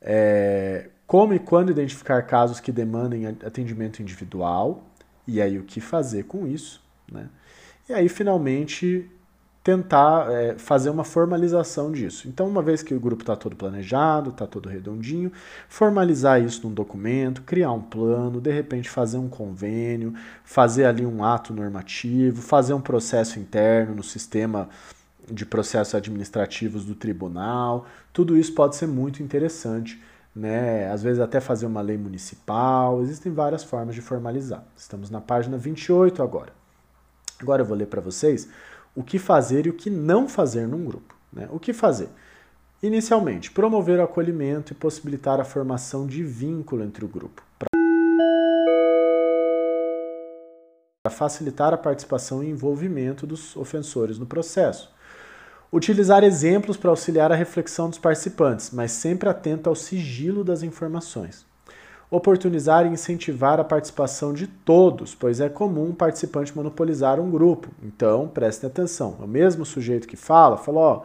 É, 0.00 0.88
como 1.06 1.34
e 1.34 1.38
quando 1.38 1.70
identificar 1.70 2.22
casos 2.22 2.60
que 2.60 2.72
demandem 2.72 3.26
atendimento 3.26 4.00
individual? 4.00 4.86
E 5.26 5.42
aí 5.42 5.58
o 5.58 5.64
que 5.64 5.82
fazer 5.82 6.24
com 6.24 6.46
isso? 6.46 6.82
Né? 7.10 7.28
E 7.90 7.92
aí, 7.92 8.08
finalmente, 8.08 9.10
tentar 9.64 10.30
é, 10.30 10.54
fazer 10.56 10.90
uma 10.90 11.02
formalização 11.02 11.90
disso. 11.90 12.28
Então, 12.28 12.46
uma 12.46 12.62
vez 12.62 12.84
que 12.84 12.94
o 12.94 13.00
grupo 13.00 13.24
está 13.24 13.34
todo 13.34 13.56
planejado, 13.56 14.30
está 14.30 14.46
todo 14.46 14.68
redondinho, 14.68 15.32
formalizar 15.68 16.40
isso 16.40 16.68
num 16.68 16.72
documento, 16.72 17.42
criar 17.42 17.72
um 17.72 17.82
plano, 17.82 18.40
de 18.40 18.52
repente 18.52 18.88
fazer 18.88 19.18
um 19.18 19.28
convênio, 19.28 20.14
fazer 20.44 20.84
ali 20.84 21.04
um 21.04 21.24
ato 21.24 21.52
normativo, 21.52 22.40
fazer 22.40 22.74
um 22.74 22.80
processo 22.80 23.40
interno 23.40 23.96
no 23.96 24.04
sistema 24.04 24.68
de 25.28 25.44
processos 25.44 25.96
administrativos 25.96 26.84
do 26.84 26.94
tribunal. 26.94 27.86
Tudo 28.12 28.38
isso 28.38 28.54
pode 28.54 28.76
ser 28.76 28.86
muito 28.86 29.20
interessante. 29.20 30.00
Né? 30.32 30.88
Às 30.92 31.02
vezes 31.02 31.18
até 31.20 31.40
fazer 31.40 31.66
uma 31.66 31.80
lei 31.80 31.98
municipal, 31.98 33.02
existem 33.02 33.32
várias 33.32 33.64
formas 33.64 33.96
de 33.96 34.00
formalizar. 34.00 34.64
Estamos 34.76 35.10
na 35.10 35.20
página 35.20 35.58
28 35.58 36.22
agora. 36.22 36.59
Agora 37.40 37.62
eu 37.62 37.66
vou 37.66 37.76
ler 37.76 37.86
para 37.86 38.00
vocês 38.00 38.48
o 38.94 39.02
que 39.02 39.18
fazer 39.18 39.66
e 39.66 39.70
o 39.70 39.74
que 39.74 39.88
não 39.88 40.28
fazer 40.28 40.66
num 40.66 40.84
grupo. 40.84 41.14
Né? 41.32 41.48
O 41.50 41.58
que 41.58 41.72
fazer? 41.72 42.08
Inicialmente, 42.82 43.50
promover 43.50 43.98
o 43.98 44.02
acolhimento 44.02 44.72
e 44.72 44.76
possibilitar 44.76 45.40
a 45.40 45.44
formação 45.44 46.06
de 46.06 46.22
vínculo 46.22 46.82
entre 46.82 47.04
o 47.04 47.08
grupo. 47.08 47.42
Para 51.02 51.10
facilitar 51.10 51.72
a 51.72 51.78
participação 51.78 52.42
e 52.42 52.48
envolvimento 52.48 53.26
dos 53.26 53.56
ofensores 53.56 54.18
no 54.18 54.26
processo. 54.26 54.92
Utilizar 55.72 56.24
exemplos 56.24 56.76
para 56.76 56.90
auxiliar 56.90 57.30
a 57.30 57.36
reflexão 57.36 57.88
dos 57.88 57.98
participantes, 57.98 58.70
mas 58.70 58.92
sempre 58.92 59.28
atento 59.28 59.68
ao 59.68 59.74
sigilo 59.74 60.42
das 60.42 60.62
informações 60.62 61.49
oportunizar 62.10 62.86
e 62.86 62.88
incentivar 62.88 63.60
a 63.60 63.64
participação 63.64 64.32
de 64.32 64.46
todos, 64.46 65.14
pois 65.14 65.40
é 65.40 65.48
comum 65.48 65.90
um 65.90 65.94
participante 65.94 66.54
monopolizar 66.56 67.20
um 67.20 67.30
grupo. 67.30 67.68
Então, 67.82 68.26
prestem 68.26 68.68
atenção. 68.68 69.16
É 69.20 69.24
o 69.24 69.28
mesmo 69.28 69.64
sujeito 69.64 70.08
que 70.08 70.16
fala, 70.16 70.56
falou, 70.56 70.82
ó, 70.82 71.02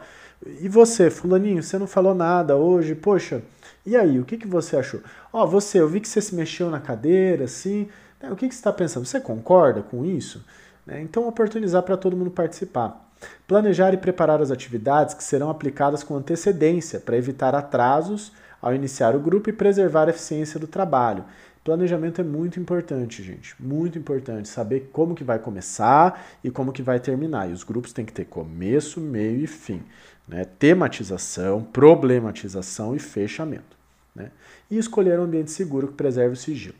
e 0.61 0.67
você, 0.67 1.09
fulaninho, 1.09 1.61
você 1.61 1.77
não 1.77 1.87
falou 1.87 2.15
nada 2.15 2.55
hoje, 2.55 2.95
poxa, 2.95 3.41
e 3.85 3.95
aí, 3.95 4.19
o 4.19 4.25
que, 4.25 4.37
que 4.37 4.47
você 4.47 4.77
achou? 4.77 4.99
Ó, 5.31 5.45
você, 5.45 5.79
eu 5.79 5.87
vi 5.87 5.99
que 5.99 6.07
você 6.07 6.19
se 6.19 6.33
mexeu 6.33 6.71
na 6.71 6.79
cadeira, 6.79 7.45
assim, 7.45 7.87
né? 8.21 8.31
o 8.31 8.35
que, 8.35 8.47
que 8.47 8.55
você 8.55 8.59
está 8.59 8.73
pensando? 8.73 9.05
Você 9.05 9.19
concorda 9.19 9.83
com 9.83 10.03
isso? 10.03 10.43
Né? 10.85 11.01
Então, 11.01 11.27
oportunizar 11.27 11.83
para 11.83 11.95
todo 11.95 12.17
mundo 12.17 12.31
participar. 12.31 13.05
Planejar 13.47 13.93
e 13.93 13.97
preparar 13.97 14.41
as 14.41 14.49
atividades 14.49 15.13
que 15.13 15.23
serão 15.23 15.51
aplicadas 15.51 16.03
com 16.03 16.15
antecedência 16.15 16.99
para 16.99 17.15
evitar 17.15 17.53
atrasos 17.53 18.31
ao 18.65 18.73
iniciar 18.73 19.15
o 19.15 19.19
grupo 19.19 19.47
e 19.47 19.53
preservar 19.53 20.07
a 20.07 20.09
eficiência 20.09 20.59
do 20.59 20.65
trabalho. 20.65 21.23
Planejamento 21.63 22.19
é 22.19 22.23
muito 22.23 22.59
importante, 22.59 23.21
gente, 23.21 23.55
muito 23.61 23.99
importante 23.99 24.47
saber 24.47 24.89
como 24.91 25.13
que 25.13 25.23
vai 25.23 25.37
começar 25.37 26.25
e 26.43 26.49
como 26.49 26.73
que 26.73 26.81
vai 26.81 26.99
terminar. 26.99 27.47
E 27.47 27.53
os 27.53 27.63
grupos 27.63 27.93
têm 27.93 28.03
que 28.03 28.11
ter 28.11 28.25
começo, 28.25 28.99
meio 28.99 29.43
e 29.43 29.45
fim, 29.45 29.83
né? 30.27 30.45
Tematização, 30.57 31.61
problematização 31.61 32.95
e 32.95 32.99
fechamento, 32.99 33.77
né? 34.15 34.31
E 34.69 34.79
escolher 34.79 35.19
um 35.19 35.23
ambiente 35.23 35.51
seguro 35.51 35.89
que 35.89 35.93
preserve 35.93 36.33
o 36.33 36.37
sigilo. 36.37 36.75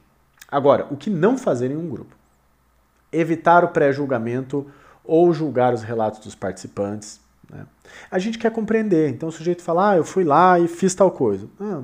Agora, 0.52 0.88
o 0.90 0.98
que 0.98 1.12
não 1.12 1.38
fazer 1.38 1.70
em 1.70 1.78
um 1.78 1.88
grupo? 1.88 2.16
Evitar 3.12 3.64
o 3.64 3.68
pré-julgamento 3.68 4.66
ou 5.04 5.32
julgar 5.32 5.72
os 5.72 5.84
relatos 5.84 6.20
dos 6.20 6.34
participantes, 6.34 7.20
né? 7.50 7.66
A 8.10 8.20
gente 8.20 8.38
quer 8.38 8.52
compreender, 8.52 9.10
então 9.10 9.30
o 9.30 9.32
sujeito 9.32 9.62
fala, 9.62 9.92
ah, 9.92 9.98
eu 9.98 10.04
fui 10.04 10.24
lá 10.24 10.60
e 10.60 10.68
fiz 10.68 10.94
tal 10.94 11.12
coisa. 11.12 11.48
Ah, 11.60 11.82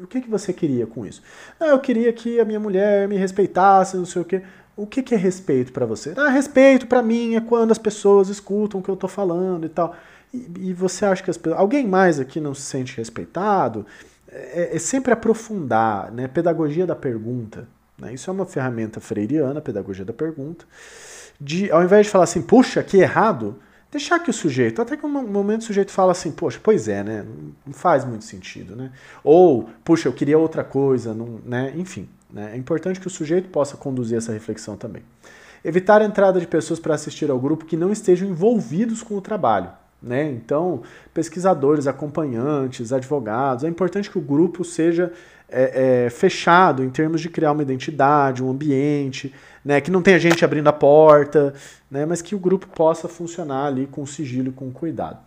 o 0.00 0.06
que, 0.06 0.20
que 0.20 0.30
você 0.30 0.52
queria 0.52 0.86
com 0.86 1.06
isso? 1.06 1.22
Ah, 1.60 1.68
eu 1.68 1.78
queria 1.78 2.12
que 2.12 2.40
a 2.40 2.44
minha 2.44 2.60
mulher 2.60 3.08
me 3.08 3.16
respeitasse, 3.16 3.96
não 3.96 4.06
sei 4.06 4.22
o 4.22 4.24
quê. 4.24 4.42
O 4.76 4.86
que, 4.86 5.02
que 5.02 5.14
é 5.14 5.18
respeito 5.18 5.72
para 5.72 5.84
você? 5.84 6.14
Ah, 6.16 6.28
respeito 6.28 6.86
para 6.86 7.02
mim 7.02 7.34
é 7.34 7.40
quando 7.40 7.70
as 7.72 7.78
pessoas 7.78 8.28
escutam 8.28 8.80
o 8.80 8.82
que 8.82 8.88
eu 8.88 8.94
estou 8.94 9.08
falando 9.08 9.66
e 9.66 9.68
tal. 9.68 9.94
E, 10.32 10.70
e, 10.70 10.72
você 10.72 11.04
acha 11.04 11.22
que 11.22 11.30
as 11.30 11.36
pessoas, 11.36 11.60
alguém 11.60 11.86
mais 11.86 12.18
aqui 12.18 12.40
não 12.40 12.54
se 12.54 12.62
sente 12.62 12.96
respeitado? 12.96 13.84
É, 14.28 14.74
é 14.74 14.78
sempre 14.78 15.12
aprofundar, 15.12 16.10
né? 16.10 16.26
Pedagogia 16.26 16.86
da 16.86 16.96
pergunta. 16.96 17.68
Né? 17.98 18.14
Isso 18.14 18.30
é 18.30 18.32
uma 18.32 18.46
ferramenta 18.46 18.98
freiriana, 18.98 19.60
pedagogia 19.60 20.06
da 20.06 20.12
pergunta. 20.12 20.64
De, 21.38 21.70
ao 21.70 21.82
invés 21.82 22.06
de 22.06 22.12
falar 22.12 22.24
assim, 22.24 22.40
puxa, 22.40 22.82
que 22.82 22.96
errado, 22.96 23.58
deixar 23.92 24.18
que 24.20 24.30
o 24.30 24.32
sujeito, 24.32 24.80
até 24.80 24.96
que 24.96 25.04
um 25.04 25.08
momento 25.08 25.60
o 25.60 25.64
sujeito 25.64 25.92
fala 25.92 26.12
assim, 26.12 26.32
poxa, 26.32 26.58
pois 26.60 26.88
é, 26.88 27.04
né? 27.04 27.26
Não 27.66 27.74
faz 27.74 28.06
muito 28.06 28.24
sentido, 28.24 28.74
né? 28.74 28.90
Ou, 29.22 29.68
puxa, 29.84 30.08
eu 30.08 30.12
queria 30.14 30.38
outra 30.38 30.64
coisa, 30.64 31.12
não, 31.12 31.38
né? 31.44 31.74
Enfim, 31.76 32.08
né? 32.32 32.52
é 32.54 32.56
importante 32.56 32.98
que 32.98 33.06
o 33.06 33.10
sujeito 33.10 33.50
possa 33.50 33.76
conduzir 33.76 34.16
essa 34.16 34.32
reflexão 34.32 34.78
também. 34.78 35.02
Evitar 35.62 36.00
a 36.00 36.04
entrada 36.06 36.40
de 36.40 36.46
pessoas 36.46 36.80
para 36.80 36.94
assistir 36.94 37.30
ao 37.30 37.38
grupo 37.38 37.66
que 37.66 37.76
não 37.76 37.92
estejam 37.92 38.26
envolvidos 38.26 39.02
com 39.02 39.14
o 39.14 39.20
trabalho. 39.20 39.70
Né? 40.02 40.28
Então, 40.30 40.82
pesquisadores, 41.14 41.86
acompanhantes, 41.86 42.92
advogados, 42.92 43.62
é 43.62 43.68
importante 43.68 44.10
que 44.10 44.18
o 44.18 44.22
grupo 44.22 44.64
seja 44.64 45.12
é, 45.48 46.06
é, 46.06 46.10
fechado 46.10 46.82
em 46.82 46.88
termos 46.90 47.20
de 47.20 47.28
criar 47.28 47.52
uma 47.52 47.62
identidade, 47.62 48.42
um 48.42 48.50
ambiente, 48.50 49.32
né, 49.64 49.80
que 49.80 49.90
não 49.90 50.02
tenha 50.02 50.18
gente 50.18 50.44
abrindo 50.44 50.68
a 50.68 50.72
porta, 50.72 51.54
né, 51.90 52.04
mas 52.06 52.22
que 52.22 52.34
o 52.34 52.38
grupo 52.38 52.66
possa 52.68 53.08
funcionar 53.08 53.66
ali 53.66 53.86
com 53.86 54.04
sigilo 54.06 54.52
com 54.52 54.70
cuidado. 54.70 55.18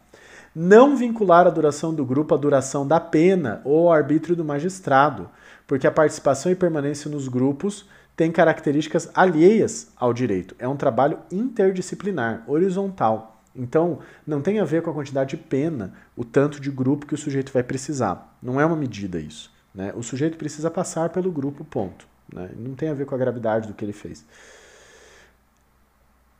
Não 0.56 0.96
vincular 0.96 1.46
a 1.46 1.50
duração 1.50 1.94
do 1.94 2.06
grupo 2.06 2.34
à 2.34 2.38
duração 2.38 2.88
da 2.88 3.00
pena 3.00 3.62
ou 3.66 3.88
ao 3.88 3.94
arbítrio 3.94 4.36
do 4.36 4.46
magistrado, 4.46 5.30
porque 5.68 5.86
a 5.86 5.92
participação 5.92 6.52
e 6.52 6.56
permanência 6.56 7.10
nos 7.10 7.28
grupos 7.28 7.86
tem 8.16 8.32
características 8.32 9.10
alheias 9.14 9.92
ao 9.98 10.14
direito. 10.14 10.56
É 10.58 10.68
um 10.68 10.78
trabalho 10.78 11.20
interdisciplinar, 11.30 12.44
horizontal. 12.48 13.42
Então, 13.54 14.00
não 14.26 14.42
tem 14.42 14.60
a 14.60 14.66
ver 14.66 14.82
com 14.82 14.90
a 14.90 14.94
quantidade 14.94 15.32
de 15.32 15.38
pena, 15.38 15.94
o 16.16 16.24
tanto 16.24 16.60
de 16.60 16.72
grupo 16.72 17.06
que 17.06 17.14
o 17.14 17.18
sujeito 17.18 17.52
vai 17.52 17.64
precisar. 17.64 18.38
Não 18.42 18.60
é 18.60 18.66
uma 18.66 18.76
medida 18.76 19.20
isso. 19.20 19.52
Né? 19.74 19.94
O 19.96 20.04
sujeito 20.04 20.38
precisa 20.38 20.72
passar 20.72 21.10
pelo 21.10 21.32
grupo, 21.32 21.66
ponto. 21.66 22.08
Né? 22.34 22.50
Não 22.58 22.76
tem 22.76 22.90
a 22.90 22.94
ver 22.94 23.06
com 23.06 23.16
a 23.16 23.18
gravidade 23.18 23.68
do 23.68 23.74
que 23.74 23.84
ele 23.84 23.94
fez. 23.94 24.26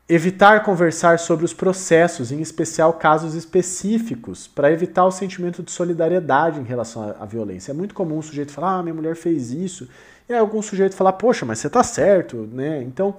Evitar 0.08 0.64
conversar 0.64 1.18
sobre 1.18 1.46
os 1.46 1.54
processos, 1.54 2.32
em 2.32 2.40
especial 2.40 2.94
casos 2.94 3.34
específicos, 3.34 4.48
para 4.48 4.72
evitar 4.72 5.06
o 5.06 5.12
sentimento 5.12 5.64
de 5.64 5.72
solidariedade 5.72 6.60
em 6.60 6.64
relação 6.64 7.16
à 7.20 7.26
violência. 7.26 7.72
É 7.72 7.74
muito 7.74 7.96
comum 7.96 8.20
o 8.20 8.24
sujeito 8.24 8.52
falar, 8.52 8.78
ah, 8.78 8.84
minha 8.84 8.94
mulher 8.94 9.16
fez 9.16 9.52
isso, 9.52 9.90
e 10.30 10.34
aí 10.34 10.40
algum 10.40 10.62
sujeito 10.62 10.96
falar, 10.96 11.14
poxa, 11.14 11.44
mas 11.44 11.58
você 11.58 11.68
está 11.68 11.82
certo, 11.84 12.48
né? 12.52 12.84
Então, 12.84 13.16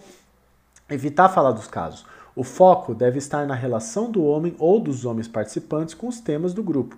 evitar 0.89 1.29
falar 1.29 1.51
dos 1.51 1.67
casos. 1.67 2.07
O 2.37 2.45
foco 2.45 2.95
deve 2.95 3.19
estar 3.19 3.47
na 3.47 3.55
relação 3.55 4.11
do 4.11 4.23
homem 4.25 4.55
ou 4.59 4.79
dos 4.79 5.05
homens 5.05 5.27
participantes 5.27 5.95
com 5.95 6.07
os 6.07 6.21
temas 6.21 6.55
do 6.55 6.63
grupo 6.63 6.97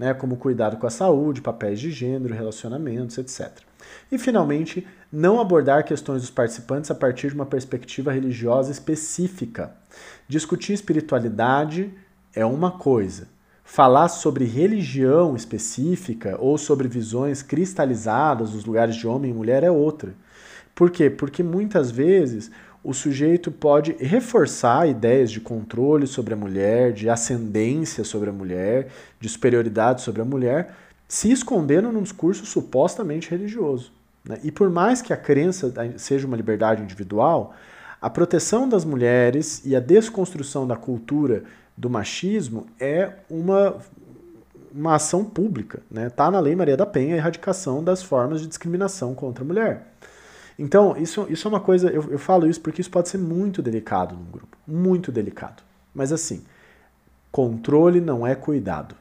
né, 0.00 0.14
como 0.14 0.38
cuidado 0.38 0.78
com 0.78 0.86
a 0.86 0.90
saúde, 0.90 1.42
papéis 1.42 1.78
de 1.78 1.90
gênero, 1.90 2.34
relacionamentos, 2.34 3.18
etc. 3.18 3.50
E, 4.10 4.16
finalmente, 4.16 4.86
não 5.12 5.40
abordar 5.40 5.84
questões 5.84 6.22
dos 6.22 6.30
participantes 6.30 6.90
a 6.90 6.94
partir 6.94 7.28
de 7.28 7.34
uma 7.34 7.46
perspectiva 7.46 8.12
religiosa 8.12 8.70
específica. 8.70 9.74
Discutir 10.28 10.72
espiritualidade 10.72 11.92
é 12.32 12.44
uma 12.44 12.70
coisa, 12.70 13.26
falar 13.64 14.08
sobre 14.08 14.44
religião 14.44 15.34
específica 15.34 16.36
ou 16.38 16.56
sobre 16.56 16.86
visões 16.86 17.42
cristalizadas 17.42 18.50
dos 18.50 18.64
lugares 18.64 18.94
de 18.94 19.06
homem 19.08 19.32
e 19.32 19.34
mulher 19.34 19.64
é 19.64 19.70
outra. 19.70 20.14
Por 20.76 20.90
quê? 20.90 21.10
Porque 21.10 21.42
muitas 21.42 21.90
vezes 21.90 22.50
o 22.82 22.94
sujeito 22.94 23.50
pode 23.50 23.92
reforçar 23.98 24.88
ideias 24.88 25.30
de 25.30 25.40
controle 25.40 26.06
sobre 26.06 26.34
a 26.34 26.36
mulher, 26.36 26.92
de 26.92 27.10
ascendência 27.10 28.04
sobre 28.04 28.30
a 28.30 28.32
mulher, 28.32 28.88
de 29.18 29.28
superioridade 29.28 30.02
sobre 30.02 30.22
a 30.22 30.24
mulher, 30.24 30.74
se 31.08 31.30
escondendo 31.32 31.90
num 31.90 32.02
discurso 32.02 32.46
supostamente 32.46 33.28
religioso. 33.28 33.92
Né? 34.24 34.38
E 34.42 34.52
por 34.52 34.70
mais 34.70 35.00
que 35.02 35.12
a 35.12 35.16
crença 35.16 35.72
seja 35.96 36.26
uma 36.26 36.36
liberdade 36.36 36.82
individual, 36.82 37.54
a 38.00 38.08
proteção 38.08 38.68
das 38.68 38.84
mulheres 38.84 39.62
e 39.64 39.76
a 39.76 39.80
desconstrução 39.80 40.66
da 40.66 40.76
cultura 40.76 41.44
do 41.76 41.88
machismo 41.88 42.66
é 42.78 43.12
uma 43.28 43.78
uma 44.72 44.94
ação 44.94 45.24
pública. 45.24 45.78
Está 45.90 46.00
né? 46.00 46.10
Tá 46.10 46.30
na 46.30 46.40
Lei 46.40 46.54
Maria 46.54 46.76
da 46.76 46.86
Penha 46.86 47.14
a 47.14 47.18
erradicação 47.18 47.82
das 47.82 48.02
formas 48.02 48.40
de 48.40 48.46
discriminação 48.46 49.14
contra 49.14 49.42
a 49.42 49.46
mulher. 49.46 49.94
Então, 50.58 50.96
isso, 50.96 51.26
isso 51.28 51.48
é 51.48 51.50
uma 51.50 51.60
coisa, 51.60 51.88
eu, 51.88 52.04
eu 52.10 52.18
falo 52.18 52.46
isso 52.46 52.60
porque 52.60 52.80
isso 52.80 52.90
pode 52.90 53.08
ser 53.08 53.18
muito 53.18 53.62
delicado 53.62 54.14
num 54.14 54.30
grupo, 54.30 54.56
muito 54.66 55.10
delicado. 55.10 55.62
Mas 55.94 56.12
assim, 56.12 56.44
controle 57.32 58.00
não 58.00 58.26
é 58.26 58.34
cuidado. 58.34 58.94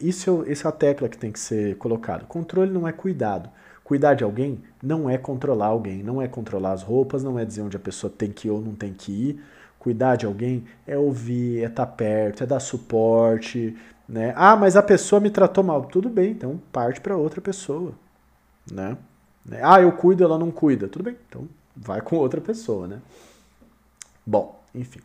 Isso, 0.00 0.44
essa 0.48 0.68
é 0.68 0.70
a 0.70 0.72
tecla 0.72 1.08
que 1.08 1.18
tem 1.18 1.30
que 1.30 1.38
ser 1.38 1.76
colocada. 1.76 2.24
Controle 2.24 2.72
não 2.72 2.88
é 2.88 2.92
cuidado. 2.92 3.48
Cuidar 3.92 4.14
de 4.14 4.24
alguém 4.24 4.58
não 4.82 5.10
é 5.10 5.18
controlar 5.18 5.66
alguém, 5.66 6.02
não 6.02 6.22
é 6.22 6.26
controlar 6.26 6.72
as 6.72 6.82
roupas, 6.82 7.22
não 7.22 7.38
é 7.38 7.44
dizer 7.44 7.60
onde 7.60 7.76
a 7.76 7.78
pessoa 7.78 8.10
tem 8.10 8.32
que 8.32 8.48
ir 8.48 8.50
ou 8.50 8.58
não 8.58 8.74
tem 8.74 8.90
que 8.90 9.12
ir. 9.12 9.44
Cuidar 9.78 10.16
de 10.16 10.24
alguém 10.24 10.64
é 10.86 10.96
ouvir, 10.96 11.62
é 11.62 11.66
estar 11.66 11.84
tá 11.84 11.92
perto, 11.92 12.42
é 12.42 12.46
dar 12.46 12.58
suporte, 12.58 13.76
né? 14.08 14.32
Ah, 14.34 14.56
mas 14.56 14.76
a 14.76 14.82
pessoa 14.82 15.20
me 15.20 15.28
tratou 15.28 15.62
mal. 15.62 15.84
Tudo 15.84 16.08
bem, 16.08 16.30
então 16.30 16.58
parte 16.72 17.02
para 17.02 17.14
outra 17.18 17.42
pessoa, 17.42 17.92
né? 18.72 18.96
Ah, 19.62 19.82
eu 19.82 19.92
cuido, 19.92 20.24
ela 20.24 20.38
não 20.38 20.50
cuida. 20.50 20.88
Tudo 20.88 21.04
bem, 21.04 21.18
então 21.28 21.46
vai 21.76 22.00
com 22.00 22.16
outra 22.16 22.40
pessoa, 22.40 22.86
né? 22.86 22.98
Bom, 24.24 24.58
enfim. 24.74 25.00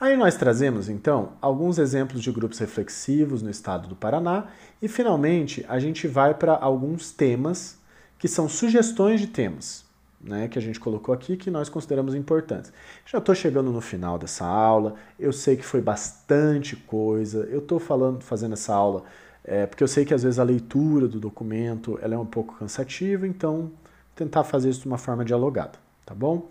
Aí 0.00 0.16
nós 0.16 0.36
trazemos 0.36 0.88
então 0.88 1.32
alguns 1.40 1.76
exemplos 1.76 2.22
de 2.22 2.30
grupos 2.30 2.60
reflexivos 2.60 3.42
no 3.42 3.50
estado 3.50 3.88
do 3.88 3.96
Paraná 3.96 4.46
e 4.80 4.86
finalmente 4.86 5.66
a 5.68 5.80
gente 5.80 6.06
vai 6.06 6.34
para 6.34 6.56
alguns 6.56 7.10
temas 7.10 7.76
que 8.16 8.28
são 8.28 8.48
sugestões 8.48 9.20
de 9.20 9.26
temas, 9.26 9.84
né, 10.20 10.46
que 10.46 10.56
a 10.56 10.62
gente 10.62 10.78
colocou 10.78 11.12
aqui 11.12 11.36
que 11.36 11.50
nós 11.50 11.68
consideramos 11.68 12.14
importantes. 12.14 12.72
Já 13.04 13.18
estou 13.18 13.34
chegando 13.34 13.72
no 13.72 13.80
final 13.80 14.16
dessa 14.18 14.44
aula, 14.44 14.94
eu 15.18 15.32
sei 15.32 15.56
que 15.56 15.64
foi 15.64 15.80
bastante 15.80 16.76
coisa, 16.76 17.40
eu 17.50 17.58
estou 17.58 17.80
falando, 17.80 18.22
fazendo 18.22 18.52
essa 18.52 18.72
aula 18.72 19.02
é, 19.42 19.66
porque 19.66 19.82
eu 19.82 19.88
sei 19.88 20.04
que 20.04 20.14
às 20.14 20.22
vezes 20.22 20.38
a 20.38 20.44
leitura 20.44 21.08
do 21.08 21.18
documento 21.18 21.98
ela 22.00 22.14
é 22.14 22.18
um 22.18 22.26
pouco 22.26 22.54
cansativa, 22.54 23.26
então 23.26 23.68
tentar 24.14 24.44
fazer 24.44 24.70
isso 24.70 24.82
de 24.82 24.86
uma 24.86 24.98
forma 24.98 25.24
dialogada, 25.24 25.78
tá 26.06 26.14
bom? 26.14 26.46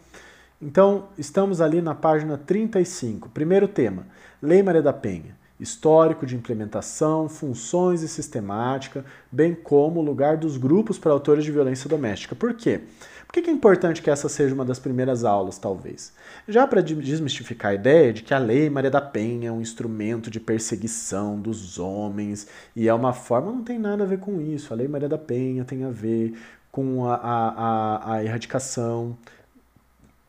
Então, 0.60 1.10
estamos 1.20 1.62
ali 1.62 1.82
na 1.84 1.94
página 1.94 2.36
35. 2.36 3.30
Primeiro 3.30 3.68
tema: 3.68 4.08
Lei 4.42 4.64
Maria 4.64 4.82
da 4.82 4.94
Penha. 4.94 5.38
Histórico 5.60 6.24
de 6.24 6.36
implementação, 6.36 7.28
funções 7.28 8.04
e 8.04 8.08
sistemática, 8.08 9.04
bem 9.32 9.56
como 9.56 10.00
o 10.00 10.04
lugar 10.04 10.38
dos 10.38 10.56
grupos 10.56 11.00
para 11.00 11.12
autores 11.12 11.44
de 11.44 11.52
violência 11.52 11.90
doméstica. 11.90 12.36
Por 12.36 12.54
quê? 12.54 12.82
Por 13.26 13.34
que 13.34 13.50
é 13.50 13.54
importante 13.54 14.02
que 14.02 14.10
essa 14.10 14.30
seja 14.30 14.54
uma 14.54 14.64
das 14.64 14.78
primeiras 14.78 15.24
aulas, 15.24 15.58
talvez? 15.58 16.14
Já 16.48 16.68
para 16.68 16.82
desmistificar 16.82 17.72
a 17.72 17.76
ideia 17.76 18.14
de 18.14 18.22
que 18.22 18.36
a 18.36 18.38
Lei 18.38 18.70
Maria 18.70 18.92
da 18.92 19.02
Penha 19.02 19.50
é 19.50 19.52
um 19.52 19.60
instrumento 19.60 20.30
de 20.30 20.40
perseguição 20.40 21.40
dos 21.40 21.80
homens 21.80 22.48
e 22.76 22.88
é 22.88 22.94
uma 22.94 23.12
forma, 23.12 23.52
não 23.52 23.64
tem 23.64 23.80
nada 23.80 24.04
a 24.04 24.08
ver 24.08 24.20
com 24.20 24.40
isso. 24.40 24.72
A 24.72 24.78
Lei 24.78 24.88
Maria 24.88 25.10
da 25.10 25.18
Penha 25.18 25.66
tem 25.66 25.84
a 25.84 25.90
ver 25.90 26.38
com 26.72 27.06
a, 27.06 27.16
a, 27.16 27.48
a, 27.50 28.14
a 28.14 28.24
erradicação 28.24 29.18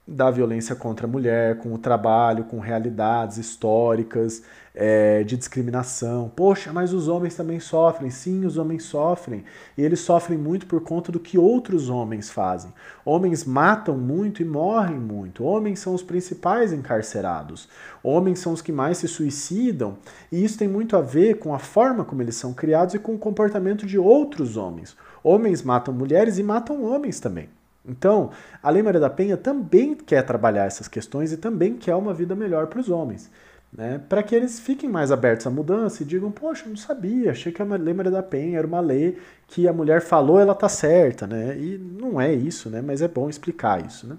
da 0.08 0.30
violência 0.30 0.74
contra 0.74 1.06
a 1.06 1.10
mulher, 1.10 1.58
com 1.58 1.74
o 1.74 1.78
trabalho, 1.78 2.44
com 2.44 2.58
realidades 2.58 3.36
históricas 3.36 4.42
é, 4.74 5.22
de 5.22 5.36
discriminação. 5.36 6.32
Poxa, 6.34 6.72
mas 6.72 6.94
os 6.94 7.08
homens 7.08 7.36
também 7.36 7.60
sofrem. 7.60 8.08
Sim, 8.08 8.46
os 8.46 8.56
homens 8.56 8.84
sofrem. 8.84 9.44
E 9.76 9.82
eles 9.82 10.00
sofrem 10.00 10.38
muito 10.38 10.66
por 10.66 10.80
conta 10.80 11.12
do 11.12 11.20
que 11.20 11.36
outros 11.36 11.90
homens 11.90 12.30
fazem. 12.30 12.72
Homens 13.04 13.44
matam 13.44 13.98
muito 13.98 14.40
e 14.40 14.46
morrem 14.46 14.98
muito. 14.98 15.44
Homens 15.44 15.80
são 15.80 15.92
os 15.92 16.02
principais 16.02 16.72
encarcerados. 16.72 17.68
Homens 18.02 18.38
são 18.38 18.54
os 18.54 18.62
que 18.62 18.72
mais 18.72 18.96
se 18.96 19.08
suicidam. 19.08 19.98
E 20.32 20.42
isso 20.42 20.56
tem 20.56 20.68
muito 20.68 20.96
a 20.96 21.02
ver 21.02 21.34
com 21.34 21.54
a 21.54 21.58
forma 21.58 22.02
como 22.02 22.22
eles 22.22 22.36
são 22.36 22.54
criados 22.54 22.94
e 22.94 22.98
com 22.98 23.14
o 23.14 23.18
comportamento 23.18 23.84
de 23.84 23.98
outros 23.98 24.56
homens. 24.56 24.96
Homens 25.22 25.62
matam 25.62 25.92
mulheres 25.92 26.38
e 26.38 26.42
matam 26.42 26.82
homens 26.82 27.20
também. 27.20 27.57
Então, 27.88 28.30
a 28.62 28.70
Lei 28.70 28.82
Maria 28.82 29.00
da 29.00 29.10
Penha 29.10 29.36
também 29.36 29.94
quer 29.94 30.22
trabalhar 30.22 30.66
essas 30.66 30.86
questões 30.86 31.32
e 31.32 31.36
também 31.36 31.76
quer 31.76 31.94
uma 31.94 32.12
vida 32.12 32.34
melhor 32.34 32.66
para 32.66 32.80
os 32.80 32.90
homens. 32.90 33.30
Né, 33.70 34.00
para 34.08 34.22
que 34.22 34.34
eles 34.34 34.58
fiquem 34.58 34.88
mais 34.88 35.12
abertos 35.12 35.46
à 35.46 35.50
mudança 35.50 36.02
e 36.02 36.06
digam, 36.06 36.30
poxa, 36.30 36.64
não 36.66 36.76
sabia, 36.76 37.32
achei 37.32 37.52
que 37.52 37.60
a 37.60 37.66
Lei 37.66 37.92
Maria 37.92 38.10
da 38.10 38.22
Penha 38.22 38.56
era 38.56 38.66
uma 38.66 38.80
lei 38.80 39.18
que 39.46 39.68
a 39.68 39.74
mulher 39.74 40.00
falou, 40.00 40.40
ela 40.40 40.54
tá 40.54 40.70
certa, 40.70 41.26
né? 41.26 41.54
E 41.58 41.76
não 41.76 42.18
é 42.18 42.32
isso, 42.32 42.70
né? 42.70 42.80
Mas 42.80 43.02
é 43.02 43.08
bom 43.08 43.28
explicar 43.28 43.84
isso, 43.84 44.06
né? 44.06 44.16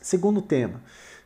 Segundo 0.00 0.40
tema, 0.40 0.80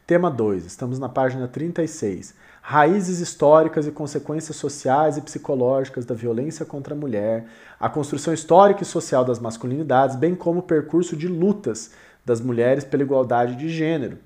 tema 0.06 0.30
2, 0.30 0.64
estamos 0.64 0.98
na 0.98 1.10
página 1.10 1.46
36 1.46 2.34
raízes 2.68 3.20
históricas 3.20 3.86
e 3.86 3.92
consequências 3.92 4.56
sociais 4.56 5.16
e 5.16 5.20
psicológicas 5.20 6.04
da 6.04 6.16
violência 6.16 6.66
contra 6.66 6.94
a 6.94 6.98
mulher, 6.98 7.46
a 7.78 7.88
construção 7.88 8.34
histórica 8.34 8.82
e 8.82 8.84
social 8.84 9.24
das 9.24 9.38
masculinidades, 9.38 10.16
bem 10.16 10.34
como 10.34 10.58
o 10.58 10.62
percurso 10.64 11.16
de 11.16 11.28
lutas 11.28 11.92
das 12.24 12.40
mulheres 12.40 12.82
pela 12.82 13.04
igualdade 13.04 13.54
de 13.54 13.68
gênero. 13.68 14.18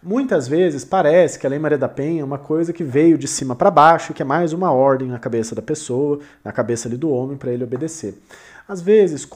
Muitas 0.00 0.46
vezes 0.46 0.84
parece 0.84 1.40
que 1.40 1.46
a 1.48 1.50
Lei 1.50 1.58
Maria 1.58 1.76
da 1.76 1.88
Penha 1.88 2.20
é 2.20 2.24
uma 2.24 2.38
coisa 2.38 2.72
que 2.72 2.84
veio 2.84 3.18
de 3.18 3.26
cima 3.26 3.56
para 3.56 3.68
baixo, 3.68 4.14
que 4.14 4.22
é 4.22 4.24
mais 4.24 4.52
uma 4.52 4.70
ordem 4.70 5.08
na 5.08 5.18
cabeça 5.18 5.56
da 5.56 5.60
pessoa, 5.60 6.20
na 6.44 6.52
cabeça 6.52 6.86
ali 6.86 6.96
do 6.96 7.10
homem 7.10 7.36
para 7.36 7.50
ele 7.50 7.64
obedecer. 7.64 8.14
Às 8.68 8.80
vezes, 8.80 9.28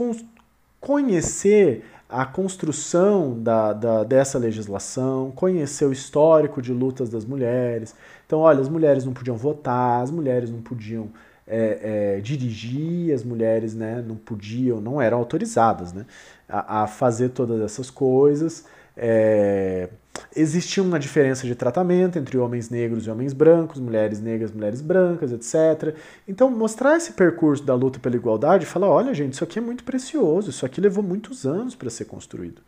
conhecer 0.80 1.84
a 2.12 2.26
construção 2.26 3.42
da, 3.42 3.72
da, 3.72 4.04
dessa 4.04 4.38
legislação, 4.38 5.32
conhecer 5.34 5.86
o 5.86 5.92
histórico 5.92 6.60
de 6.60 6.72
lutas 6.72 7.08
das 7.08 7.24
mulheres. 7.24 7.94
Então, 8.26 8.40
olha, 8.40 8.60
as 8.60 8.68
mulheres 8.68 9.04
não 9.04 9.14
podiam 9.14 9.36
votar, 9.36 10.02
as 10.02 10.10
mulheres 10.10 10.50
não 10.50 10.60
podiam 10.60 11.08
é, 11.46 12.16
é, 12.16 12.20
dirigir, 12.20 13.14
as 13.14 13.24
mulheres 13.24 13.74
né, 13.74 14.04
não 14.06 14.16
podiam, 14.16 14.80
não 14.80 15.00
eram 15.00 15.18
autorizadas 15.18 15.92
né, 15.92 16.04
a, 16.48 16.82
a 16.82 16.86
fazer 16.86 17.30
todas 17.30 17.60
essas 17.62 17.90
coisas. 17.90 18.66
É, 18.96 19.88
existia 20.36 20.82
uma 20.82 20.98
diferença 20.98 21.46
de 21.46 21.54
tratamento 21.54 22.18
entre 22.18 22.36
homens 22.36 22.68
negros 22.68 23.06
e 23.06 23.10
homens 23.10 23.32
brancos, 23.32 23.80
mulheres 23.80 24.20
negras, 24.20 24.52
mulheres 24.52 24.80
brancas, 24.80 25.32
etc. 25.32 25.94
Então, 26.26 26.50
mostrar 26.50 26.96
esse 26.96 27.12
percurso 27.12 27.64
da 27.64 27.74
luta 27.74 27.98
pela 27.98 28.16
igualdade 28.16 28.66
falar: 28.66 28.88
olha, 28.88 29.14
gente, 29.14 29.34
isso 29.34 29.44
aqui 29.44 29.58
é 29.58 29.62
muito 29.62 29.84
precioso, 29.84 30.50
isso 30.50 30.66
aqui 30.66 30.80
levou 30.80 31.02
muitos 31.02 31.46
anos 31.46 31.74
para 31.74 31.90
ser 31.90 32.04
construído. 32.04 32.62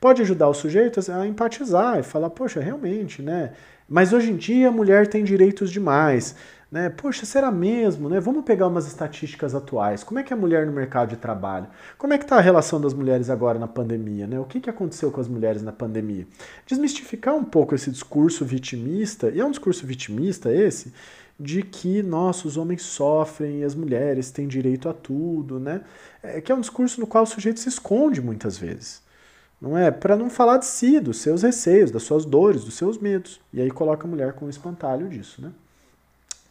Pode 0.00 0.22
ajudar 0.22 0.48
o 0.48 0.54
sujeito 0.54 1.00
a 1.10 1.26
empatizar 1.26 1.98
e 1.98 2.02
falar: 2.02 2.30
poxa, 2.30 2.60
realmente, 2.60 3.22
né? 3.22 3.52
Mas 3.88 4.12
hoje 4.12 4.30
em 4.30 4.36
dia 4.36 4.68
a 4.68 4.72
mulher 4.72 5.06
tem 5.06 5.24
direitos 5.24 5.70
demais. 5.70 6.34
Né? 6.72 6.88
Poxa, 6.88 7.26
será 7.26 7.50
mesmo? 7.50 8.08
Né? 8.08 8.18
Vamos 8.18 8.44
pegar 8.44 8.66
umas 8.66 8.86
estatísticas 8.86 9.54
atuais. 9.54 10.02
Como 10.02 10.18
é 10.18 10.22
que 10.22 10.32
é 10.32 10.36
a 10.36 10.40
mulher 10.40 10.64
no 10.64 10.72
mercado 10.72 11.10
de 11.10 11.16
trabalho? 11.16 11.66
Como 11.98 12.14
é 12.14 12.18
que 12.18 12.24
está 12.24 12.38
a 12.38 12.40
relação 12.40 12.80
das 12.80 12.94
mulheres 12.94 13.28
agora 13.28 13.58
na 13.58 13.68
pandemia? 13.68 14.26
Né? 14.26 14.40
O 14.40 14.46
que, 14.46 14.58
que 14.58 14.70
aconteceu 14.70 15.10
com 15.10 15.20
as 15.20 15.28
mulheres 15.28 15.60
na 15.60 15.70
pandemia? 15.70 16.26
Desmistificar 16.66 17.34
um 17.34 17.44
pouco 17.44 17.74
esse 17.74 17.90
discurso 17.90 18.42
vitimista, 18.46 19.28
e 19.28 19.38
é 19.38 19.44
um 19.44 19.50
discurso 19.50 19.86
vitimista 19.86 20.50
esse, 20.50 20.94
de 21.38 21.62
que 21.62 22.02
nossos 22.02 22.56
homens 22.56 22.80
sofrem 22.80 23.60
e 23.60 23.64
as 23.64 23.74
mulheres 23.74 24.30
têm 24.30 24.48
direito 24.48 24.88
a 24.88 24.94
tudo, 24.94 25.60
né? 25.60 25.82
É, 26.22 26.40
que 26.40 26.50
é 26.50 26.54
um 26.54 26.60
discurso 26.60 27.00
no 27.00 27.06
qual 27.06 27.24
o 27.24 27.26
sujeito 27.26 27.60
se 27.60 27.68
esconde 27.68 28.22
muitas 28.22 28.56
vezes. 28.56 29.02
Não 29.60 29.76
é? 29.76 29.90
Para 29.90 30.16
não 30.16 30.30
falar 30.30 30.56
de 30.56 30.66
si, 30.66 30.98
dos 31.00 31.18
seus 31.18 31.42
receios, 31.42 31.90
das 31.90 32.02
suas 32.02 32.24
dores, 32.24 32.64
dos 32.64 32.74
seus 32.74 32.96
medos. 32.96 33.40
E 33.52 33.60
aí 33.60 33.70
coloca 33.70 34.06
a 34.06 34.10
mulher 34.10 34.32
com 34.32 34.46
o 34.46 34.50
espantalho 34.50 35.08
disso, 35.08 35.42
né? 35.42 35.52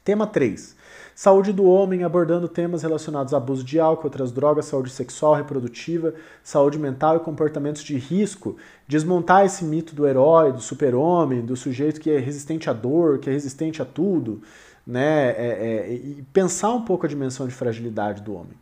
Tema 0.03 0.25
3. 0.25 0.75
Saúde 1.13 1.53
do 1.53 1.65
homem, 1.65 2.03
abordando 2.03 2.47
temas 2.47 2.81
relacionados 2.81 3.33
a 3.33 3.37
abuso 3.37 3.63
de 3.63 3.79
álcool, 3.79 4.05
outras 4.05 4.31
drogas, 4.31 4.65
saúde 4.65 4.89
sexual, 4.89 5.35
reprodutiva, 5.35 6.15
saúde 6.43 6.79
mental 6.79 7.17
e 7.17 7.19
comportamentos 7.19 7.83
de 7.83 7.95
risco. 7.97 8.57
Desmontar 8.87 9.45
esse 9.45 9.63
mito 9.63 9.93
do 9.93 10.07
herói, 10.07 10.51
do 10.51 10.59
super-homem, 10.59 11.45
do 11.45 11.55
sujeito 11.55 12.01
que 12.01 12.09
é 12.09 12.17
resistente 12.17 12.67
à 12.67 12.73
dor, 12.73 13.19
que 13.19 13.29
é 13.29 13.33
resistente 13.33 13.79
a 13.79 13.85
tudo, 13.85 14.41
né? 14.87 15.29
É, 15.31 15.87
é, 15.87 15.93
e 15.93 16.25
pensar 16.33 16.71
um 16.73 16.81
pouco 16.81 17.05
a 17.05 17.09
dimensão 17.09 17.47
de 17.47 17.53
fragilidade 17.53 18.23
do 18.23 18.33
homem. 18.33 18.57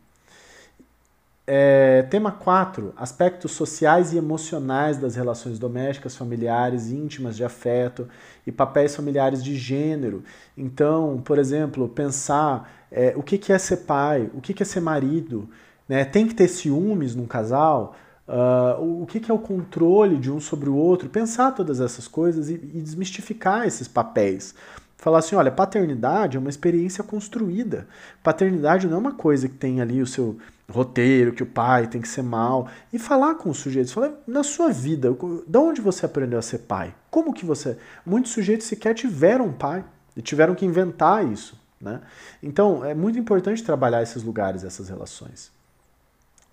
É, 1.52 2.04
tema 2.04 2.32
4: 2.32 2.94
aspectos 2.96 3.54
sociais 3.54 4.14
e 4.14 4.18
emocionais 4.18 4.98
das 4.98 5.16
relações 5.16 5.58
domésticas, 5.58 6.16
familiares, 6.16 6.92
íntimas, 6.92 7.36
de 7.36 7.44
afeto 7.44 8.08
e 8.46 8.52
papéis 8.52 8.96
familiares 8.96 9.44
de 9.44 9.56
gênero. 9.56 10.24
Então, 10.56 11.20
por 11.26 11.40
exemplo, 11.40 11.90
pensar 11.90 12.86
é, 12.92 13.14
o 13.16 13.24
que, 13.24 13.52
é 13.52 13.58
ser 13.58 13.78
pai, 13.78 14.30
o 14.36 14.40
que, 14.40 14.54
que 14.54 14.62
é 14.62 14.66
ser 14.66 14.80
marido, 14.80 15.50
né? 15.88 16.06
tem 16.06 16.28
que 16.28 16.36
ter 16.36 16.48
ciúmes 16.48 17.16
num 17.16 17.26
casal, 17.26 17.96
uh, 18.28 19.02
o 19.02 19.08
que, 19.08 19.20
que 19.20 19.32
é 19.32 19.34
o 19.34 19.40
controle 19.40 20.18
de 20.18 20.32
um 20.32 20.40
sobre 20.40 20.70
o 20.70 20.76
outro, 20.76 21.10
pensar 21.10 21.54
todas 21.54 21.82
essas 21.82 22.08
coisas 22.08 22.52
e, 22.52 22.54
e 22.54 22.80
desmistificar 22.80 23.66
esses 23.66 23.88
papéis 23.88 24.54
falar 25.00 25.20
assim, 25.20 25.34
olha, 25.34 25.50
paternidade 25.50 26.36
é 26.36 26.40
uma 26.40 26.50
experiência 26.50 27.02
construída. 27.02 27.88
Paternidade 28.22 28.86
não 28.86 28.98
é 28.98 29.00
uma 29.00 29.14
coisa 29.14 29.48
que 29.48 29.56
tem 29.56 29.80
ali 29.80 30.02
o 30.02 30.06
seu 30.06 30.38
roteiro, 30.70 31.34
que 31.34 31.44
o 31.44 31.46
pai 31.46 31.88
tem 31.88 32.02
que 32.02 32.08
ser 32.08 32.22
mal. 32.22 32.68
E 32.94 33.00
falar 33.00 33.36
com 33.36 33.50
os 33.50 33.58
sujeitos, 33.58 33.92
falar 33.92 34.12
na 34.28 34.44
sua 34.44 34.70
vida, 34.70 35.16
de 35.48 35.58
onde 35.58 35.82
você 35.82 36.06
aprendeu 36.06 36.40
a 36.40 36.42
ser 36.42 36.60
pai? 36.60 36.94
Como 37.10 37.34
que 37.34 37.46
você... 37.46 37.78
Muitos 38.06 38.32
sujeitos 38.32 38.68
sequer 38.68 38.94
tiveram 38.94 39.52
pai. 39.52 39.84
e 40.16 40.22
tiveram 40.22 40.56
que 40.56 40.66
inventar 40.66 41.26
isso. 41.26 41.60
Né? 41.82 42.02
Então, 42.44 42.84
é 42.84 42.94
muito 42.94 43.18
importante 43.18 43.64
trabalhar 43.64 44.02
esses 44.02 44.24
lugares, 44.24 44.64
essas 44.64 44.90
relações. 44.90 45.52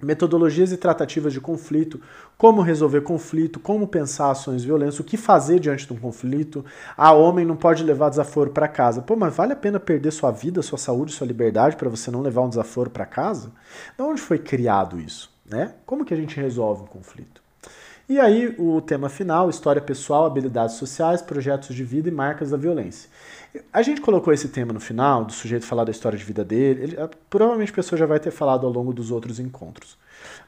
Metodologias 0.03 0.73
e 0.73 0.77
tratativas 0.77 1.33
de 1.33 1.41
conflito, 1.41 2.01
como 2.37 2.61
resolver 2.61 3.01
conflito, 3.01 3.59
como 3.59 3.89
pensar 3.89 4.31
ações 4.31 4.63
violentas, 4.63 5.01
o 5.01 5.05
que 5.05 5.17
fazer 5.17 5.59
diante 5.59 5.87
de 5.87 5.93
um 5.93 5.97
conflito. 5.97 6.65
Ah, 6.97 7.13
homem 7.13 7.47
não 7.47 7.57
pode 7.57 7.83
levar 7.83 8.11
desaforo 8.11 8.51
para 8.51 8.69
casa. 8.69 9.01
Pô, 9.01 9.17
mas 9.17 9.35
vale 9.35 9.55
a 9.55 9.57
pena 9.57 9.81
perder 9.81 10.11
sua 10.11 10.31
vida, 10.31 10.61
sua 10.61 10.79
saúde, 10.79 11.13
sua 11.13 11.27
liberdade 11.27 11.77
para 11.77 11.89
você 11.89 12.11
não 12.11 12.21
levar 12.21 12.43
um 12.43 12.49
desaforo 12.49 12.91
para 12.91 13.07
casa? 13.07 13.53
De 13.97 14.03
onde 14.03 14.21
foi 14.21 14.39
criado 14.39 15.01
isso? 15.01 15.35
Né? 15.49 15.73
Como 15.87 16.05
que 16.05 16.13
a 16.13 16.17
gente 16.17 16.39
resolve 16.39 16.83
um 16.83 16.87
conflito? 16.87 17.47
E 18.09 18.21
aí, 18.21 18.55
o 18.57 18.81
tema 18.81 19.09
final: 19.09 19.51
história 19.51 19.83
pessoal, 19.83 20.27
habilidades 20.27 20.77
sociais, 20.77 21.21
projetos 21.21 21.75
de 21.75 21.83
vida 21.83 22.09
e 22.09 22.13
marcas 22.13 22.51
da 22.51 22.57
violência. 22.57 23.11
A 23.73 23.83
gente 23.83 24.01
colocou 24.01 24.33
esse 24.33 24.49
tema 24.49 24.73
no 24.73 24.81
final, 24.81 25.25
do 25.25 25.33
sujeito 25.33 25.67
falar 25.67 25.85
da 25.85 25.91
história 25.91 26.19
de 26.19 26.25
vida 26.25 26.45
dele. 26.45 26.83
Ele, 26.83 26.97
provavelmente 27.31 27.73
a 27.73 27.75
pessoa 27.75 27.99
já 27.99 28.07
vai 28.07 28.21
ter 28.21 28.31
falado 28.31 28.67
ao 28.67 28.73
longo 28.73 28.93
dos 28.93 29.11
outros 29.11 29.39
encontros. 29.39 29.97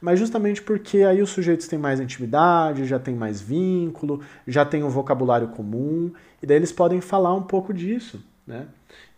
Mas 0.00 0.18
justamente 0.18 0.62
porque 0.62 0.98
aí 0.98 1.22
os 1.22 1.30
sujeitos 1.30 1.66
têm 1.66 1.78
mais 1.78 2.00
intimidade, 2.00 2.84
já 2.86 2.98
tem 2.98 3.14
mais 3.14 3.40
vínculo, 3.40 4.20
já 4.46 4.64
tem 4.64 4.82
um 4.82 4.88
vocabulário 4.88 5.48
comum, 5.48 6.12
e 6.42 6.46
daí 6.46 6.56
eles 6.56 6.72
podem 6.72 7.00
falar 7.00 7.34
um 7.34 7.42
pouco 7.42 7.72
disso, 7.72 8.24
né? 8.46 8.66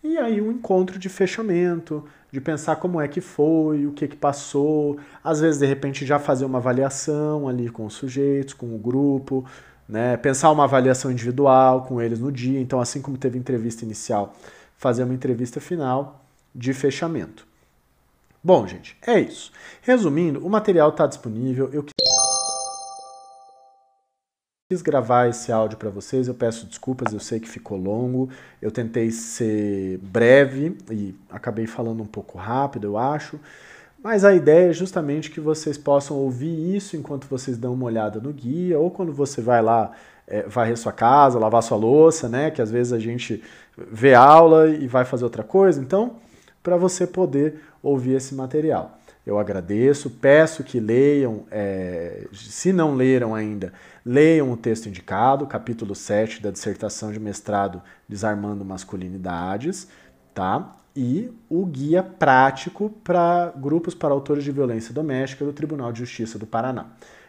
E 0.03 0.17
aí 0.17 0.41
um 0.41 0.51
encontro 0.51 0.99
de 0.99 1.09
fechamento, 1.09 2.05
de 2.33 2.41
pensar 2.41 2.77
como 2.77 3.01
é 3.01 3.07
que 3.07 3.21
foi, 3.21 3.87
o 3.87 3.93
que 3.93 4.09
que 4.09 4.17
passou, 4.17 4.99
às 5.23 5.41
vezes 5.41 5.61
de 5.61 5.67
repente 5.67 6.07
já 6.07 6.19
fazer 6.19 6.45
uma 6.45 6.59
avaliação 6.59 7.47
ali 7.47 7.69
com 7.69 7.85
os 7.85 7.95
sujeitos, 7.95 8.55
com 8.55 8.75
o 8.75 8.79
grupo, 8.79 9.45
né? 9.91 10.17
Pensar 10.17 10.51
uma 10.51 10.65
avaliação 10.65 11.11
individual 11.11 11.83
com 11.83 12.01
eles 12.01 12.21
no 12.21 12.31
dia. 12.31 12.61
Então, 12.61 12.81
assim 12.81 13.03
como 13.03 13.19
teve 13.19 13.39
entrevista 13.39 13.85
inicial, 13.85 14.35
fazer 14.79 15.03
uma 15.03 15.15
entrevista 15.15 15.61
final 15.61 16.25
de 16.55 16.73
fechamento. 16.73 17.47
Bom, 18.43 18.67
gente, 18.67 18.97
é 19.07 19.21
isso. 19.21 19.53
Resumindo, 19.83 20.45
o 20.45 20.49
material 20.49 20.89
está 20.91 21.07
disponível. 21.07 21.69
Eu 21.73 21.85
quis 24.71 24.81
gravar 24.81 25.29
esse 25.29 25.53
áudio 25.53 25.77
para 25.77 25.91
vocês. 25.91 26.29
Eu 26.29 26.35
peço 26.35 26.67
desculpas, 26.67 27.13
eu 27.13 27.21
sei 27.21 27.39
que 27.39 27.49
ficou 27.49 27.77
longo. 27.77 28.31
Eu 28.63 28.71
tentei 28.71 29.11
ser 29.11 29.99
breve 29.99 30.79
e 30.91 31.15
acabei 31.29 31.67
falando 31.67 32.03
um 32.03 32.07
pouco 32.07 32.39
rápido, 32.39 32.87
eu 32.87 32.97
acho. 32.97 33.39
Mas 34.03 34.25
a 34.25 34.35
ideia 34.35 34.71
é 34.71 34.73
justamente 34.73 35.31
que 35.31 35.41
vocês 35.41 35.77
possam 35.77 36.17
ouvir 36.17 36.75
isso 36.75 36.97
enquanto 36.97 37.27
vocês 37.27 37.59
dão 37.59 37.75
uma 37.75 37.85
olhada 37.85 38.19
no 38.19 38.33
guia, 38.33 38.79
ou 38.79 38.91
quando 38.91 39.13
você 39.13 39.43
vai 39.43 39.61
lá 39.61 39.93
é, 40.27 40.43
varrer 40.45 40.77
sua 40.77 40.93
casa, 40.93 41.39
lavar 41.39 41.63
sua 41.63 41.77
louça, 41.77 42.29
né? 42.29 42.51
Que 42.51 42.63
às 42.63 42.71
vezes 42.71 42.93
a 42.93 42.99
gente 42.99 43.43
vê 43.77 44.15
aula 44.15 44.69
e 44.69 44.87
vai 44.87 45.05
fazer 45.05 45.25
outra 45.25 45.43
coisa. 45.43 45.81
Então, 45.81 46.17
para 46.63 46.77
você 46.77 47.07
poder 47.07 47.61
ouvir 47.83 48.15
esse 48.15 48.35
material. 48.35 48.99
Eu 49.27 49.39
agradeço, 49.39 50.09
peço 50.09 50.65
que 50.65 50.81
leiam, 50.81 51.45
é, 51.51 52.27
se 52.33 52.73
não 52.73 52.95
leram 52.95 53.35
ainda, 53.35 53.73
leiam 54.05 54.51
o 54.51 54.57
texto 54.57 54.89
indicado, 54.89 55.47
capítulo 55.47 55.95
7 55.95 56.43
da 56.43 56.51
dissertação 56.51 57.13
de 57.13 57.21
mestrado 57.21 57.83
Desarmando 58.09 58.65
Masculinidades, 58.65 59.87
tá? 60.35 60.75
E 60.95 61.31
o 61.49 61.65
guia 61.65 62.03
prático 62.03 62.91
para 63.05 63.53
grupos 63.57 63.95
para 63.95 64.13
autores 64.13 64.45
de 64.45 64.51
violência 64.51 64.93
doméstica 64.93 65.45
do 65.45 65.53
Tribunal 65.53 65.93
de 65.93 66.01
Justiça 66.01 66.39
do 66.39 66.47
Paraná. 66.47 66.87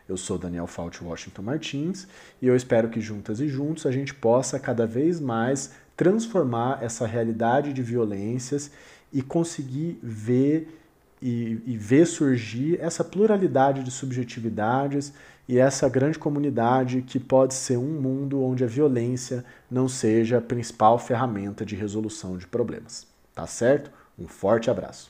Eu 0.10 0.18
sou 0.18 0.38
Daniel 0.38 0.68
Fault 0.68 1.04
Washington 1.04 1.44
Martins 1.44 2.08
e 2.42 2.48
eu 2.48 2.56
espero 2.56 2.90
que 2.90 3.00
juntas 3.00 3.40
e 3.40 3.48
juntos 3.48 3.86
a 3.86 3.92
gente 3.92 4.14
possa 4.14 4.60
cada 4.60 4.86
vez 4.86 5.20
mais 5.20 5.72
transformar 5.96 6.84
essa 6.84 7.06
realidade 7.06 7.72
de 7.72 7.82
violências 7.82 8.72
e 9.14 9.22
conseguir 9.22 10.00
ver 10.02 10.78
e, 11.22 11.62
e 11.66 11.78
ver 11.78 12.08
surgir 12.08 12.80
essa 12.82 13.04
pluralidade 13.04 13.84
de 13.84 13.92
subjetividades 13.92 15.14
e 15.48 15.60
essa 15.60 15.88
grande 15.88 16.18
comunidade 16.18 17.04
que 17.04 17.20
pode 17.20 17.54
ser 17.54 17.78
um 17.78 18.02
mundo 18.02 18.42
onde 18.42 18.64
a 18.64 18.68
violência 18.68 19.46
não 19.70 19.88
seja 19.88 20.40
a 20.40 20.42
principal 20.42 20.98
ferramenta 20.98 21.66
de 21.66 21.76
resolução 21.76 22.38
de 22.38 22.48
problemas. 22.48 23.11
Tá 23.42 23.48
certo? 23.48 23.92
Um 24.20 24.28
forte 24.28 24.70
abraço. 24.70 25.10